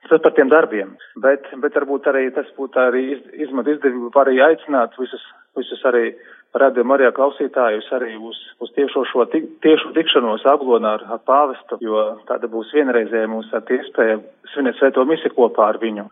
Tas 0.07 0.21
par 0.23 0.31
tiem 0.37 0.47
darbiem, 0.47 0.93
bet, 1.19 1.49
bet 1.59 1.75
varbūt 1.75 2.07
arī 2.07 2.29
tas 2.35 2.47
būtu 2.55 2.79
arī 2.79 3.03
iz, 3.17 3.23
izmantot 3.47 3.75
izdevību 3.75 4.11
arī 4.21 4.37
aicināt 4.45 4.93
visus, 5.01 5.23
visus 5.57 5.81
arī 5.89 6.13
radījuma 6.55 6.95
arī 6.95 7.09
klausītājus 7.17 7.89
arī 7.97 8.13
uz, 8.29 8.37
uz 8.63 8.71
tiešo 8.77 9.03
šo 9.09 9.25
tik, 9.33 9.49
tiešu 9.65 9.91
tikšanos 9.97 10.45
aglonā 10.47 10.93
ar, 10.99 11.03
ar 11.17 11.21
pāvestu, 11.27 11.79
jo 11.83 12.05
tāda 12.29 12.47
būs 12.51 12.71
vienreizēja 12.77 13.27
ar 13.27 13.73
iespēja 13.77 14.21
svinēt 14.53 14.79
svēto 14.79 15.03
misi 15.05 15.33
kopā 15.33 15.73
ar 15.73 15.81
viņu. 15.81 16.07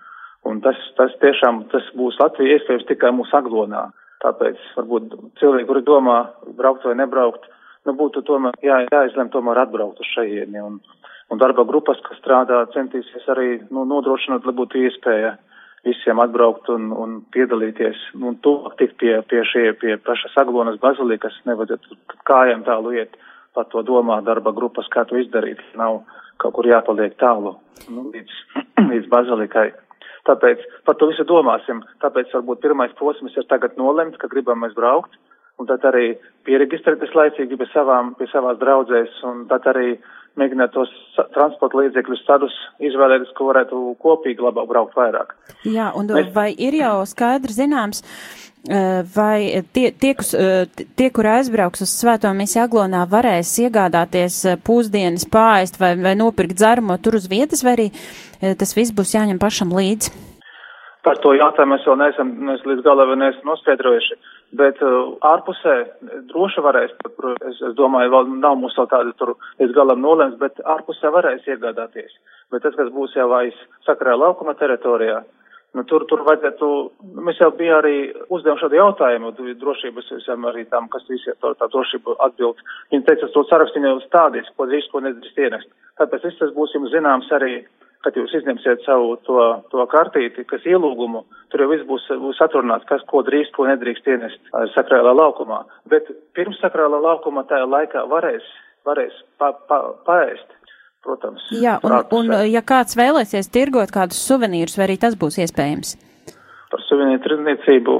Un 0.45 0.59
tas, 0.61 0.77
tas 0.97 1.13
tiešām, 1.21 1.63
tas 1.71 1.85
būs 1.97 2.19
Latvija 2.21 2.59
iespējams 2.59 2.85
tikai 2.91 3.13
mūsu 3.15 3.33
aglonā. 3.37 3.87
Tāpēc 4.21 4.59
varbūt 4.77 5.15
cilvēki, 5.39 5.67
kuri 5.69 5.85
domā 5.87 6.19
braukt 6.57 6.85
vai 6.85 6.95
nebraukt, 6.99 7.47
nu 7.85 7.95
būtu 7.97 8.23
tomēr 8.27 8.57
jā, 8.65 8.81
jāizlem 8.91 9.31
tomēr 9.33 9.63
atbraukt 9.65 10.01
uz 10.01 10.11
šajieni. 10.13 10.61
Un, 10.61 10.79
un 11.31 11.41
darba 11.41 11.65
grupas, 11.67 12.01
kas 12.05 12.19
strādā, 12.21 12.63
centīsies 12.75 13.27
arī 13.33 13.49
nu, 13.69 13.85
nodrošināt, 13.89 14.45
lai 14.45 14.55
būtu 14.57 14.81
iespēja 14.85 15.35
visiem 15.85 16.19
atbraukt 16.21 16.69
un, 16.73 16.89
un 16.91 17.19
piedalīties, 17.33 17.99
un 18.17 18.23
nu, 18.23 18.33
tuvāk 18.45 18.77
tikt 18.79 18.97
pie, 19.01 19.13
pie 19.29 19.43
šie, 19.45 19.67
pie 19.81 19.97
paša 20.01 20.33
Saglonas 20.33 20.79
bazilikas, 20.81 21.37
nevajadzētu 21.45 21.97
kājām 22.25 22.65
tālu 22.65 22.95
iet, 22.97 23.13
par 23.55 23.69
to 23.71 23.85
domā 23.85 24.17
darba 24.25 24.51
grupas, 24.55 24.89
kā 24.91 25.05
to 25.05 25.19
izdarīt, 25.21 25.61
nav 25.77 26.01
kaut 26.41 26.57
kur 26.57 26.67
jāpaliek 26.67 27.13
tālu, 27.21 27.53
nu, 27.93 28.09
līdz, 28.15 28.39
līdz 28.91 29.11
bazilikai. 29.13 29.69
Tāpēc 30.25 30.63
par 30.87 30.97
to 30.97 31.11
visu 31.11 31.21
domāsim. 31.29 31.83
Tāpēc 32.01 32.33
varbūt 32.33 32.63
pirmais 32.63 32.93
posms 32.97 33.35
ir 33.37 33.45
tagad 33.45 33.77
nolemt, 33.77 34.17
ka 34.17 34.29
gribam 34.31 34.63
mēs 34.65 34.73
braukt, 34.73 35.13
un 35.59 35.69
tad 35.69 35.85
arī 35.87 36.13
pieregistrēties 36.47 37.15
laicīgi 37.15 37.57
pie 37.59 37.67
savām, 37.71 38.13
pie 38.19 38.27
savās 38.31 38.59
draudzēs, 38.61 39.19
un 39.29 39.45
tad 39.51 39.67
arī 39.71 39.95
mēģināt 40.39 40.73
tos 40.75 40.91
transporta 41.33 41.79
līdzekļus 41.79 42.25
tādus 42.27 42.55
izvēlēties, 42.83 43.31
ka 43.37 43.47
varētu 43.47 43.83
kopīgi 44.03 44.43
labāk 44.43 44.67
braukt 44.71 44.97
vairāk. 44.97 45.31
Jā, 45.63 45.93
un 45.95 46.11
Mēs... 46.11 46.33
vai 46.35 46.49
ir 46.51 46.75
jau 46.81 46.97
skaidri 47.07 47.55
zināms, 47.55 48.03
vai 49.15 49.63
tie, 49.75 49.91
tie, 49.93 50.11
kus, 50.17 50.33
tie, 50.97 51.09
kur 51.13 51.29
aizbrauks 51.29 51.85
uz 51.85 51.91
Svēto 51.93 52.31
misiju 52.35 52.65
Aglonā, 52.65 53.05
varēs 53.09 53.53
iegādāties 53.63 54.41
pūzdienas 54.65 55.27
pāriest 55.31 55.79
vai, 55.79 55.93
vai 56.01 56.15
nopirkt 56.19 56.57
dzeramo 56.57 56.97
tur 56.97 57.19
uz 57.19 57.29
vietas, 57.31 57.63
vai 57.63 57.77
arī 57.77 57.89
tas 58.59 58.75
viss 58.75 58.95
būs 58.95 59.15
jāņem 59.15 59.39
pašam 59.39 59.71
līdzi? 59.75 60.11
Par 61.05 61.19
to 61.21 61.35
jautājumu 61.37 61.75
mēs 61.75 61.85
vēl 61.85 61.99
neesam, 62.01 62.31
mēs 62.47 62.63
līdz 62.65 62.81
galam 62.85 63.11
vēl 63.11 63.19
neesam 63.21 63.51
noskaidrojuši, 63.51 64.15
bet 64.53 64.81
uh, 64.83 65.15
ārpusē 65.25 65.75
droši 66.31 66.63
varēs, 66.65 66.93
es, 67.49 67.61
es 67.69 67.77
domāju, 67.77 68.11
vēl 68.13 68.35
nav 68.39 68.59
mums 68.61 68.77
vēl 68.77 68.89
tādi 68.91 69.15
tur 69.19 69.35
līdz 69.61 69.73
galam 69.75 70.03
nolēms, 70.03 70.37
bet 70.41 70.61
ārpusē 70.61 71.11
varēs 71.15 71.47
iegādāties. 71.49 72.13
Bet 72.53 72.65
tas, 72.65 72.75
kas 72.77 72.91
būs 72.93 73.15
jau 73.17 73.31
aiz 73.37 73.57
sakarā 73.87 74.15
laukuma 74.19 74.53
teritorijā, 74.59 75.23
nu 75.75 75.83
tur, 75.89 76.05
tur 76.09 76.23
vajadzētu, 76.27 76.67
mēs 77.25 77.39
jau 77.41 77.49
bija 77.57 77.79
arī 77.81 77.97
uzdevuši 78.29 78.63
šādu 78.63 78.77
jautājumu, 78.79 79.31
drošības 79.61 80.13
visam 80.15 80.45
arī 80.47 80.63
tam, 80.71 80.87
kas 80.93 81.03
visi 81.09 81.33
to 81.41 81.51
tā 81.59 81.67
drošību 81.71 82.15
atbild. 82.27 82.61
Viņi 82.93 83.07
teica, 83.09 83.31
to 83.33 83.43
sarakstu 83.49 83.83
jau 83.83 83.97
stādīs, 84.05 84.47
ko 84.55 84.69
drīz, 84.69 84.87
ko 84.91 85.03
nedrīkst 85.03 85.41
ienest. 85.41 85.73
Tāpēc 85.99 86.29
viss 86.29 86.39
tas 86.39 86.53
būs 86.55 86.75
jums 86.77 86.93
zināms 86.95 87.31
arī 87.35 87.65
kad 88.05 88.17
jūs 88.17 88.33
izņemsiet 88.39 88.85
savu 88.85 89.15
to, 89.25 89.39
to 89.71 89.85
kartīti, 89.91 90.45
kas 90.49 90.65
ielūgumu, 90.69 91.23
tur 91.51 91.65
jau 91.65 91.69
viss 91.71 91.87
būs, 91.89 92.05
būs 92.21 92.41
atrunāts, 92.45 92.87
kas 92.89 93.03
ko 93.09 93.23
drīkst, 93.25 93.53
ko 93.55 93.65
nedrīkst 93.69 94.09
ienest 94.13 94.51
sakrālā 94.75 95.15
laukumā. 95.17 95.63
Bet 95.91 96.11
pirms 96.37 96.61
sakrālā 96.63 97.01
laukuma 97.01 97.45
tajā 97.49 97.65
laikā 97.69 98.05
varēs, 98.11 98.45
varēs 98.87 99.17
pa, 99.41 99.51
pa, 99.69 99.81
paēst. 100.07 100.53
Protams. 101.05 101.43
Jā, 101.53 101.75
un, 101.85 101.99
un 102.17 102.31
ja 102.49 102.63
kāds 102.65 102.97
vēlēsies 102.97 103.51
tirgot 103.53 103.91
kādus 103.93 104.23
suvenīrus, 104.25 104.73
vai 104.79 104.87
arī 104.87 104.95
tas 105.03 105.13
būs 105.13 105.37
iespējams? 105.43 105.91
Par 106.71 106.81
suvenīru 106.87 107.21
tirdzniecību 107.21 107.97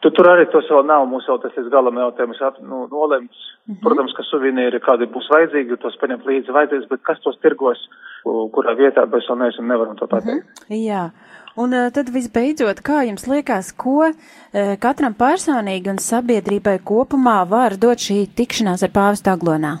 Tu, 0.00 0.08
tur 0.16 0.30
arī 0.30 0.46
tos 0.48 0.68
vēl 0.72 0.86
nav, 0.88 1.02
mums 1.08 1.26
vēl 1.28 1.40
tas 1.42 1.56
ir 1.60 1.66
galam 1.72 1.98
jautājums 2.00 2.38
nu, 2.64 2.86
nolemts. 2.88 3.36
Mm 3.66 3.74
-hmm. 3.74 3.80
Protams, 3.84 4.14
ka 4.16 4.22
suvenīri 4.22 4.80
kādi 4.80 5.06
būs 5.14 5.28
vajadzīgi, 5.28 5.76
tos 5.80 5.98
paņemt 6.00 6.24
līdzi 6.24 6.54
vajadzīgs, 6.56 6.88
bet 6.88 7.02
kas 7.02 7.20
tos 7.20 7.36
tirgos, 7.42 7.78
kurā 8.24 8.72
vietā 8.76 9.04
mēs 9.04 9.28
vēl 9.28 9.38
neesam, 9.38 9.68
nevaram 9.68 9.96
to 9.96 10.06
pateikt. 10.06 10.44
Mm 10.44 10.52
-hmm. 10.70 10.88
Jā. 10.88 11.10
Un 11.56 11.72
uh, 11.74 11.90
tad 11.92 12.08
visbeidzot, 12.14 12.80
kā 12.86 13.02
jums 13.08 13.26
liekas, 13.26 13.72
ko 13.72 14.08
uh, 14.08 14.14
katram 14.80 15.14
personīgi 15.14 15.90
un 15.90 15.98
sabiedrībai 15.98 16.78
kopumā 16.90 17.48
var 17.48 17.76
dot 17.76 17.98
šī 17.98 18.26
tikšanās 18.38 18.82
ar 18.86 18.92
pāvestu 18.94 19.30
aglonā? 19.30 19.72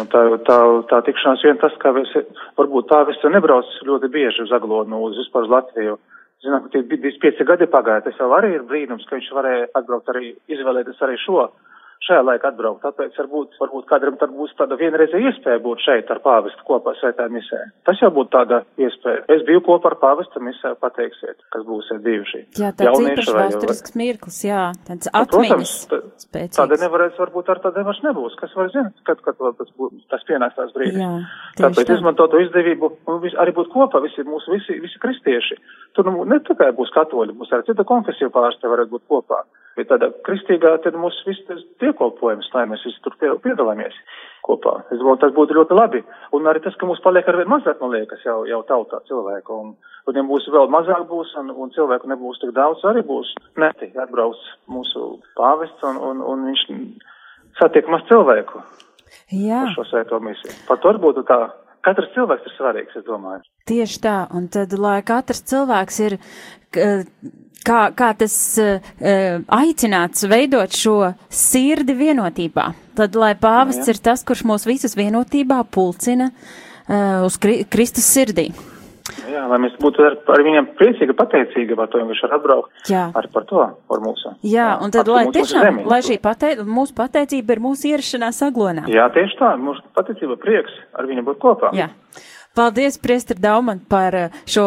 Un 0.00 0.06
tā, 0.06 0.20
tā, 0.48 0.58
tā 0.90 1.02
tikšanās 1.06 1.42
vien 1.44 1.58
tas, 1.58 1.74
ka 1.82 1.92
mēs, 1.92 2.12
varbūt 2.58 2.88
tā 2.90 3.06
visi 3.08 3.32
nebrauc 3.34 3.66
ļoti 3.88 4.08
bieži 4.08 4.42
uz 4.46 4.52
aglonu, 4.52 5.02
uz 5.06 5.18
vispār 5.20 5.42
uz 5.42 5.50
Latviju. 5.50 5.98
Zinām, 6.40 6.62
ka 6.64 6.72
tie 6.72 6.80
25 6.88 7.44
gadi 7.48 7.66
pagāja, 7.68 8.06
tas 8.06 8.16
jau 8.16 8.30
arī 8.32 8.54
ir 8.56 8.62
brīnums, 8.68 9.04
ka 9.08 9.18
viņš 9.18 9.32
varēja 9.36 9.66
atbraukt 9.76 10.08
arī, 10.08 10.30
izvēlēties 10.48 11.02
arī 11.04 11.18
šo 11.20 11.50
šajā 12.06 12.22
laikā 12.26 12.50
atbraukt. 12.52 12.82
Tāpēc 12.84 13.18
varbūt, 13.20 13.56
varbūt 13.60 13.88
kādam 13.90 14.16
tad 14.20 14.32
būs 14.36 14.54
tāda 14.58 14.78
vienreizē 14.80 15.20
iespēja 15.30 15.60
būt 15.64 15.84
šeit 15.84 16.10
ar 16.12 16.22
pāvestu 16.24 16.64
kopā 16.68 16.94
svētā 17.00 17.28
misē. 17.32 17.62
Tas 17.88 18.00
jau 18.02 18.10
būtu 18.14 18.32
tāda 18.34 18.62
iespēja. 18.80 19.24
Es 19.36 19.44
biju 19.48 19.62
kopā 19.68 19.92
ar 19.92 19.98
pāvestu 20.02 20.42
misē, 20.44 20.74
pateiksiet, 20.80 21.38
kas 21.52 21.66
būsiet 21.68 22.02
bijuši. 22.06 22.42
Jā, 22.60 22.72
tāds 22.76 23.04
īpašs 23.04 23.32
vēsturisks 23.36 23.96
mirklis, 24.00 24.40
jā, 24.48 24.64
tāds 24.88 25.10
Nu, 25.10 25.16
atmiņas 25.20 25.74
Protams, 25.90 26.56
tāda 26.56 26.78
nevarēs, 26.80 27.16
varbūt 27.20 27.50
ar 27.52 27.60
tādu 27.64 27.82
nevaš 27.82 28.00
nebūs. 28.04 28.36
Kas 28.40 28.52
var 28.58 28.70
zināt, 28.72 28.96
kad, 29.08 29.20
kad 29.24 29.38
tas, 29.58 29.70
būs, 29.78 30.02
tas 30.12 30.24
pienāks 30.28 30.56
tās 30.58 30.72
brīdis. 30.76 31.00
Jā, 31.00 31.12
Tāpēc 31.60 31.88
tā. 31.88 31.96
izmantot 31.98 32.32
to 32.32 32.40
izdevību 32.44 32.92
un 33.10 33.20
vis, 33.24 33.34
arī 33.40 33.54
būt 33.56 33.72
kopā, 33.72 34.02
visi 34.04 34.24
mūsu, 34.26 34.54
visi, 34.54 34.78
visi 34.82 35.00
kristieši. 35.02 35.58
Tur 35.96 36.10
nu, 36.10 36.24
ne 36.28 36.40
tikai 36.46 36.70
būs 36.76 36.92
katoļi, 36.94 37.36
būs 37.40 37.52
arī 37.56 37.66
cita 37.68 37.86
konfesija 37.88 38.32
pārstāvja 38.34 38.74
varētu 38.74 38.96
būt 38.96 39.06
kopā. 39.10 39.42
Bet 39.78 39.88
tāda 39.92 40.10
kristīgā, 40.26 40.72
tad 40.84 40.96
mūs 40.98 41.20
viss 41.26 41.44
tas 41.46 41.60
dievkalpojums, 41.82 42.48
lai 42.54 42.64
mēs 42.68 42.82
visi 42.84 42.98
tur 43.04 43.14
pie- 43.20 43.36
piedalāmies 43.44 43.94
kopā. 44.46 44.80
Es 44.90 44.98
domāju, 44.98 45.20
tas 45.22 45.34
būtu 45.36 45.56
ļoti 45.56 45.76
labi. 45.78 46.02
Un 46.36 46.48
arī 46.50 46.62
tas, 46.64 46.74
ka 46.76 46.88
mums 46.88 47.02
paliek 47.04 47.28
ar 47.28 47.38
vien 47.38 47.48
mazāk, 47.48 47.78
man 47.80 47.94
liekas, 47.94 48.24
jau, 48.26 48.42
jau 48.48 48.60
tautā 48.68 49.00
cilvēku. 49.08 49.60
Un, 49.62 49.72
un 50.10 50.18
ja 50.18 50.24
mūsu 50.26 50.52
vēl 50.54 50.68
mazāk 50.72 51.06
būs 51.08 51.36
un, 51.40 51.52
un 51.54 51.72
cilvēku 51.76 52.10
nebūs 52.10 52.42
tik 52.42 52.52
daudz, 52.56 52.82
arī 52.88 53.04
būs 53.06 53.32
neti 53.60 53.92
atbrauc 53.94 54.42
mūsu 54.68 55.20
pāvests 55.38 55.86
un, 55.86 56.02
un, 56.10 56.22
un 56.32 56.46
viņš 56.50 56.66
satiek 57.60 57.88
maz 57.92 58.02
cilvēku 58.10 58.62
Jā. 59.30 59.64
uz 59.68 59.76
šo 59.76 59.86
svēto 59.90 60.20
misiju. 60.24 60.56
Par 60.68 60.80
to 60.82 60.90
arī 60.90 61.02
būtu 61.02 61.24
tā, 61.28 61.40
katrs 61.86 62.10
cilvēks 62.14 62.48
ir 62.48 62.56
svarīgs, 62.56 62.96
es 63.00 63.06
domāju. 63.06 63.44
Tieši 63.70 64.00
tā, 64.04 64.16
un 64.36 64.48
tad, 64.52 64.74
lai 64.78 64.98
katrs 65.06 65.42
cilvēks 65.50 66.00
ir, 66.06 66.16
kā, 67.66 67.80
kā 67.96 68.10
tas 68.20 68.36
uh, 68.62 68.90
aicināts 69.60 70.26
veidot 70.30 70.74
šo 70.76 71.12
sirdi 71.28 71.96
vienotībā, 71.98 72.70
tad, 72.98 73.18
lai 73.18 73.34
pāvests 73.38 73.88
Jā. 73.88 73.94
ir 73.94 74.02
tas, 74.10 74.24
kurš 74.26 74.44
mūs 74.48 74.66
visus 74.68 74.96
vienotībā 74.98 75.62
pulcina 75.72 76.30
uh, 76.32 77.24
uz 77.26 77.38
kri 77.40 77.62
Kristus 77.70 78.10
sirdī. 78.10 78.50
Jā, 79.30 79.44
lai 79.50 79.58
mēs 79.62 79.76
būtu 79.80 80.04
ar, 80.06 80.16
ar 80.34 80.42
viņiem 80.46 80.68
priecīgi, 80.78 81.16
pateicīgi 81.18 81.76
par 81.78 81.90
to, 81.92 82.00
ka 82.00 82.08
viņš 82.10 82.22
var 82.26 82.34
atbraukt 82.38 82.90
Jā. 82.90 83.04
arī 83.18 83.30
par 83.34 83.46
to, 83.50 83.66
par 83.90 84.02
mūsu. 84.04 84.34
Jā, 84.46 84.68
un 84.82 84.94
tad, 84.94 85.10
lai 85.10 85.26
tiešām, 85.34 85.66
zemi. 85.66 85.86
lai 85.90 86.00
šī 86.06 86.18
pate 86.22 86.54
mūsu 86.66 86.96
pateicība 86.98 87.56
ir 87.56 87.62
mūsu 87.64 87.92
ierašanās 87.92 88.42
aglonā. 88.48 88.86
Jā, 88.90 89.08
tieši 89.14 89.38
tā, 89.40 89.54
mūsu 89.60 89.84
pateicība 89.96 90.38
prieks 90.40 90.74
ar 90.98 91.08
viņu 91.10 91.26
būt 91.30 91.42
kopā. 91.42 91.72
Jā. 91.76 91.90
Paldies, 92.54 92.98
Priester 92.98 93.38
Dauman, 93.38 93.78
par 93.88 94.14
eh, 94.14 94.30
šo 94.42 94.64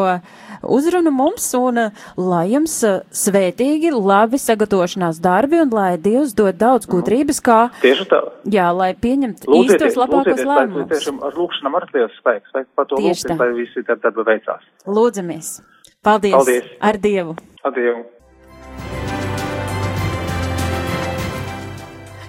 uzrunu 0.63 1.11
mums, 1.11 1.49
un 1.59 1.77
eh, 1.81 2.05
lai 2.15 2.45
jums 2.53 2.77
eh, 2.87 3.01
svētīgi, 3.11 3.91
labi 3.91 4.39
sagatavošanās 4.39 5.19
darbi, 5.19 5.59
un 5.65 5.73
lai 5.75 5.97
Dievs 5.99 6.31
dod 6.37 6.55
daudz 6.61 6.87
gudrības, 6.87 7.41
kā, 7.43 7.57
Tieši 7.83 8.07
tā. 8.07 8.21
jā, 8.55 8.69
lai 8.71 8.93
pieņemt 8.95 9.43
Lūdzieties, 9.51 9.75
īstos 9.75 9.99
labākos 9.99 10.39
lēmumus. 10.47 10.89
tiešām 10.95 11.19
ar 11.27 11.35
lūkšanām 11.35 11.75
ar 11.81 11.89
liels 11.91 12.15
spēks, 12.23 12.55
vai 12.55 12.63
par 12.71 12.87
to 12.87 13.03
tā. 13.03 13.37
lai 13.43 13.51
visi 13.59 13.83
tad 13.83 13.99
darba 13.99 14.29
veicās. 14.31 14.63
Lūdzamies! 14.87 15.53
Paldies! 15.99 16.39
Paldies. 16.39 16.75
Ar 16.79 17.03
Dievu! 17.03 17.35
Adievu! 17.67 18.05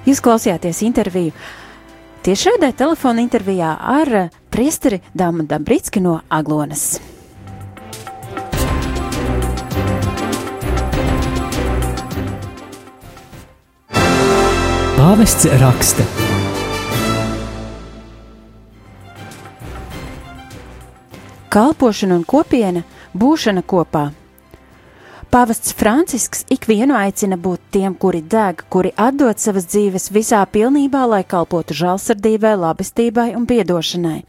Jūs 0.05 0.19
klausījāties 0.21 0.83
interviju 0.85 1.31
tiešraidē 2.25 2.73
telefona 2.77 3.23
intervijā 3.25 3.75
ar 3.79 4.15
eh, 4.15 4.31
priesteri 4.51 5.01
Dāmu 5.15 5.47
Dabritski 5.49 6.01
no 6.01 6.21
Aglonas. 6.29 7.01
Pāvests 14.99 15.51
raksta. 15.61 16.07
kalpošana 21.55 22.17
un 22.19 22.25
kopiena, 22.27 22.83
būšana 23.15 23.63
kopā. 23.63 24.09
Pāvests 25.35 25.73
Francisks 25.75 26.45
ikvienu 26.55 26.95
aicina 26.95 27.35
būt 27.35 27.59
tiem, 27.75 27.97
kuri 27.99 28.21
deg, 28.23 28.61
kuri 28.71 28.93
atdod 28.95 29.41
savas 29.43 29.65
dzīves 29.67 30.13
visā 30.15 30.45
pilnībā, 30.47 31.01
lai 31.11 31.25
kalpotu 31.27 31.75
žēlsirdībai, 31.75 32.53
labestībai 32.63 33.25
un 33.35 33.49
piedošanai. 33.51 34.21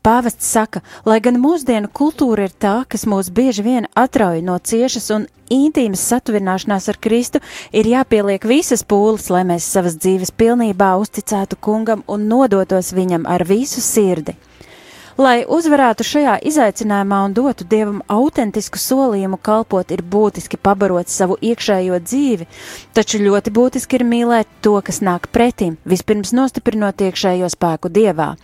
Pāvests 0.00 0.48
saka, 0.56 0.80
lai 1.04 1.18
gan 1.20 1.36
mūsdienu 1.42 1.92
kultūra 1.92 2.48
ir 2.48 2.56
tā, 2.56 2.72
kas 2.88 3.04
mūs 3.04 3.28
bieži 3.36 3.66
vien 3.68 3.90
atrauj 3.92 4.40
no 4.48 4.56
ciešas 4.56 5.10
un 5.18 5.28
intīmas 5.52 6.08
satuvināšanās 6.08 6.88
ar 6.88 7.02
Kristu, 7.04 7.44
ir 7.76 7.92
jāpieliek 7.92 8.48
visas 8.48 8.80
pūles, 8.80 9.28
lai 9.28 9.44
mēs 9.44 9.68
savas 9.76 10.00
dzīves 10.00 10.32
pilnībā 10.40 10.94
uzticētu 11.04 11.60
kungam 11.60 12.08
un 12.08 12.30
nodotos 12.32 12.94
viņam 12.96 13.28
ar 13.28 13.44
visu 13.44 13.84
sirdi. 13.84 14.38
Lai 15.16 15.46
uzvarētu 15.48 16.04
šajā 16.04 16.34
izaicinājumā 16.44 17.22
un 17.24 17.32
dotu 17.32 17.64
dievam 17.64 18.02
autentisku 18.12 18.76
solījumu 18.76 19.38
kalpot, 19.40 19.88
ir 19.88 20.02
būtiski 20.04 20.58
pabarot 20.60 21.08
savu 21.08 21.38
iekšējo 21.40 22.00
dzīvi, 22.04 22.44
taču 22.92 23.22
ļoti 23.24 23.54
būtiski 23.56 23.96
ir 23.96 24.04
mīlēt 24.04 24.50
to, 24.60 24.74
kas 24.84 25.00
nāk 25.00 25.30
pretim, 25.32 25.78
vispirms 25.88 26.34
nostiprinot 26.36 27.00
iekšējo 27.08 27.48
spēku 27.48 27.88
dievā. 27.96 28.34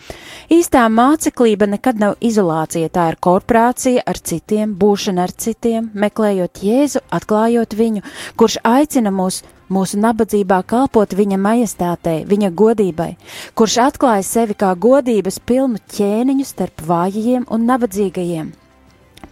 Īstā 0.48 0.86
māceklība 0.88 1.68
nekad 1.74 2.00
nav 2.00 2.16
izolācija, 2.24 2.88
tā 2.88 3.10
ir 3.12 3.20
korporācija 3.20 4.08
ar 4.08 4.24
citiem, 4.32 4.72
būšana 4.72 5.28
ar 5.28 5.36
citiem, 5.36 5.92
meklējot 5.92 6.64
Jēzu, 6.64 7.04
atklājot 7.12 7.76
viņu, 7.76 8.06
kurš 8.40 8.62
aicina 8.64 9.12
mūs 9.12 9.42
mūsu 9.72 9.98
nabadzībā 10.02 10.60
kalpot 10.68 11.14
viņa 11.16 11.38
majestātei, 11.40 12.22
viņa 12.28 12.52
godībai, 12.58 13.10
kurš 13.58 13.78
atklāja 13.88 14.24
sevi 14.26 14.56
kā 14.58 14.72
godības 14.76 15.40
pilnu 15.48 15.80
ķēniņu 15.96 16.46
starp 16.48 16.84
vājajiem 16.88 17.48
un 17.50 17.68
nabadzīgajiem. 17.70 18.52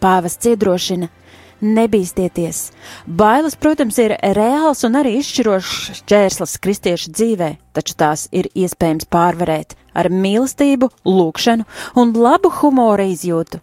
Pāvests 0.00 0.52
iedrošina. 0.52 1.10
Nebīsties! 1.60 2.70
Bailes, 3.04 3.52
protams, 3.60 3.98
ir 4.00 4.14
reāls 4.36 4.80
un 4.88 4.96
arī 4.96 5.18
izšķirošs 5.18 6.06
čērslis 6.08 6.56
kristiešu 6.64 7.12
dzīvē, 7.12 7.50
taču 7.76 7.98
tās 8.00 8.30
ir 8.32 8.48
iespējams 8.56 9.10
pārvarēt 9.12 9.76
ar 9.92 10.08
mīlestību, 10.08 10.88
lūgšanu 11.04 11.66
un 12.00 12.14
labu 12.16 12.48
humora 12.62 13.04
izjūtu. 13.12 13.60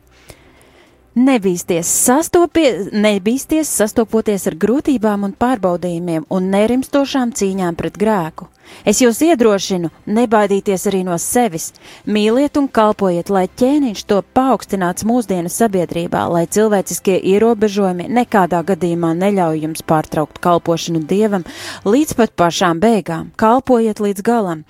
Nebīsties, 1.17 1.89
sastopie, 1.89 2.67
nebīsties 2.93 3.71
sastopoties 3.79 4.43
ar 4.51 4.53
grūtībām 4.61 5.23
un 5.25 5.31
pārbaudījumiem 5.33 6.27
un 6.29 6.49
nerimstošām 6.53 7.31
cīņām 7.39 7.77
pret 7.79 7.97
grēku. 7.97 8.45
Es 8.87 9.01
jūs 9.03 9.19
iedrošinu 9.25 9.89
nebaidīties 10.07 10.87
arī 10.89 11.03
no 11.07 11.17
sevis, 11.21 11.71
mīliet 12.07 12.57
un 12.59 12.67
kalpojiet, 12.71 13.31
lai 13.33 13.45
ķēniņš 13.47 14.03
to 14.07 14.21
paaugstināts 14.37 15.05
mūsdienu 15.07 15.51
sabiedrībā, 15.51 16.23
lai 16.31 16.45
cilvēciskie 16.47 17.17
ierobežojumi 17.33 18.07
nekādā 18.19 18.61
gadījumā 18.67 19.13
neļauj 19.17 19.63
jums 19.65 19.83
pārtraukt 19.87 20.39
kalpošanu 20.43 21.03
dievam 21.07 21.45
līdz 21.87 22.15
pat 22.19 22.35
pašām 22.39 22.81
beigām. 22.83 23.31
Kalpojiet 23.39 24.01
līdz 24.03 24.23
galam. 24.25 24.63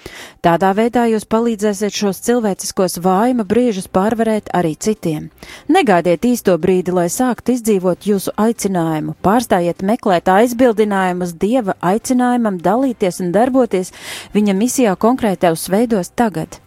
Tādā 0.46 0.74
veidā 0.78 1.08
jūs 1.12 1.28
palīdzēsiet 1.30 1.94
šos 1.94 2.22
cilvēciskos 2.26 2.98
vājuma 3.04 3.46
brīžus 3.48 3.90
pārvarēt 3.92 4.52
arī 4.58 4.76
citiem. 4.80 5.30
Negaidiet 5.72 6.26
īsto 6.26 6.56
brīdi, 6.62 6.94
lai 6.96 7.08
sāktu 7.12 7.56
izdzīvot 7.58 8.08
jūsu 8.10 8.34
aicinājumu, 8.40 9.16
pārstājiet 9.26 9.84
meklēt 9.86 10.30
aizbildinājumus 10.32 11.36
dieva 11.42 11.76
aicinājumam 11.82 12.60
dalīties 12.64 13.22
un 13.24 13.34
darboties 13.36 13.87
viņa 14.38 14.58
misijā 14.58 14.96
konkrētos 15.00 15.68
veidos 15.74 16.14
tagad. 16.16 16.62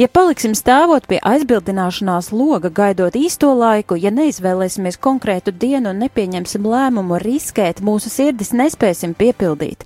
Ja 0.00 0.08
paliksim 0.08 0.54
stāvot 0.58 1.06
pie 1.08 1.18
aizbildināšanās 1.22 2.30
loga, 2.34 2.70
gaidot 2.72 3.16
īsto 3.18 3.52
laiku, 3.56 3.96
ja 4.00 4.10
neizvēlēsimies 4.14 4.98
konkrētu 5.02 5.52
dienu 5.54 5.92
un 5.92 6.02
nepieņemsim 6.02 6.66
lēmumu 6.66 7.20
riskēt, 7.22 7.82
mūsu 7.84 8.10
sirdis 8.12 8.52
nespēsim 8.56 9.14
piepildīt. 9.18 9.84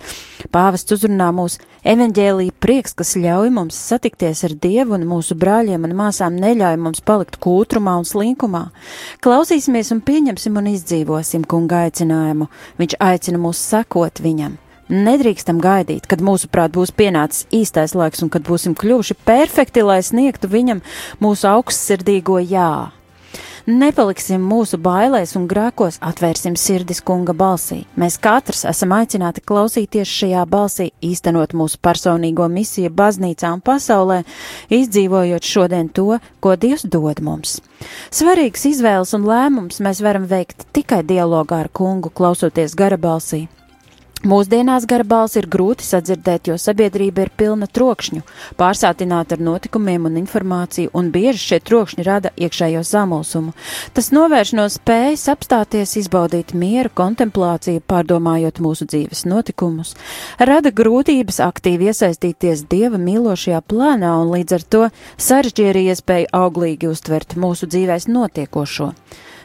Pāvests 0.54 0.94
uzrunā 0.94 1.28
mūs 1.34 1.58
evaņģēlī 1.86 2.50
prieks, 2.62 2.94
kas 2.96 3.16
ļauj 3.18 3.50
mums 3.54 3.78
satikties 3.90 4.44
ar 4.46 4.54
Dievu 4.62 4.96
un 4.96 5.08
mūsu 5.10 5.36
brāļiem 5.38 5.88
un 5.88 5.96
māsām 5.98 6.38
neļauj 6.40 6.78
mums 6.80 7.02
palikt 7.06 7.40
kūtrumā 7.42 7.96
un 8.00 8.06
slinkumā. 8.08 8.68
Klausīsimies 9.24 9.92
un 9.96 10.04
pieņemsim 10.06 10.60
un 10.60 10.70
izdzīvosim 10.76 11.48
kunga 11.50 11.86
aicinājumu. 11.88 12.48
Viņš 12.78 13.00
aicina 13.10 13.42
mūs 13.42 13.64
sekot 13.74 14.22
viņam. 14.22 14.60
Nedrīkstam 14.86 15.58
gaidīt, 15.58 16.04
kad 16.06 16.20
mūsuprāt 16.22 16.70
būs 16.76 16.92
pienācis 16.94 17.48
īstais 17.50 17.96
laiks 17.98 18.22
un 18.22 18.30
kad 18.30 18.44
būsim 18.46 18.76
kļuvuši 18.78 19.16
perfekti, 19.26 19.82
lai 19.82 19.98
sniegtu 20.06 20.46
viņam 20.52 20.84
mūsu 21.18 21.48
augstsirdīgo 21.50 22.38
jā. 22.46 22.92
Nepaliksim 23.66 24.44
mūsu 24.46 24.78
bailēs 24.78 25.32
un 25.34 25.48
grēkos, 25.50 25.96
atvērsim 25.98 26.54
sirdis 26.54 27.00
kunga 27.02 27.34
balsī. 27.34 27.80
Mēs 27.98 28.14
katrs 28.22 28.62
esam 28.70 28.94
aicināti 28.94 29.42
klausīties 29.42 30.06
šajā 30.06 30.44
balsī, 30.46 30.92
īstenot 31.02 31.50
mūsu 31.50 31.80
personīgo 31.82 32.46
misiju 32.46 32.92
baznīcā 32.94 33.50
un 33.56 33.64
pasaulē, 33.66 34.20
izdzīvojot 34.70 35.50
šodien 35.50 35.90
to, 35.90 36.20
ko 36.38 36.54
Dievs 36.54 36.86
dod 36.86 37.18
mums. 37.26 37.58
Svarīgas 38.14 38.68
izvēles 38.70 39.18
un 39.18 39.26
lēmums 39.26 39.82
mēs 39.82 39.98
varam 39.98 40.30
veikt 40.30 40.68
tikai 40.70 41.02
dialogā 41.02 41.64
ar 41.66 41.74
kungu, 41.74 42.14
klausoties 42.14 42.78
gara 42.78 42.94
balsī. 42.94 43.48
Mūsdienās 44.24 44.86
gara 44.88 45.04
balss 45.04 45.36
ir 45.36 45.44
grūti 45.44 45.84
sadzirdēt, 45.84 46.48
jo 46.48 46.54
sabiedrība 46.56 47.26
ir 47.26 47.30
pilna 47.36 47.66
trokšņu, 47.68 48.22
pārsātināta 48.56 49.36
ar 49.36 49.42
notikumiem 49.44 50.06
un 50.08 50.16
informāciju, 50.22 50.88
un 50.96 51.10
bieži 51.12 51.42
šie 51.42 51.58
trokšņi 51.60 52.06
rada 52.06 52.32
iekšējo 52.32 52.80
samulsumu. 52.80 53.52
Tas 53.92 54.08
novērš 54.16 54.54
no 54.56 54.64
spējas 54.72 55.26
apstāties, 55.34 55.98
izbaudīt 56.00 56.56
mieru, 56.56 56.94
kontemplāciju, 56.96 57.84
pārdomājot 57.84 58.62
mūsu 58.64 58.88
dzīves 58.88 59.26
notikumus, 59.28 59.92
rada 60.40 60.72
grūtības 60.72 61.42
aktīvi 61.44 61.92
iesaistīties 61.92 62.64
dieva 62.72 62.96
mīlošajā 62.96 63.60
plānā 63.68 64.16
un 64.22 64.32
līdz 64.32 64.56
ar 64.56 64.68
to 64.74 64.84
sarežģīja 65.20 65.92
iespēju 65.92 66.32
auglīgi 66.40 66.88
uztvert 66.88 67.36
mūsu 67.36 67.68
dzīvēs 67.68 68.08
notiekošo. 68.08 68.94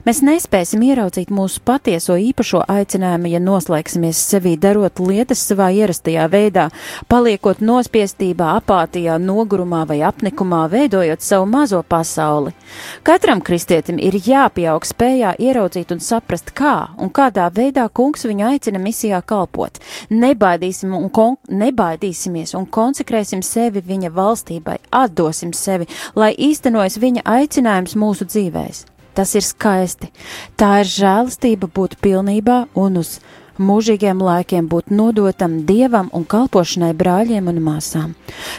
Mēs 0.01 0.23
nespēsim 0.25 0.81
ieraudzīt 0.81 1.29
mūsu 1.29 1.59
patieso 1.61 2.15
īpašo 2.17 2.63
aicinājumu, 2.73 3.29
ja 3.29 3.39
noslēgsimies 3.43 4.17
sevī, 4.31 4.55
darot 4.57 4.97
lietas 4.97 5.43
savā 5.45 5.67
ierastajā 5.77 6.23
veidā, 6.31 6.63
paliekot 7.11 7.61
nospiestībā, 7.61 8.47
apātijā, 8.57 9.19
nogurumā 9.21 9.83
vai 9.85 9.99
apnikumā, 10.07 10.63
veidojot 10.71 11.21
savu 11.21 11.45
mazo 11.51 11.83
pasauli. 11.85 12.55
Katram 13.05 13.43
kristietim 13.45 13.99
ir 14.01 14.17
jāpieaug 14.25 14.87
spējā 14.89 15.35
ieraudzīt 15.37 15.93
un 15.93 16.01
saprast, 16.01 16.49
kā 16.57 16.75
un 16.97 17.13
kādā 17.13 17.51
veidā 17.53 17.85
kungs 17.93 18.25
viņu 18.25 18.47
aicina 18.49 18.81
misijā 18.81 19.21
kalpot. 19.21 19.77
Nebaidīsim 20.09 20.95
un 20.97 21.11
kon 21.13 21.37
nebaidīsimies 21.45 22.55
un 22.57 22.65
konsekrēsim 22.65 23.45
sevi 23.45 23.85
viņa 23.85 24.09
valstībai, 24.17 24.79
atdosim 24.89 25.53
sevi, 25.53 25.85
lai 26.17 26.33
īstenojas 26.33 26.97
viņa 26.97 27.27
aicinājums 27.37 27.93
mūsu 28.01 28.25
dzīvēs. 28.33 28.87
Tas 29.17 29.35
ir 29.35 29.43
skaisti. 29.43 30.11
Tā 30.59 30.81
ir 30.83 30.89
žēlastība 30.89 31.67
būt 31.67 31.97
pilnībā 32.03 32.65
un 32.79 33.01
uz 33.01 33.17
mūžīgiem 33.61 34.21
laikiem 34.23 34.67
būt 34.71 34.91
nodotam 34.93 35.61
dievam 35.67 36.09
un 36.15 36.25
kalpošanai 36.25 36.93
brāļiem 36.97 37.49
un 37.51 37.59
māsām. 37.63 38.15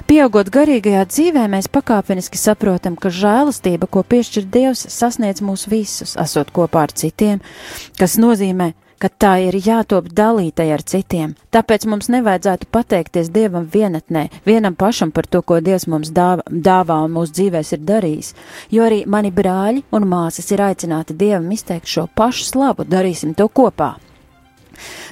Pieaugot 0.06 0.50
garīgajā 0.52 1.06
dzīvē, 1.08 1.46
mēs 1.50 1.70
pakāpeniski 1.72 2.40
saprotam, 2.40 2.96
ka 2.96 3.10
žēlastība, 3.10 3.88
ko 3.90 4.04
piešķir 4.04 4.46
Dievs, 4.52 4.86
sasniedz 4.92 5.42
mūs 5.44 5.66
visus, 5.70 6.16
esot 6.20 6.52
kopā 6.54 6.86
ar 6.86 6.94
citiem, 6.94 7.42
kas 7.98 8.18
nozīmē, 8.20 8.72
ka 8.72 8.82
tā 9.08 9.32
ir 9.46 9.56
jātop 9.56 10.10
dalītai 10.12 10.68
ar 10.74 10.84
citiem. 10.86 11.34
Tāpēc 11.54 11.86
mums 11.90 12.10
nevajadzētu 12.12 12.68
pateikties 12.70 13.32
Dievam 13.34 13.66
vienatnē, 13.72 14.28
vienam 14.46 14.76
pašam 14.78 15.10
par 15.10 15.26
to, 15.26 15.42
ko 15.42 15.60
Dievs 15.60 15.88
mums 15.88 16.12
dāvā, 16.14 16.44
dāvā 16.46 17.00
un 17.06 17.16
mūsu 17.16 17.38
dzīvēs 17.40 17.74
ir 17.76 17.82
darījis, 17.88 18.34
jo 18.70 18.86
arī 18.86 19.02
mani 19.06 19.32
brāļi 19.34 19.84
un 19.90 20.08
māsas 20.12 20.52
ir 20.52 20.62
aicināti 20.68 21.16
Dievam 21.18 21.50
izteikt 21.50 21.90
šo 21.90 22.06
pašu 22.14 22.48
slavu, 22.52 22.86
darīsim 22.86 23.34
to 23.34 23.48
kopā. 23.48 23.94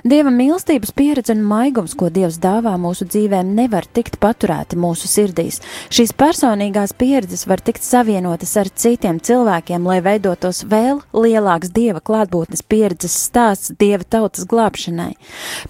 Dieva 0.04 0.30
mīlestības 0.32 0.94
pieredze 0.96 1.34
un 1.34 1.42
maigums, 1.44 1.92
ko 1.98 2.08
Dievs 2.12 2.38
dāvā 2.40 2.72
mūsu 2.80 3.04
dzīvēm, 3.10 3.50
nevar 3.56 3.84
tikt 3.84 4.16
paturēti 4.22 4.78
mūsu 4.80 5.10
sirdīs. 5.10 5.60
Šīs 5.92 6.14
personīgās 6.16 6.94
pieredzes 6.96 7.46
var 7.50 7.60
tikt 7.64 7.84
savienotas 7.84 8.54
ar 8.60 8.70
citiem 8.72 9.20
cilvēkiem, 9.20 9.84
lai 9.86 9.98
veidotos 10.04 10.62
vēl 10.70 11.02
lielāks 11.12 11.72
Dieva 11.76 12.00
klātbūtnes 12.00 12.64
pieredzes 12.64 13.16
stāsts 13.26 13.74
Dieva 13.80 14.06
tautas 14.08 14.46
glābšanai. 14.48 15.12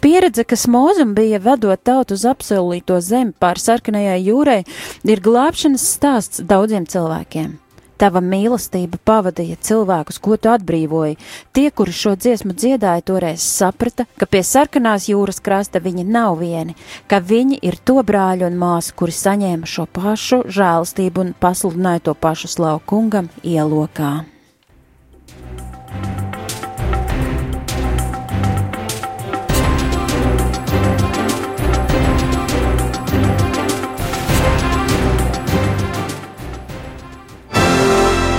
Pieredze, 0.04 0.44
kas 0.46 0.68
mūzum 0.70 1.16
bija 1.18 1.42
vadot 1.42 1.82
tautu 1.82 2.14
uz 2.18 2.26
apsolīto 2.28 3.00
zemi 3.02 3.34
pār 3.38 3.58
sarkanajai 3.58 4.20
jūrai, 4.22 4.60
ir 5.04 5.24
glābšanas 5.24 5.90
stāsts 5.96 6.46
daudziem 6.46 6.86
cilvēkiem. 6.90 7.58
Tava 8.00 8.22
mīlestība 8.24 8.96
pavadīja 9.04 9.58
cilvēkus, 9.60 10.20
ko 10.24 10.38
tu 10.40 10.48
atbrīvoji. 10.48 11.18
Tie, 11.52 11.66
kuri 11.68 11.92
šo 11.92 12.14
dziesmu 12.16 12.56
dziedāja, 12.56 13.04
toreiz 13.04 13.44
saprata, 13.44 14.06
ka 14.16 14.24
pie 14.24 14.40
sarkanās 14.46 15.10
jūras 15.12 15.42
krasta 15.44 15.84
viņi 15.84 16.06
nav 16.08 16.40
vieni, 16.40 16.78
ka 17.10 17.20
viņi 17.20 17.60
ir 17.60 17.76
to 17.84 18.00
brāļu 18.00 18.48
un 18.48 18.56
māsu, 18.60 18.96
kuri 18.96 19.12
saņēma 19.20 19.68
šo 19.68 19.84
pašu 19.92 20.42
žēlastību 20.48 21.26
un 21.26 21.36
pasludināja 21.36 22.08
to 22.08 22.16
pašu 22.16 22.48
slavu 22.56 22.80
kungam 22.88 23.28
ielokā. 23.44 24.39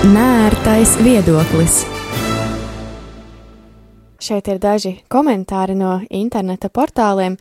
Nērtais 0.02 0.96
viedoklis. 0.98 1.84
Šeit 4.18 4.48
ir 4.50 4.58
daži 4.58 4.96
komentāri 5.14 5.76
no 5.78 6.00
interneta 6.10 6.72
portāliem, 6.74 7.36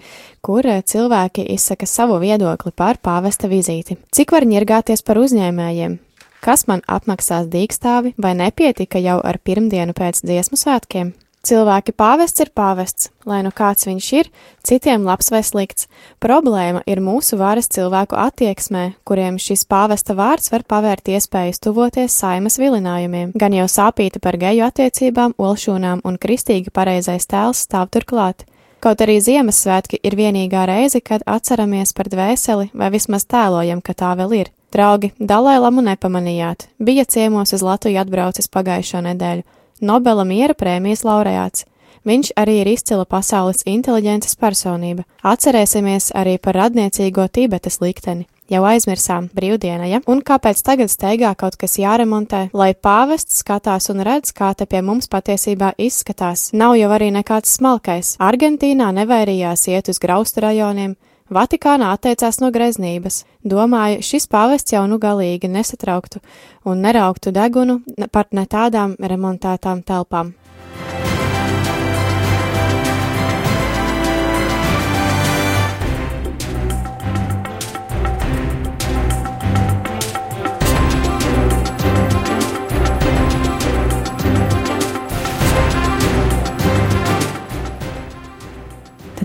kur 0.44 0.68
cilvēki 0.68 1.46
izsaka 1.54 1.88
savu 1.88 2.18
viedokli 2.20 2.74
par 2.76 3.00
pāvesta 3.00 3.48
vizīti. 3.48 3.96
Cik 4.12 4.36
var 4.36 4.44
ņirgāties 4.44 5.00
par 5.08 5.22
uzņēmējiem? 5.22 5.96
Kas 6.44 6.66
man 6.68 6.84
apmaksās 6.84 7.48
dīkstāvi 7.48 8.12
vai 8.20 8.36
nepietika 8.36 9.00
jau 9.00 9.16
ar 9.24 9.40
pirmdienu 9.40 9.96
pēc 9.96 10.20
dziesmu 10.20 10.60
svētkiem? 10.60 11.14
Cilvēki 11.40 11.94
pāvests 11.96 12.42
ir 12.44 12.50
pāvests, 12.52 13.06
lai 13.24 13.38
nu 13.40 13.48
kāds 13.56 13.86
viņš 13.88 14.08
ir, 14.18 14.26
citiem 14.60 15.06
labs 15.08 15.30
vai 15.32 15.40
slikts. 15.40 15.86
Problēma 16.20 16.82
ir 16.84 17.00
mūsu 17.00 17.38
varas 17.40 17.70
cilvēku 17.72 18.18
attieksmē, 18.20 18.82
kuriem 19.08 19.38
šis 19.40 19.64
pāvesta 19.64 20.12
vārds 20.18 20.52
var 20.52 20.66
pavērt 20.68 21.08
iespējas 21.08 21.62
tuvoties 21.64 22.12
saimas 22.12 22.58
vilinājumiem. 22.60 23.32
Gan 23.40 23.56
jau 23.56 23.64
sāpīta 23.72 24.20
par 24.20 24.36
geju 24.36 24.66
attiecībām, 24.66 25.32
olšūnām 25.40 26.02
un 26.04 26.20
kristīgi 26.20 26.74
pareizais 26.76 27.24
tēls 27.30 27.64
stāv 27.64 27.88
turklāt. 27.96 28.44
Kaut 28.84 29.00
arī 29.00 29.16
Ziemassvētki 29.24 29.98
ir 30.04 30.16
vienīgā 30.16 30.66
reize, 30.68 31.00
kad 31.00 31.24
atceramies 31.28 31.94
par 31.96 32.08
dvēseli 32.12 32.68
vai 32.76 32.90
vismaz 32.92 33.24
tēlojam, 33.28 33.80
ka 33.80 33.96
tā 33.96 34.12
vēl 34.20 34.36
ir. 34.38 34.52
Draugi, 34.72 35.10
Dalai 35.18 35.56
Lamu 35.58 35.82
nepamanījāt, 35.88 36.68
bija 36.78 37.04
ciemos 37.08 37.56
uz 37.56 37.64
Latviju 37.64 38.00
atbraucis 38.04 38.52
pagājušo 38.52 39.00
nedēļu. 39.08 39.44
Nobela 39.80 40.24
miera 40.28 40.54
prēmijas 40.54 41.04
laureāts. 41.08 41.66
Viņš 42.04 42.32
arī 42.40 42.60
ir 42.62 42.68
izcila 42.72 43.04
pasaules 43.04 43.64
inteliģences 43.68 44.36
personība. 44.40 45.04
Atcerēsimies 45.24 46.12
arī 46.16 46.38
par 46.40 46.56
radniecīgo 46.56 47.26
Tibetas 47.28 47.80
likteni. 47.82 48.26
Jau 48.50 48.64
aizmirsām 48.66 49.28
brīvdiena, 49.30 49.86
ja? 49.86 50.00
Un 50.10 50.24
kāpēc 50.26 50.58
tagad 50.66 50.90
steigā 50.90 51.30
kaut 51.38 51.54
kas 51.60 51.76
jāremontē, 51.78 52.48
lai 52.56 52.72
pāvests 52.74 53.44
skatās 53.44 53.86
un 53.92 54.02
redz, 54.02 54.32
kā 54.34 54.48
te 54.58 54.66
pie 54.66 54.80
mums 54.82 55.06
patiesībā 55.12 55.76
izskatās? 55.78 56.48
Nav 56.50 56.74
jau 56.80 56.88
arī 56.96 57.12
nekāds 57.14 57.52
smalkais. 57.60 58.16
Argentīnā 58.18 58.90
nevairījās 58.96 59.68
iet 59.70 59.92
uz 59.92 60.02
graustu 60.02 60.42
rajoniem, 60.42 60.96
Vatikānā 61.30 61.92
atteicās 61.94 62.40
no 62.42 62.48
greznības. 62.50 63.20
Domāju, 63.46 64.00
šis 64.02 64.26
pāvests 64.26 64.74
jau 64.74 64.82
nu 64.90 64.98
galīgi 64.98 65.46
nesatrauktu 65.46 66.18
un 66.66 66.82
nerauktu 66.82 67.30
degunu 67.30 67.78
par 68.10 68.26
ne 68.34 68.42
tādām 68.50 68.96
remontētām 68.98 69.84
telpām. 69.86 70.34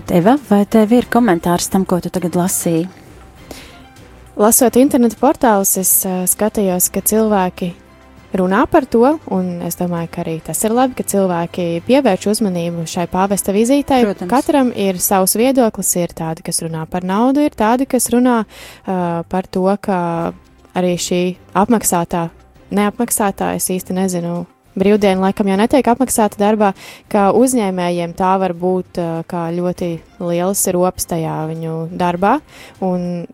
Eva, 0.06 0.36
vai 0.46 0.60
tev 0.70 0.92
ir 0.94 1.08
komentārs 1.10 1.66
tam, 1.66 1.82
ko 1.82 1.96
tu 1.98 2.12
tagad 2.14 2.36
lasīji? 2.38 2.84
Lasot 4.38 4.76
internetu 4.78 5.18
portālus, 5.18 5.72
es 5.80 5.90
uh, 6.06 6.20
skatījos, 6.30 6.86
ka 6.94 7.02
cilvēki 7.02 7.72
runā 8.38 8.60
par 8.70 8.86
to, 8.86 9.02
un 9.34 9.64
es 9.66 9.78
domāju, 9.80 10.12
ka 10.12 10.22
arī 10.22 10.36
tas 10.46 10.62
ir 10.62 10.76
labi, 10.76 10.94
ka 10.94 11.08
cilvēki 11.10 11.66
pievērš 11.88 12.28
uzmanību 12.36 12.86
šai 12.86 13.08
pāvesta 13.10 13.54
vizītei. 13.56 14.04
Protams. 14.06 14.30
Katram 14.30 14.70
ir 14.78 15.02
savs 15.02 15.34
viedoklis, 15.40 15.90
ir 15.98 16.14
tādi, 16.14 16.46
kas 16.46 16.62
runā 16.62 16.86
par 16.90 17.02
naudu, 17.02 17.42
ir 17.42 17.58
tādi, 17.58 17.88
kas 17.90 18.06
runā 18.14 18.44
uh, 18.46 19.24
par 19.26 19.50
to, 19.50 19.66
ka 19.82 19.98
arī 20.78 20.94
šī 21.02 21.22
apmaksātā, 21.56 22.28
neapmaksātā, 22.70 23.56
es 23.58 23.72
īsti 23.74 23.98
nezinu, 23.98 24.44
brīvdiena 24.76 25.28
laikam 25.28 25.50
jau 25.50 25.56
netiek 25.60 25.88
apmaksāta 25.92 26.40
darbā, 26.40 26.72
ka 27.12 27.30
uzņēmējiem 27.36 28.14
tā 28.18 28.36
var 28.42 28.54
būt 28.56 29.00
kā 29.30 29.48
ļoti 29.56 29.90
liels 30.20 30.66
rops 30.76 31.08
tajā 31.10 31.40
viņu 31.50 31.74
darbā. 31.96 32.38
Un 32.84 33.26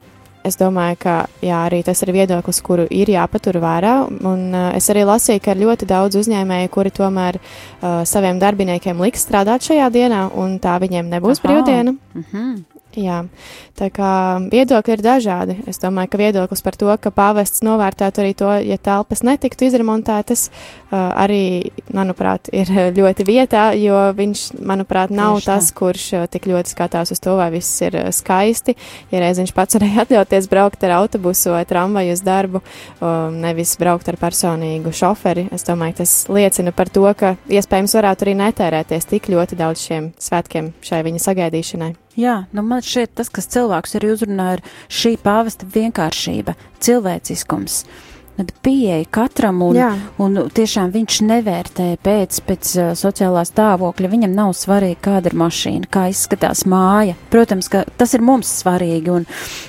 es 0.47 0.59
domāju, 0.59 0.99
ka 1.03 1.15
jā, 1.45 1.61
arī 1.69 1.83
tas 1.87 2.03
ir 2.03 2.13
viedoklis, 2.15 2.61
kuru 2.67 2.87
ir 2.91 3.13
jāpatur 3.13 3.61
vērā. 3.63 3.95
Un 4.29 4.57
es 4.73 4.91
arī 4.93 5.07
lasīju, 5.09 5.43
ka 5.45 5.55
ir 5.55 5.63
ļoti 5.63 5.89
daudz 5.91 6.19
uzņēmēju, 6.23 6.73
kuri 6.75 6.95
tomēr 6.95 7.39
uh, 7.39 8.03
saviem 8.09 8.43
darbiniekiem 8.43 9.03
liks 9.07 9.27
strādāt 9.27 9.69
šajā 9.69 9.89
dienā, 9.95 10.27
un 10.35 10.59
tā 10.63 10.79
viņiem 10.83 11.11
nebūs 11.15 11.43
Aha. 11.43 11.49
brīvdiena. 11.49 11.97
-hmm. 12.19 12.72
Jā, 12.93 13.23
tā 13.79 13.87
kā 13.89 14.37
viedokļi 14.53 14.93
ir 14.93 15.03
dažādi. 15.05 15.55
Es 15.71 15.81
domāju, 15.81 16.11
ka 16.13 16.19
viedoklis 16.21 16.61
par 16.61 16.77
to, 16.77 16.91
ka 17.01 17.09
pāvests 17.15 17.63
novērtētu 17.65 18.21
arī 18.21 18.35
to, 18.37 18.51
ja 18.69 18.77
telpas 18.77 19.23
netiktu 19.25 19.65
izremontētas, 19.65 20.51
arī, 20.93 21.73
manuprāt, 21.97 22.51
ir 22.53 22.69
ļoti 22.99 23.25
vietā, 23.25 23.71
jo 23.81 23.97
viņš, 24.19 24.45
manuprāt, 24.61 25.15
nav 25.15 25.39
Tieši 25.39 25.49
tas, 25.49 25.71
tā. 25.71 25.79
kurš 25.79 26.05
tik 26.35 26.51
ļoti 26.53 26.75
skatās 26.75 27.15
uz 27.17 27.23
to, 27.25 27.39
vai 27.41 27.49
viss 27.55 27.81
ir 27.87 27.97
skaisti. 28.13 28.77
Ja 29.15 29.25
reiz 29.25 29.41
viņš 29.41 29.55
pats 29.57 29.81
varēja 29.81 30.03
atļauties 30.05 30.51
braukt 30.53 30.85
ar 30.85 30.99
autobusu 30.99 31.57
vai 31.57 31.65
tramvaju 31.69 32.13
uz 32.13 32.25
darbu, 32.27 32.61
nevis 33.41 33.73
braukt 33.81 34.13
ar 34.13 34.21
personīgu 34.21 34.93
šoferi, 34.93 35.49
es 35.55 35.65
domāju, 35.65 36.03
tas 36.03 36.17
liecina 36.29 36.77
par 36.77 36.93
to, 36.93 37.09
ka 37.17 37.39
iespējams 37.49 37.97
varētu 37.97 38.29
arī 38.29 38.39
netērēties 38.45 39.13
tik 39.17 39.33
ļoti 39.33 39.57
daudz 39.65 39.89
šiem 39.89 40.13
svētkiem 40.21 40.75
šai 40.85 41.05
viņa 41.09 41.29
sagaidīšanai. 41.31 41.95
Jā, 42.19 42.43
nu 42.53 42.65
man 42.67 42.85
šķiet 42.85 43.15
tas, 43.17 43.31
kas 43.33 43.49
cilvēks 43.55 43.97
arī 43.97 44.13
uzrunā, 44.13 44.49
ir 44.59 44.65
šī 44.93 45.15
pāvesta 45.25 45.69
vienkāršība, 45.73 46.57
cilvēciskums. 46.85 47.85
Uh, 47.87 48.12
pieeja 48.63 49.05
katram, 49.13 49.61
un, 49.63 49.77
Jā. 49.77 49.91
un 50.23 50.39
tiešām 50.55 50.93
viņš 50.95 51.19
nevērtē 51.29 51.87
pēc, 52.03 52.39
pēc 52.47 52.71
sociālā 52.99 53.45
stāvokļa. 53.47 54.11
Viņam 54.13 54.35
nav 54.37 54.55
svarīgi, 54.57 54.99
kāda 55.05 55.31
ir 55.31 55.37
mašīna, 55.39 55.89
kā 55.93 56.07
izskatās 56.13 56.65
māja. 56.69 57.17
Protams, 57.33 57.69
ka 57.73 57.85
tas 58.01 58.15
ir 58.17 58.25
mums 58.25 58.51
svarīgi, 58.63 59.13
un, 59.13 59.27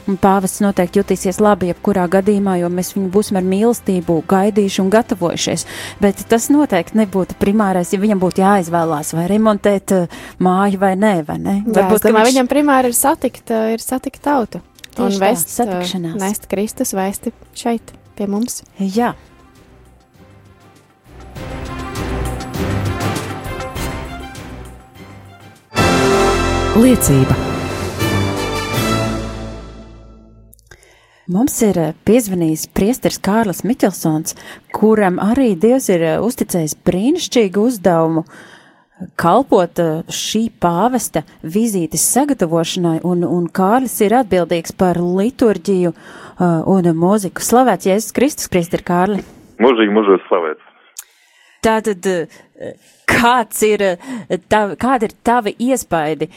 un 0.07 0.20
pāvests 0.22 0.64
noteikti 0.64 1.01
jutīsies 1.01 1.41
labi 1.43 1.72
jebkurā 1.72 2.07
gadījumā, 2.11 2.57
jo 2.61 2.72
mēs 2.74 2.93
viņu 2.95 3.11
būsim 3.14 3.39
ar 3.39 3.47
mīlestību 3.47 4.20
gaidījuši 4.32 4.84
un 4.84 4.91
gatavojušies. 4.93 5.68
Bet 6.03 6.24
tas 6.32 6.49
noteikti 6.53 7.01
nebūtu 7.03 7.38
primārais, 7.41 7.93
ja 7.93 8.01
viņam 8.01 8.22
būtu 8.24 8.43
jāizvēlās 8.43 9.14
vai 9.18 9.28
remontēt 9.32 9.95
māju 10.43 10.80
vai 10.82 10.93
nē, 10.99 11.16
vai 11.28 11.39
ne? 11.39 11.57
Jā, 11.66 11.82
Varbūt, 11.82 12.07
domāju, 12.07 12.30
viņš... 12.30 12.38
viņam 12.38 12.51
primāri 12.51 12.93
ir 12.93 12.97
satikt, 12.97 13.51
ir 13.76 13.84
satikt 13.84 14.24
tautu. 14.24 14.64
Tieši 14.93 15.18
un 15.18 15.22
vest, 15.24 15.49
tā, 15.49 15.64
satikšanās. 15.64 16.18
Nest 16.22 16.47
Kristus 16.51 16.93
vēsti 16.93 17.34
šeit 17.57 17.95
pie 18.18 18.28
mums? 18.30 18.61
Jā. 18.80 19.14
Liecība. 26.74 27.36
Mums 31.34 31.53
ir 31.64 31.78
eh, 31.80 31.91
piezvanījis 32.03 32.66
priesteris 32.76 33.20
Kārlis 33.24 33.61
Miķelsons, 33.64 34.36
kuram 34.76 35.22
arī 35.24 35.53
Dievs 35.55 35.88
ir 35.93 36.01
eh, 36.03 36.18
uzticējis 36.20 36.76
brīnišķīgu 36.84 37.64
uzdevumu 37.70 38.26
kalpot 39.19 39.79
eh, 39.79 40.01
šī 40.11 40.43
pāvesta 40.61 41.23
vizītes 41.43 42.03
sagatavošanai, 42.15 42.99
un, 43.07 43.23
un 43.27 43.47
Kārlis 43.47 43.95
ir 44.05 44.15
atbildīgs 44.19 44.75
par 44.79 44.99
liturģiju 45.01 45.93
uh, 45.93 46.61
un 46.69 46.89
mūziku. 46.97 47.43
Slavēts 47.43 47.89
Jēzus 47.89 48.15
Kristus, 48.15 48.51
Priesteri 48.51 48.85
Kārli! 48.87 49.25
Mūžīgi 49.63 49.95
mūžos 49.95 50.23
slavēts! 50.29 50.69
Tātad, 51.63 52.07
kāds 53.07 53.61
ir, 53.63 53.83
tav, 54.51 54.73
kāda 54.81 55.07
ir 55.07 55.13
tavi 55.23 55.53
iespaidi, 55.63 56.27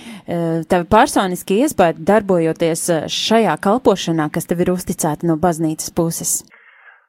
tavi 0.70 0.86
personiski 0.86 1.56
iespaidi 1.64 2.04
darbojoties 2.06 2.84
šajā 3.10 3.56
kalpošanā, 3.64 4.28
kas 4.30 4.46
tev 4.46 4.62
ir 4.62 4.70
uzticēta 4.76 5.26
no 5.26 5.34
baznīcas 5.42 5.90
puses? 5.96 6.38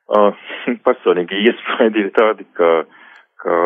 Uh, 0.07 0.31
personīgi 0.87 1.35
iespaidi 1.49 2.05
ir 2.05 2.13
tādi, 2.15 2.45
ka 2.55 2.85
ka, 3.47 3.57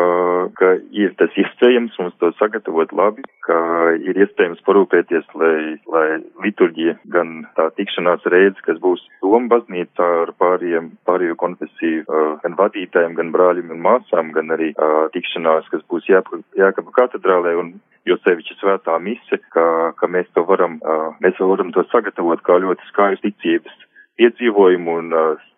ka 0.58 0.68
ir 0.94 1.14
tas 1.18 1.34
iespējams 1.38 1.96
mums 1.98 2.14
to 2.22 2.30
sagatavot 2.38 2.92
labi, 2.94 3.24
ka 3.46 3.58
ir 3.98 4.18
iespējams 4.24 4.62
parūpēties, 4.66 5.26
lai, 5.38 5.76
lai 5.90 6.06
liturģija 6.44 6.96
gan 7.14 7.42
tā 7.58 7.68
tikšanās 7.78 8.26
reize, 8.34 8.58
kas 8.66 8.78
būs 8.82 9.02
Doma 9.22 9.48
baznīcā 9.48 10.08
ar 10.22 10.34
pāriem, 10.38 10.90
pārējo 11.08 11.38
konfesiju, 11.40 12.04
gan 12.42 12.58
vadītājiem, 12.58 13.16
gan 13.18 13.32
brāļiem 13.34 13.72
un 13.72 13.80
māsām, 13.86 14.34
gan 14.36 14.52
arī 14.54 14.72
tikšanās, 15.16 15.70
kas 15.72 15.82
būs 15.90 16.10
Jākaba 16.12 16.92
katedrālē 16.98 17.56
un 17.58 17.72
jo 18.06 18.18
sevišķi 18.22 18.58
svētā 18.60 18.98
mise, 19.00 19.38
ka, 19.54 19.64
ka 19.98 20.10
mēs 20.10 20.28
to 20.36 20.44
varam, 20.46 20.78
mēs 21.22 21.38
varam 21.40 21.72
to 21.74 21.86
sagatavot 21.90 22.42
kā 22.46 22.58
ļoti 22.62 22.90
skaistu 22.90 23.30
ticības 23.30 23.80
piedzīvojumu 24.20 24.96
un 25.00 25.12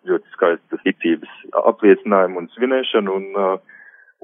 ļoti 0.07 0.35
skaistu 0.37 0.79
ticības 0.85 1.39
apliecinājumu 1.65 2.45
un 2.45 2.51
svinēšanu 2.53 3.15
un 3.19 3.25
uh, 3.35 3.73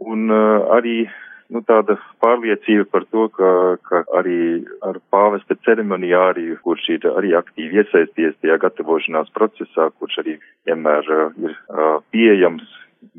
Un 0.01 0.31
uh, 0.33 0.65
arī 0.73 1.03
nu, 1.51 1.61
tāda 1.67 1.97
pārliecība 2.23 2.87
par 2.91 3.05
to, 3.13 3.27
ka, 3.35 3.51
ka 3.87 4.03
arī 4.17 4.63
ar 4.87 4.97
pāvesta 5.13 5.57
ceremonijāriju, 5.65 6.59
kurš 6.65 6.87
ir 6.95 7.09
arī 7.11 7.35
aktīvi 7.37 7.81
iesaisties 7.81 8.37
tajā 8.41 8.57
gatavošanās 8.63 9.33
procesā, 9.35 9.89
kurš 9.99 10.21
arī 10.23 10.37
vienmēr 10.69 11.11
uh, 11.11 11.27
ir 11.43 11.53
uh, 11.53 11.99
pieejams, 12.15 12.65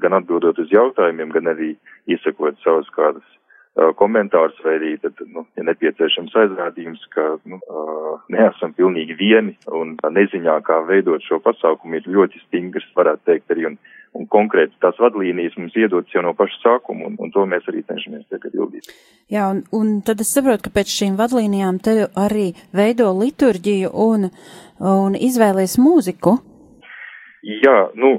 gan 0.02 0.16
atbildot 0.18 0.58
uz 0.62 0.72
jautājumiem, 0.72 1.30
gan 1.34 1.52
arī 1.52 1.74
iesakot 2.10 2.58
savus 2.64 2.90
kādas 2.96 3.24
uh, 3.26 3.92
komentārus 3.98 4.58
vai 4.64 4.76
arī, 4.80 4.92
tad, 5.02 5.18
nu, 5.28 5.44
ja 5.58 5.66
nepieciešams 5.68 6.34
aizrādījums, 6.44 7.04
ka, 7.14 7.34
nu, 7.46 7.60
uh, 7.68 8.14
neesam 8.32 8.74
pilnīgi 8.78 9.18
vieni 9.18 9.58
un 9.70 9.96
neziņā, 10.02 10.60
kā 10.66 10.82
veidot 10.88 11.24
šo 11.26 11.42
pasākumu, 11.44 12.00
ir 12.00 12.14
ļoti 12.16 12.42
stingrs, 12.46 12.88
varētu 12.96 13.28
teikt 13.28 13.54
arī, 13.54 13.72
un 13.72 13.82
un 14.18 14.26
konkrēti 14.32 14.76
tās 14.82 14.98
vadlīnijas 15.00 15.56
mums 15.58 15.76
iedotas 15.78 16.12
jau 16.14 16.22
no 16.24 16.34
paša 16.36 16.58
sākuma, 16.62 17.08
un, 17.08 17.16
un 17.22 17.32
to 17.32 17.44
mēs 17.48 17.66
arī 17.70 17.82
cenšamies 17.88 18.28
tagad 18.32 18.54
ildīt. 18.58 18.90
Jā, 19.32 19.48
un, 19.54 19.62
un 19.76 19.94
tad 20.06 20.20
es 20.24 20.32
saprotu, 20.34 20.66
ka 20.66 20.74
pēc 20.76 20.92
šīm 20.92 21.16
vadlīnijām 21.20 21.80
te 21.84 21.96
arī 22.20 22.52
veido 22.76 23.08
liturģiju 23.16 23.92
un, 24.06 24.28
un 24.92 25.16
izvēlēs 25.16 25.78
mūziku. 25.80 26.36
Jā, 27.42 27.78
nu, 27.98 28.18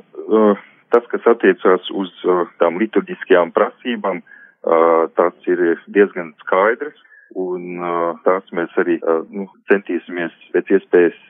tas, 0.91 1.06
kas 1.12 1.30
attiecās 1.36 1.89
uz 1.96 2.12
tām 2.60 2.82
liturģiskajām 2.82 3.54
prasībām, 3.56 4.24
tās 5.18 5.48
ir 5.52 5.64
diezgan 5.94 6.34
skaidrs, 6.44 6.98
un 7.39 7.80
tās 8.26 8.50
mēs 8.56 8.74
arī 8.82 8.98
nu, 9.30 9.48
centīsimies 9.72 10.34
pēc 10.56 10.76
iespējas 10.78 11.22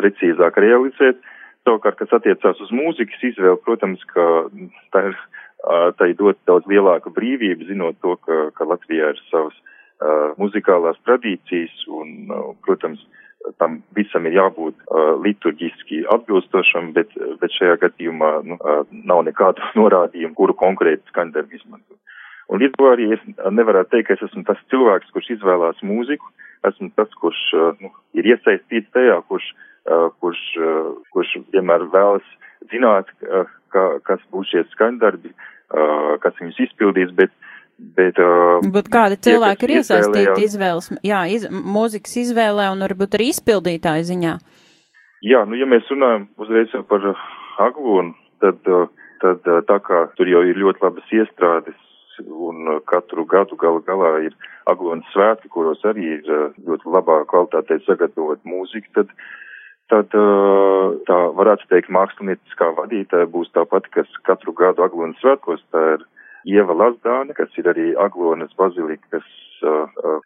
precīzāk 0.00 0.58
realizēt. 0.62 1.22
Savukārt, 1.64 1.96
kas 1.96 2.12
attiecās 2.12 2.58
uz 2.60 2.72
mūzikas 2.76 3.22
izvēli, 3.30 3.56
protams, 3.64 4.02
ka 4.12 4.24
tā 4.92 5.06
ir, 5.08 5.14
tā 5.96 6.10
ir 6.10 6.18
dot 6.18 6.36
daudz 6.48 6.68
lielāka 6.68 7.12
brīvība, 7.14 7.64
zinot 7.70 7.96
to, 8.04 8.18
ka, 8.26 8.50
ka 8.58 8.66
Latvijā 8.68 9.14
ir 9.14 9.22
savas 9.30 9.56
uh, 9.56 10.34
muzikālās 10.40 11.00
tradīcijas 11.08 11.86
un, 11.88 12.12
uh, 12.28 12.52
protams, 12.68 13.00
tam 13.60 13.80
visam 13.96 14.28
ir 14.28 14.36
jābūt 14.36 14.76
uh, 14.76 15.16
liturģiski 15.24 16.04
atbilstošam, 16.12 16.92
bet, 16.96 17.16
bet 17.40 17.56
šajā 17.56 17.80
gadījumā 17.88 18.32
nu, 18.44 18.60
uh, 18.60 18.84
nav 18.92 19.24
nekādu 19.24 19.64
norādījumu, 19.80 20.36
kuru 20.36 20.60
konkrēti 20.60 21.14
skaņdarbu 21.14 21.62
izmantot. 21.62 22.00
Un 22.52 22.60
līdz 22.60 22.76
to 22.76 22.92
arī 22.92 23.08
es 23.16 23.28
nevarētu 23.40 23.94
teikt, 23.94 24.10
ka 24.10 24.18
es 24.18 24.28
esmu 24.28 24.44
tas 24.44 24.60
cilvēks, 24.68 25.14
kurš 25.16 25.38
izvēlās 25.38 25.80
mūziku, 25.80 26.28
esmu 26.68 26.92
tas, 26.92 27.08
kurš 27.24 27.46
uh, 27.56 27.70
nu, 27.80 27.88
ir 28.20 28.34
iesaistīts 28.36 28.92
tajā, 28.92 29.22
kurš 29.32 29.54
Uh, 29.54 29.70
kurš, 30.20 30.42
uh, 30.60 30.92
kurš 31.12 31.36
vienmēr 31.52 31.86
vēlas 31.92 32.28
zināt, 32.72 33.10
uh, 33.28 33.48
ka, 33.74 33.84
kas 34.08 34.22
būs 34.32 34.52
šie 34.52 34.64
skaņdarbi, 34.74 35.34
kas 36.22 36.36
viņus 36.38 36.60
izpildīs, 36.68 37.16
bet 37.16 37.32
Bet, 37.74 38.20
uh, 38.22 38.60
bet 38.70 38.86
kādi 38.86 39.16
cilvēki 39.26 39.66
ir 39.66 39.70
iesaistīti 39.80 40.44
izvēles, 40.46 40.92
jā, 41.02 41.24
iz, 41.26 41.48
mūzikas 41.50 42.12
izvēlē 42.20 42.68
un 42.70 42.84
varbūt 42.86 43.16
arī 43.18 43.26
izpildītāju 43.32 44.04
ziņā? 44.12 44.34
Jā, 45.26 45.40
nu, 45.50 45.58
ja 45.58 45.66
mēs 45.66 45.90
runājam 45.90 46.28
uzreiz 46.38 46.70
par 46.86 47.08
Aglonu, 47.66 48.14
tad, 48.44 48.62
tad 49.24 49.50
tā 49.66 49.80
kā 49.88 50.04
tur 50.14 50.30
jau 50.30 50.44
ir 50.46 50.60
ļoti 50.62 50.86
labas 50.86 51.10
iestrādes 51.18 52.22
un 52.30 52.78
katru 52.86 53.26
gadu 53.26 53.58
gala 53.58 53.82
galā 53.90 54.12
ir 54.28 54.38
Aglonas 54.70 55.10
svētki, 55.10 55.50
kuros 55.50 55.82
arī 55.82 56.20
ir 56.20 56.30
ļoti 56.62 56.94
labā 56.94 57.24
kvalitātē 57.26 57.82
sagatavot 57.88 58.38
mūziku, 58.46 59.00
tad 59.00 59.10
uh, 59.10 59.26
tad 59.92 60.14
tā 61.08 61.18
varētu 61.38 61.68
teikt 61.70 61.92
mākslinieckā 61.92 62.70
vadītāja 62.78 63.28
būs 63.30 63.52
tā 63.54 63.64
pati, 63.68 63.90
kas 63.94 64.10
katru 64.28 64.54
gadu 64.56 64.84
Aglonas 64.84 65.20
svētkos, 65.22 65.62
tā 65.74 65.84
ir 65.96 66.06
Ieva 66.44 66.76
Lazdāne, 66.76 67.34
kas 67.36 67.52
ir 67.60 67.68
arī 67.72 67.92
Aglonas 68.00 68.52
bazilikas 68.58 69.28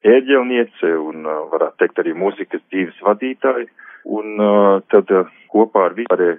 ērģelniece 0.07 0.95
un 0.99 1.27
varētu 1.53 1.79
teikt 1.83 2.01
arī 2.03 2.15
mūzikas 2.19 2.63
dzīves 2.71 3.03
vadītāja. 3.07 3.69
Un 4.09 4.41
tad 4.89 5.11
kopā 5.53 5.89
ar 5.89 5.97
arī 6.15 6.31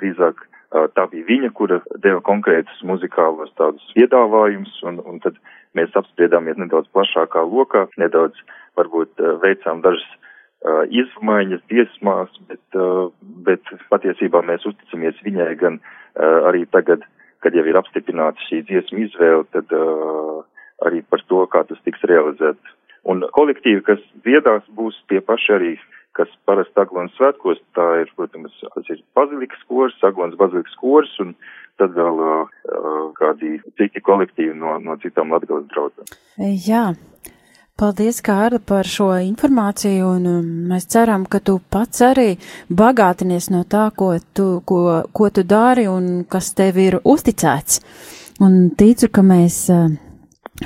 drīzāk 0.00 0.40
tā 0.70 1.06
bija 1.10 1.26
viņa, 1.26 1.50
kura 1.58 1.80
deva 1.98 2.22
konkrētus 2.24 2.82
muzikālos 2.86 3.50
tādus 3.58 3.84
piedāvājumus, 3.96 4.78
un, 4.86 5.00
un 5.04 5.18
tad 5.20 5.36
mēs 5.76 5.94
apspriedāmies 5.98 6.58
nedaudz 6.58 6.88
plašākā 6.94 7.42
lokā, 7.44 7.86
nedaudz 7.98 8.38
varbūt 8.78 9.20
veicām 9.42 9.82
dažas 9.84 10.06
uh, 10.64 10.82
izmaiņas 10.88 11.62
dziesmās, 11.70 12.34
bet, 12.50 12.62
uh, 12.78 13.08
bet 13.46 13.72
patiesībā 13.92 14.42
mēs 14.46 14.66
uzticamies 14.68 15.20
viņai 15.26 15.54
gan 15.60 15.80
uh, 15.80 16.50
arī 16.50 16.66
tagad, 16.74 17.04
kad 17.44 17.56
jau 17.56 17.64
ir 17.66 17.78
apstiprināta 17.80 18.40
šī 18.48 18.62
dziesma 18.68 19.06
izvēle, 19.06 19.46
tad 19.54 19.72
uh, 19.76 20.42
arī 20.86 21.02
par 21.08 21.24
to, 21.28 21.44
kā 21.52 21.64
tas 21.68 21.80
tiks 21.86 22.04
realizēts. 22.08 22.76
Un 23.08 23.24
kolektīvi, 23.32 23.80
kas 23.86 24.02
dziedās, 24.26 24.66
būs 24.76 24.98
tie 25.08 25.22
paši 25.24 25.54
arī, 25.56 25.72
kas 26.18 26.28
parasti 26.44 26.82
Aglonas 26.82 27.14
svētkos, 27.16 27.60
tā 27.76 27.86
ir, 28.02 28.10
protams, 28.16 28.52
tas 28.74 28.92
ir 28.92 29.00
bazilikas 29.16 29.62
kors, 29.70 29.96
Aglonas 30.04 30.36
bazilikas 30.40 30.76
kors, 30.82 31.12
un 31.22 31.32
tad 31.80 31.94
vēl 31.96 32.20
uh, 32.20 32.50
kādi 33.16 33.56
citi 33.80 34.02
kolektīvi 34.04 34.52
no, 34.58 34.76
no 34.84 34.98
citām 35.00 35.32
Latgales 35.32 35.68
draudzēm. 35.72 36.12
Jā. 36.66 36.90
Paldies, 37.80 38.18
Kārli, 38.20 38.58
par 38.60 38.84
šo 38.84 39.06
informāciju, 39.24 40.08
un 40.18 40.26
um, 40.28 40.48
mēs 40.68 40.84
ceram, 40.92 41.22
ka 41.24 41.38
tu 41.40 41.54
pats 41.72 42.02
arī 42.04 42.34
bagātinies 42.76 43.46
no 43.54 43.62
tā, 43.64 43.86
ko 43.96 44.10
tu, 44.36 44.48
ko, 44.68 44.80
ko 45.16 45.28
tu 45.32 45.46
dari 45.48 45.86
un 45.88 46.26
kas 46.28 46.50
tev 46.58 46.76
ir 46.76 46.98
uzticēts. 47.00 47.80
Un 48.44 48.58
ticu, 48.76 49.08
ka 49.08 49.24
mēs 49.24 49.56
uh, 49.72 49.86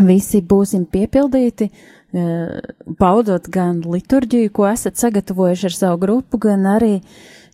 visi 0.02 0.40
būsim 0.42 0.88
piepildīti, 0.90 1.68
uh, 1.70 2.56
baudot 2.98 3.46
gan 3.46 3.78
liturģiju, 3.86 4.50
ko 4.50 4.66
esat 4.72 4.98
sagatavojuši 4.98 5.68
ar 5.70 5.76
savu 5.76 6.00
grupu, 6.02 6.40
gan 6.48 6.66
arī 6.72 6.96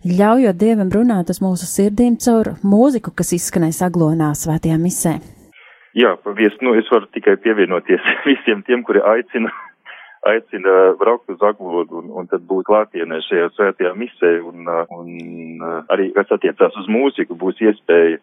ļaujot 0.09 0.57
Dievam 0.57 0.89
runāt 0.89 1.29
uz 1.29 1.37
mūsu 1.43 1.69
sirdīm 1.69 2.17
caur 2.17 2.55
mūziku, 2.65 3.13
kas 3.13 3.35
izskanēs 3.37 3.83
aglonā 3.85 4.33
svētajā 4.41 4.81
misē. 4.81 5.19
Jā, 5.97 6.15
paldies. 6.23 6.55
Nu, 6.63 6.71
es 6.79 6.87
varu 6.91 7.09
tikai 7.11 7.35
pievienoties 7.43 8.03
visiem 8.29 8.63
tiem, 8.67 8.83
kuri 8.87 9.01
aicina, 9.13 9.51
aicina 10.31 10.75
braukt 10.99 11.31
uz 11.33 11.41
Aglodu 11.43 11.99
un, 11.99 12.11
un 12.21 12.29
tad 12.31 12.45
būt 12.47 12.67
klātienē 12.69 13.19
šajā 13.27 13.49
svētajā 13.57 13.91
misē. 13.99 14.37
Un, 14.47 14.69
un 14.95 15.65
arī, 15.91 16.11
kas 16.15 16.31
attiecās 16.31 16.77
uz 16.79 16.87
mūziku, 16.91 17.35
būs 17.39 17.59
iespēja, 17.65 18.21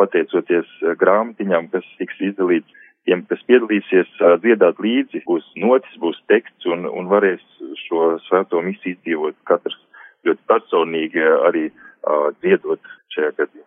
pateicoties 0.00 0.68
grāmatiņām, 1.00 1.68
kas 1.74 1.84
tiks 2.00 2.18
izdalīts, 2.30 2.80
tiem, 3.08 3.24
kas 3.28 3.44
piedalīsies, 3.48 4.10
dziedāt 4.44 4.80
līdzi, 4.80 5.22
būs 5.28 5.46
notis, 5.60 6.00
būs 6.00 6.20
teksts 6.32 6.68
un, 6.72 6.88
un 6.88 7.08
varēs 7.12 7.44
šo 7.86 8.16
svēto 8.28 8.60
misiju 8.64 8.96
izdzīvot 8.96 9.36
katrs 9.48 9.76
ļoti 10.28 10.44
personīgi 10.48 11.24
arī 11.48 11.68
dziedot 12.40 12.80
šajā 13.14 13.30
gadījumā. 13.38 13.66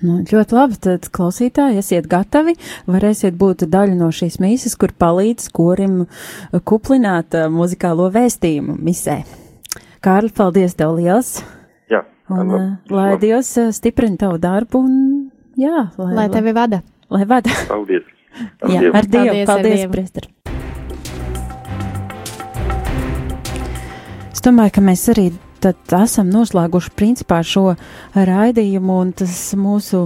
Nu, 0.00 0.14
ļoti 0.30 0.54
labi, 0.56 0.78
tad 0.80 1.08
klausītāji, 1.12 1.80
esiet 1.82 2.06
gatavi, 2.08 2.54
varēsiet 2.88 3.36
būt 3.38 3.66
daļa 3.68 3.96
no 3.98 4.08
šīs 4.14 4.38
mīsas, 4.40 4.76
kur 4.80 4.94
palīdz 4.96 5.48
korim 5.52 6.04
kuplināt 6.68 7.34
uh, 7.36 7.48
muzikālo 7.52 8.08
vēstījumu 8.14 8.78
misē. 8.86 9.20
Kārli, 10.04 10.30
paldies 10.36 10.76
tev 10.78 10.94
liels! 11.00 11.40
Jā. 11.90 12.04
Un 12.32 12.54
uh, 12.54 12.68
lai 12.92 13.16
Dievs 13.20 13.50
uh, 13.58 13.72
stiprina 13.74 14.16
tavu 14.20 14.38
darbu 14.40 14.84
un 14.86 14.94
jā, 15.58 15.88
lai, 15.98 16.12
Lai 16.22 16.28
tevi 16.32 16.54
vada. 16.56 16.82
Lai 17.12 17.24
vada. 17.28 17.52
Paldies! 17.68 18.06
Jā, 18.70 18.92
ar 18.94 19.06
Dievu, 19.08 19.32
Paldies, 19.32 19.46
paldies, 19.48 19.80
Dievu. 19.80 19.92
priester. 19.96 20.28
Es 24.30 24.44
domāju, 24.44 24.76
ka 24.76 24.84
mēs 24.84 25.02
arī 25.10 25.30
tad 25.62 25.94
esam 25.98 26.30
noslēguši 26.32 26.92
principā 26.98 27.40
šo 27.46 27.72
raidījumu, 28.14 28.98
un 29.02 29.12
tas 29.16 29.34
mūsu, 29.58 30.04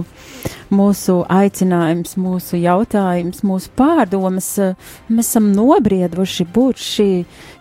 mūsu 0.73 1.19
aicinājums, 1.31 2.15
mūsu 2.19 2.59
jautājums, 2.61 3.43
mūsu 3.45 3.71
pārdomas, 3.77 4.49
eh, 4.61 4.73
mēs 5.09 5.31
esam 5.31 5.51
nobrieduši 5.55 6.47
būt 6.55 6.81
šī, 6.81 7.09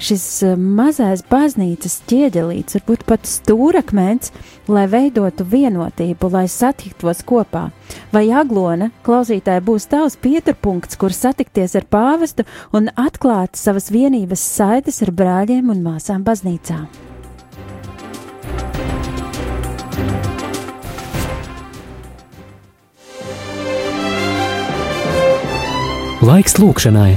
šis 0.03 0.27
eh, 0.49 0.57
mazais 0.57 1.25
baznīcas 1.31 2.01
ķieģelīts, 2.11 2.79
varbūt 2.81 3.07
pat 3.09 3.29
stūrakmens, 3.29 4.33
lai 4.73 4.87
veidotu 4.91 5.47
vienotību, 5.49 6.33
lai 6.33 6.47
satiktos 6.49 7.23
kopā. 7.27 7.69
Vai 8.13 8.27
aglona 8.33 8.91
klausītāji 9.07 9.65
būs 9.67 9.89
tavs 9.93 10.19
pieturpunkts, 10.23 10.99
kur 11.01 11.13
satikties 11.13 11.77
ar 11.77 11.89
pāvestu 11.91 12.47
un 12.73 12.91
atklāt 12.97 13.59
savas 13.61 13.91
vienības 13.93 14.45
saites 14.59 15.03
ar 15.05 15.13
brāļiem 15.17 15.73
un 15.73 15.83
māsām 15.85 16.25
baznīcā? 16.27 17.12
Laiks 26.23 26.53
lūkšanai. 26.55 27.17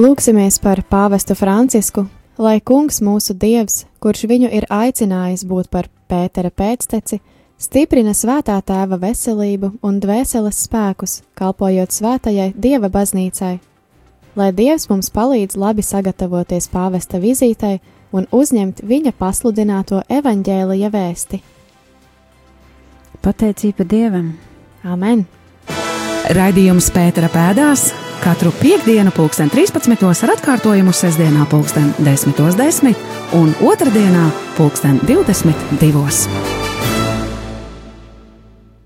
Lūksimies 0.00 0.56
par 0.64 0.80
pāvestu 0.88 1.36
Francisku, 1.36 2.06
lai 2.40 2.62
kungs 2.64 3.02
mūsu 3.04 3.36
dievs, 3.36 3.82
kurš 4.00 4.22
viņu 4.30 4.48
ir 4.56 4.64
aicinājis 4.72 5.44
būt 5.44 5.68
par 5.68 5.90
Pētera 6.08 6.48
pēcteci, 6.48 7.18
stiprina 7.60 8.14
svētā 8.16 8.56
tēva 8.64 8.96
veselību 9.02 9.74
un 9.84 9.98
dvēseles 10.00 10.62
spēkus, 10.64 11.18
kalpojot 11.36 11.92
svētajai 11.92 12.54
dieva 12.56 12.88
baznīcai. 12.88 13.58
Lai 14.34 14.48
dievs 14.56 14.88
mums 14.88 15.12
palīdz 15.12 15.60
labi 15.60 15.84
sagatavoties 15.84 16.70
pāvesta 16.72 17.20
vizītei 17.20 17.82
un 18.14 18.28
uzņemt 18.30 18.84
viņa 18.86 19.12
pasludināto 19.18 20.02
evaņģēlija 20.08 20.90
vēsti. 20.94 21.40
Pateicība 23.24 23.86
Dievam! 23.88 24.34
Amen! 24.84 25.24
Raidījums 26.34 26.88
Pētera 26.94 27.28
pēdās 27.32 27.90
katru 28.24 28.52
piekdienu, 28.60 29.12
pulksten 29.12 29.50
13. 29.52 30.06
ar 30.24 30.34
atkārtojumu 30.36 30.94
sestdienā, 30.96 31.44
pulksten 31.50 31.90
10.10 32.00 32.94
un 33.36 33.52
otrdienā, 33.68 34.30
pulksten 34.56 35.02
22. 35.04 36.73